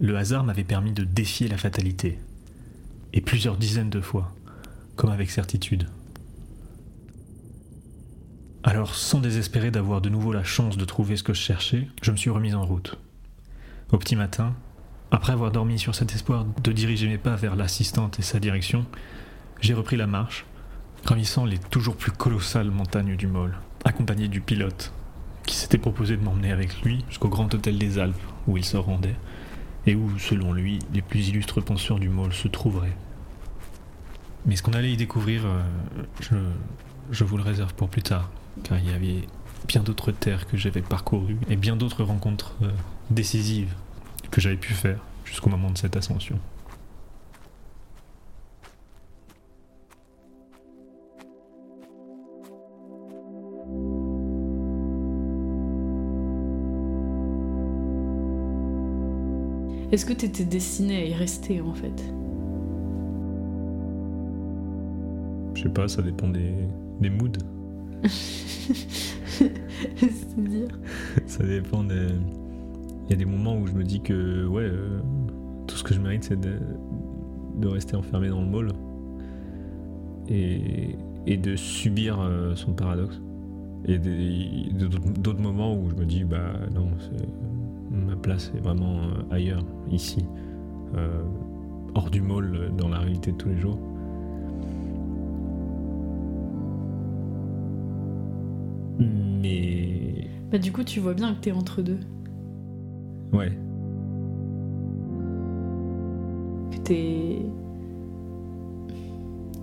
le 0.01 0.17
hasard 0.17 0.43
m'avait 0.43 0.63
permis 0.63 0.93
de 0.93 1.03
défier 1.03 1.47
la 1.47 1.57
fatalité, 1.57 2.17
et 3.13 3.21
plusieurs 3.21 3.55
dizaines 3.55 3.91
de 3.91 4.01
fois, 4.01 4.33
comme 4.95 5.11
avec 5.11 5.29
certitude. 5.29 5.87
Alors, 8.63 8.95
sans 8.95 9.19
désespérer 9.19 9.69
d'avoir 9.69 10.01
de 10.01 10.09
nouveau 10.09 10.33
la 10.33 10.43
chance 10.43 10.75
de 10.75 10.85
trouver 10.85 11.17
ce 11.17 11.23
que 11.23 11.35
je 11.35 11.41
cherchais, 11.41 11.87
je 12.01 12.11
me 12.11 12.17
suis 12.17 12.31
remise 12.31 12.55
en 12.55 12.65
route. 12.65 12.97
Au 13.91 13.99
petit 13.99 14.15
matin, 14.15 14.55
après 15.11 15.33
avoir 15.33 15.51
dormi 15.51 15.77
sur 15.77 15.93
cet 15.93 16.15
espoir 16.15 16.45
de 16.45 16.71
diriger 16.71 17.07
mes 17.07 17.19
pas 17.19 17.35
vers 17.35 17.55
l'assistante 17.55 18.17
et 18.17 18.23
sa 18.23 18.39
direction, 18.39 18.87
j'ai 19.59 19.75
repris 19.75 19.97
la 19.97 20.07
marche, 20.07 20.45
gravissant 21.05 21.45
les 21.45 21.59
toujours 21.59 21.95
plus 21.95 22.11
colossales 22.11 22.71
montagnes 22.71 23.15
du 23.15 23.27
Môle, 23.27 23.55
accompagné 23.85 24.27
du 24.27 24.41
pilote, 24.41 24.93
qui 25.45 25.55
s'était 25.55 25.77
proposé 25.77 26.17
de 26.17 26.23
m'emmener 26.23 26.51
avec 26.51 26.81
lui 26.81 27.05
jusqu'au 27.07 27.29
grand 27.29 27.53
hôtel 27.53 27.77
des 27.77 27.99
Alpes, 27.99 28.15
où 28.47 28.57
il 28.57 28.65
se 28.65 28.77
rendait, 28.77 29.15
et 29.87 29.95
où, 29.95 30.17
selon 30.19 30.53
lui, 30.53 30.79
les 30.93 31.01
plus 31.01 31.29
illustres 31.29 31.63
penseurs 31.63 31.99
du 31.99 32.09
Môle 32.09 32.33
se 32.33 32.47
trouveraient. 32.47 32.95
Mais 34.45 34.55
ce 34.55 34.63
qu'on 34.63 34.73
allait 34.73 34.91
y 34.91 34.97
découvrir, 34.97 35.43
euh, 35.45 35.61
je, 37.11 37.23
vous 37.23 37.37
le 37.37 37.43
réserve 37.43 37.73
pour 37.73 37.89
plus 37.89 38.01
tard, 38.01 38.29
car 38.63 38.77
il 38.79 38.89
y 38.89 38.93
avait 38.93 39.27
bien 39.67 39.81
d'autres 39.81 40.11
terres 40.11 40.47
que 40.47 40.57
j'avais 40.57 40.81
parcourues, 40.81 41.37
et 41.49 41.55
bien 41.55 41.75
d'autres 41.75 42.03
rencontres 42.03 42.55
euh, 42.63 42.69
décisives 43.09 43.73
que 44.31 44.41
j'avais 44.41 44.57
pu 44.57 44.73
faire 44.73 44.99
jusqu'au 45.25 45.49
moment 45.49 45.69
de 45.69 45.77
cette 45.77 45.95
ascension. 45.95 46.39
Est-ce 59.91 60.05
que 60.05 60.13
t'étais 60.13 60.45
destiné 60.45 60.95
à 60.97 61.05
y 61.05 61.13
rester 61.13 61.61
en 61.61 61.73
fait? 61.73 62.03
Je 65.55 65.63
sais 65.63 65.69
pas, 65.69 65.87
ça 65.87 66.01
dépend 66.01 66.29
des, 66.29 66.53
des 67.01 67.09
moods. 67.09 67.37
C'est-à-dire? 69.97 70.79
Ça 71.27 71.43
dépend 71.43 71.83
des. 71.83 72.07
Il 73.05 73.09
y 73.09 73.13
a 73.13 73.15
des 73.15 73.25
moments 73.25 73.57
où 73.57 73.67
je 73.67 73.73
me 73.73 73.83
dis 73.83 74.01
que, 74.01 74.45
ouais, 74.47 74.63
euh, 74.63 74.99
tout 75.67 75.75
ce 75.75 75.83
que 75.83 75.93
je 75.93 75.99
mérite, 75.99 76.23
c'est 76.23 76.39
de, 76.39 76.59
de 77.57 77.67
rester 77.67 77.95
enfermé 77.95 78.29
dans 78.29 78.41
le 78.41 78.47
môle 78.47 78.71
et, 80.29 80.95
et 81.27 81.37
de 81.37 81.55
subir 81.55 82.19
euh, 82.21 82.55
son 82.55 82.73
paradoxe. 82.73 83.21
Et 83.85 83.97
d'autres 83.97 85.41
moments 85.41 85.75
où 85.75 85.89
je 85.89 85.95
me 85.95 86.05
dis, 86.05 86.23
bah 86.23 86.53
non, 86.73 86.89
ma 87.91 88.15
place 88.15 88.51
est 88.55 88.59
vraiment 88.61 88.99
euh, 88.99 89.23
ailleurs, 89.35 89.63
ici, 89.91 90.25
euh, 90.95 91.23
hors 91.95 92.09
du 92.09 92.21
môle, 92.21 92.55
euh, 92.55 92.69
dans 92.69 92.89
la 92.89 92.99
réalité 92.99 93.31
de 93.31 93.37
tous 93.37 93.49
les 93.49 93.57
jours. 93.57 93.77
Mais. 98.99 100.27
Bah 100.51 100.57
du 100.57 100.71
coup 100.71 100.83
tu 100.83 100.99
vois 100.99 101.13
bien 101.13 101.33
que 101.33 101.39
t'es 101.39 101.51
entre 101.51 101.81
deux. 101.81 101.99
Ouais, 103.33 103.51
Que 106.71 106.77
t'es... 106.83 107.37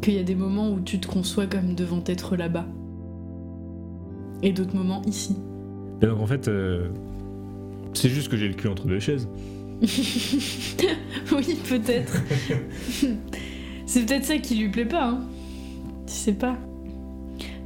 Qu'il 0.01 0.15
y 0.15 0.19
a 0.19 0.23
des 0.23 0.35
moments 0.35 0.71
où 0.71 0.81
tu 0.81 0.99
te 0.99 1.07
conçois 1.07 1.47
comme 1.47 1.75
devant 1.75 2.03
être 2.07 2.35
là-bas. 2.37 2.65
Et 4.43 4.53
d'autres 4.53 4.75
moments 4.75 5.03
ici. 5.03 5.37
Et 6.01 6.07
donc 6.07 6.21
en 6.21 6.27
fait, 6.27 6.49
euh, 6.49 6.89
c'est 7.93 8.09
juste 8.09 8.29
que 8.31 8.37
j'ai 8.37 8.49
le 8.49 8.55
cul 8.55 8.69
entre 8.69 8.87
deux 8.87 9.01
chaises. 9.01 9.29
oui, 11.33 11.57
peut-être. 11.69 12.23
c'est 13.87 14.05
peut-être 14.07 14.25
ça 14.25 14.39
qui 14.39 14.57
lui 14.57 14.69
plaît 14.69 14.85
pas, 14.87 15.05
hein. 15.09 15.21
Tu 16.07 16.13
sais 16.15 16.33
pas. 16.33 16.57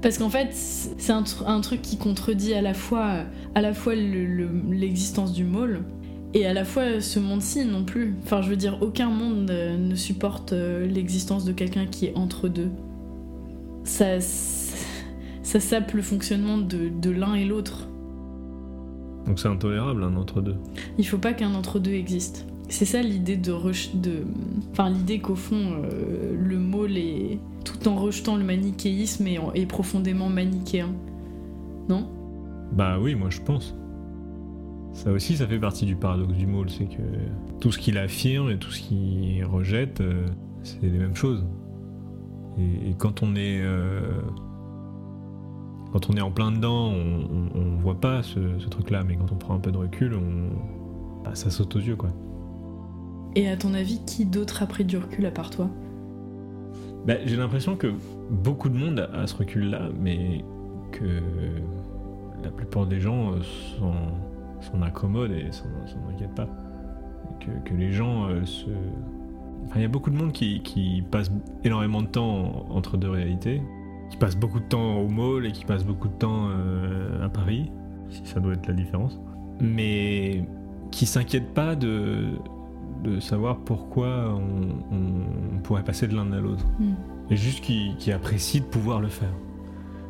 Parce 0.03 0.19
qu'en 0.19 0.31
fait, 0.31 0.49
c'est 0.53 1.13
un, 1.13 1.23
tr- 1.23 1.47
un 1.47 1.61
truc 1.61 1.81
qui 1.81 1.97
contredit 1.97 2.55
à 2.55 2.63
la 2.63 2.75
fois, 2.75 3.25
à 3.55 3.61
la 3.61 3.73
fois 3.73 3.95
le- 3.95 4.27
le- 4.27 4.51
l'existence 4.73 5.33
du 5.33 5.45
môle 5.45 5.83
Et 6.35 6.45
à 6.47 6.53
la 6.53 6.65
fois, 6.65 7.01
ce 7.01 7.21
monde-ci 7.21 7.65
non 7.65 7.85
plus. 7.85 8.15
Enfin, 8.25 8.43
je 8.43 8.49
veux 8.51 8.57
dire, 8.57 8.79
aucun 8.83 9.11
monde 9.11 9.51
euh, 9.51 9.77
ne 9.77 9.95
supporte 9.95 10.53
euh, 10.53 10.87
l'existence 10.87 11.45
de 11.45 11.53
quelqu'un 11.53 11.87
qui 11.87 12.07
est 12.07 12.15
entre 12.17 12.49
deux. 12.49 12.71
Ça, 13.85 14.21
ça 14.21 15.61
sape 15.61 15.93
le 15.93 16.03
fonctionnement 16.03 16.59
de, 16.59 16.89
de 16.89 17.11
l'un 17.11 17.35
et 17.35 17.45
l'autre. 17.45 17.89
Donc 19.27 19.39
c'est 19.39 19.49
intolérable 19.49 20.03
un 20.05 20.16
entre-deux. 20.16 20.57
Il 20.99 21.07
faut 21.07 21.18
pas 21.18 21.33
qu'un 21.33 21.55
entre-deux 21.55 21.93
existe. 21.93 22.47
C'est 22.68 22.85
ça 22.87 23.03
l'idée 23.03 23.37
de, 23.37 23.53
de 23.53 24.25
enfin 24.70 24.89
l'idée 24.89 25.18
qu'au 25.18 25.35
fond 25.35 25.83
euh, 25.85 26.35
le 26.35 26.59
môle 26.59 26.97
est 26.97 27.39
tout 27.64 27.87
en 27.87 27.97
rejetant 27.97 28.37
le 28.37 28.45
manichéisme 28.45 29.27
est, 29.27 29.39
est 29.55 29.66
profondément 29.66 30.29
manichéen. 30.29 30.89
Non? 31.89 32.09
Bah 32.73 32.99
oui, 33.01 33.14
moi 33.14 33.29
je 33.31 33.41
pense. 33.41 33.75
Ça 34.95 35.11
aussi, 35.11 35.37
ça 35.37 35.47
fait 35.47 35.59
partie 35.59 35.87
du 35.87 35.97
paradoxe 35.97 36.35
du 36.35 36.47
môle, 36.47 36.68
c'est 36.70 36.85
que 36.85 37.03
tout 37.61 37.73
ce 37.73 37.79
qu'il 37.79 37.99
affirme 37.99 38.51
et 38.51 38.59
tout 38.59 38.70
ce 38.70 38.81
qu'il 38.81 39.45
rejette, 39.45 40.01
euh, 40.01 40.27
c'est 40.62 40.83
les 40.83 40.99
mêmes 40.99 41.16
choses. 41.16 41.45
Et, 42.59 42.91
et 42.91 42.95
quand 42.99 43.23
on 43.23 43.35
est 43.35 43.61
euh, 43.62 44.20
quand 45.93 46.11
on 46.11 46.14
est 46.14 46.20
en 46.20 46.30
plein 46.30 46.51
dedans, 46.53 46.88
on, 46.88 47.26
on- 47.55 47.61
on 47.61 47.76
voit 47.78 48.01
pas 48.01 48.22
ce, 48.22 48.59
ce 48.59 48.68
truc-là, 48.68 49.05
mais 49.05 49.16
quand 49.16 49.30
on 49.32 49.36
prend 49.36 49.55
un 49.55 49.59
peu 49.61 49.70
de 49.72 49.76
recul, 49.78 50.14
on, 50.14 51.22
bah, 51.24 51.34
ça 51.34 51.51
saute 51.51 51.76
aux 51.76 51.80
yeux, 51.80 51.97
quoi. 51.97 52.11
Et 53.34 53.49
à 53.49 53.57
ton 53.57 53.72
avis, 53.74 54.01
qui 54.05 54.24
d'autre 54.26 54.62
a 54.62 54.66
pris 54.66 54.84
du 54.84 54.97
recul 54.99 55.24
à 55.26 55.30
part 55.30 55.51
toi? 55.51 55.68
Bah, 57.07 57.14
j'ai 57.24 57.36
l'impression 57.36 57.76
que 57.76 57.93
beaucoup 58.30 58.68
de 58.68 58.76
monde 58.76 59.09
a, 59.12 59.26
ce 59.26 59.34
recul-là, 59.36 59.88
mais 59.99 60.45
que 60.93 61.20
la 62.45 62.51
plupart 62.51 62.86
des 62.86 63.01
gens 63.01 63.32
euh, 63.32 63.40
s'en, 64.61 64.82
accommodent 64.82 65.32
et 65.32 65.51
s'en, 65.53 65.64
inquiètent 66.12 66.34
pas. 66.34 66.49
Que, 67.40 67.68
que 67.68 67.74
les 67.74 67.93
gens 67.93 68.28
euh, 68.28 68.45
se. 68.45 68.66
Enfin, 69.66 69.76
il 69.76 69.82
y 69.82 69.84
a 69.84 69.88
beaucoup 69.88 70.11
de 70.11 70.16
monde 70.16 70.32
qui, 70.32 70.61
qui 70.62 71.03
passe 71.11 71.30
énormément 71.64 72.03
de 72.03 72.07
temps 72.09 72.66
en- 72.70 72.76
entre 72.76 72.97
deux 72.97 73.11
réalités, 73.11 73.62
qui 74.13 74.17
passe 74.19 74.37
beaucoup 74.37 74.61
de 74.61 74.65
temps 74.65 74.97
au 74.99 75.09
mall 75.09 75.47
et 75.47 75.53
qui 75.53 75.65
passe 75.65 75.85
beaucoup 75.85 76.09
de 76.09 76.15
temps 76.15 76.49
euh, 76.51 77.25
à 77.25 77.29
Paris, 77.29 77.71
si 78.11 78.23
ça 78.27 78.41
doit 78.41 78.53
être 78.55 78.67
la 78.69 78.75
différence, 78.75 79.19
mais 79.61 80.45
qui 80.91 81.07
s'inquiètent 81.07 81.55
pas 81.55 81.75
de, 81.75 82.29
de 83.05 83.21
savoir 83.21 83.59
pourquoi 83.59 84.35
on, 84.35 84.95
on- 84.95 85.57
on 85.57 85.59
pourrait 85.63 85.83
passer 85.85 86.07
de 86.09 86.15
l'un 86.15 86.31
à 86.33 86.41
l'autre. 86.41 86.67
Hmm. 86.79 86.95
et 87.31 87.37
juste 87.37 87.65
qui, 87.65 87.95
qui 87.99 88.13
apprécie 88.13 88.61
de 88.61 88.67
pouvoir 88.67 89.01
le 89.01 89.09
faire. 89.09 89.33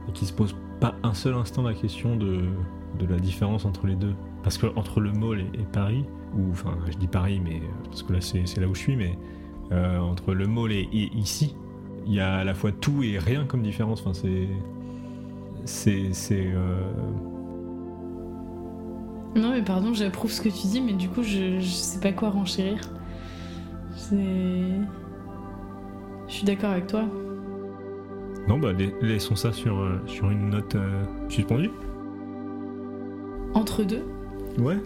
Et 0.08 0.12
qui 0.12 0.26
se 0.26 0.32
pose 0.32 0.56
pas 0.80 0.94
un 1.04 1.14
seul 1.14 1.34
instant 1.34 1.62
la 1.62 1.74
question 1.74 2.16
de, 2.16 2.40
de 2.98 3.06
la 3.08 3.18
différence 3.20 3.64
entre 3.64 3.86
les 3.86 3.94
deux. 3.94 4.14
Parce 4.42 4.58
que 4.58 4.66
entre 4.74 4.98
le 5.00 5.12
mall 5.12 5.40
et, 5.40 5.60
et 5.60 5.64
Paris 5.72 6.04
ou 6.36 6.50
enfin 6.50 6.76
je 6.90 6.96
dis 6.98 7.06
Paris 7.06 7.40
mais 7.44 7.56
euh, 7.56 7.84
parce 7.84 8.02
que 8.02 8.12
là 8.14 8.20
c'est 8.20 8.46
c'est 8.46 8.60
là 8.60 8.66
où 8.66 8.74
je 8.74 8.80
suis 8.80 8.96
mais 8.96 9.16
euh, 9.70 10.00
entre 10.00 10.34
le 10.34 10.48
mall 10.48 10.72
et, 10.72 10.88
et 10.92 11.12
ici 11.16 11.54
il 12.06 12.14
y 12.14 12.20
a 12.20 12.34
à 12.36 12.44
la 12.44 12.54
fois 12.54 12.72
tout 12.72 13.02
et 13.02 13.18
rien 13.18 13.44
comme 13.44 13.62
différence 13.62 14.00
enfin 14.00 14.12
c'est 14.14 14.48
c'est 15.64 16.12
c'est 16.12 16.46
euh, 16.54 16.80
Non 19.36 19.50
mais 19.52 19.62
pardon, 19.62 19.94
j'approuve 19.94 20.30
ce 20.30 20.40
que 20.42 20.48
tu 20.48 20.66
dis, 20.66 20.80
mais 20.80 20.92
du 20.92 21.08
coup 21.08 21.22
je, 21.22 21.58
je 21.60 21.66
sais 21.66 22.00
pas 22.00 22.12
quoi 22.12 22.30
renchérir. 22.30 22.78
C'est... 23.94 24.16
Je 26.28 26.32
suis 26.32 26.44
d'accord 26.44 26.70
avec 26.70 26.86
toi. 26.86 27.04
non 28.48 28.58
bah 28.58 28.72
la- 28.72 29.06
laissons 29.06 29.36
ça 29.36 29.52
sur 29.52 29.78
euh, 29.78 30.00
sur 30.06 30.30
une 30.30 30.50
note 30.50 30.74
euh, 30.74 31.04
suspendue 31.28 31.70
Entre 33.54 33.84
deux, 33.84 34.04
ouais 34.58 34.78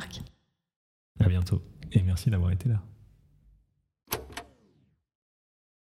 Marc. 0.00 0.22
À 1.22 1.28
bientôt. 1.28 1.62
Et 1.92 2.02
merci 2.02 2.30
d'avoir 2.30 2.52
été 2.52 2.70
là. 2.70 2.82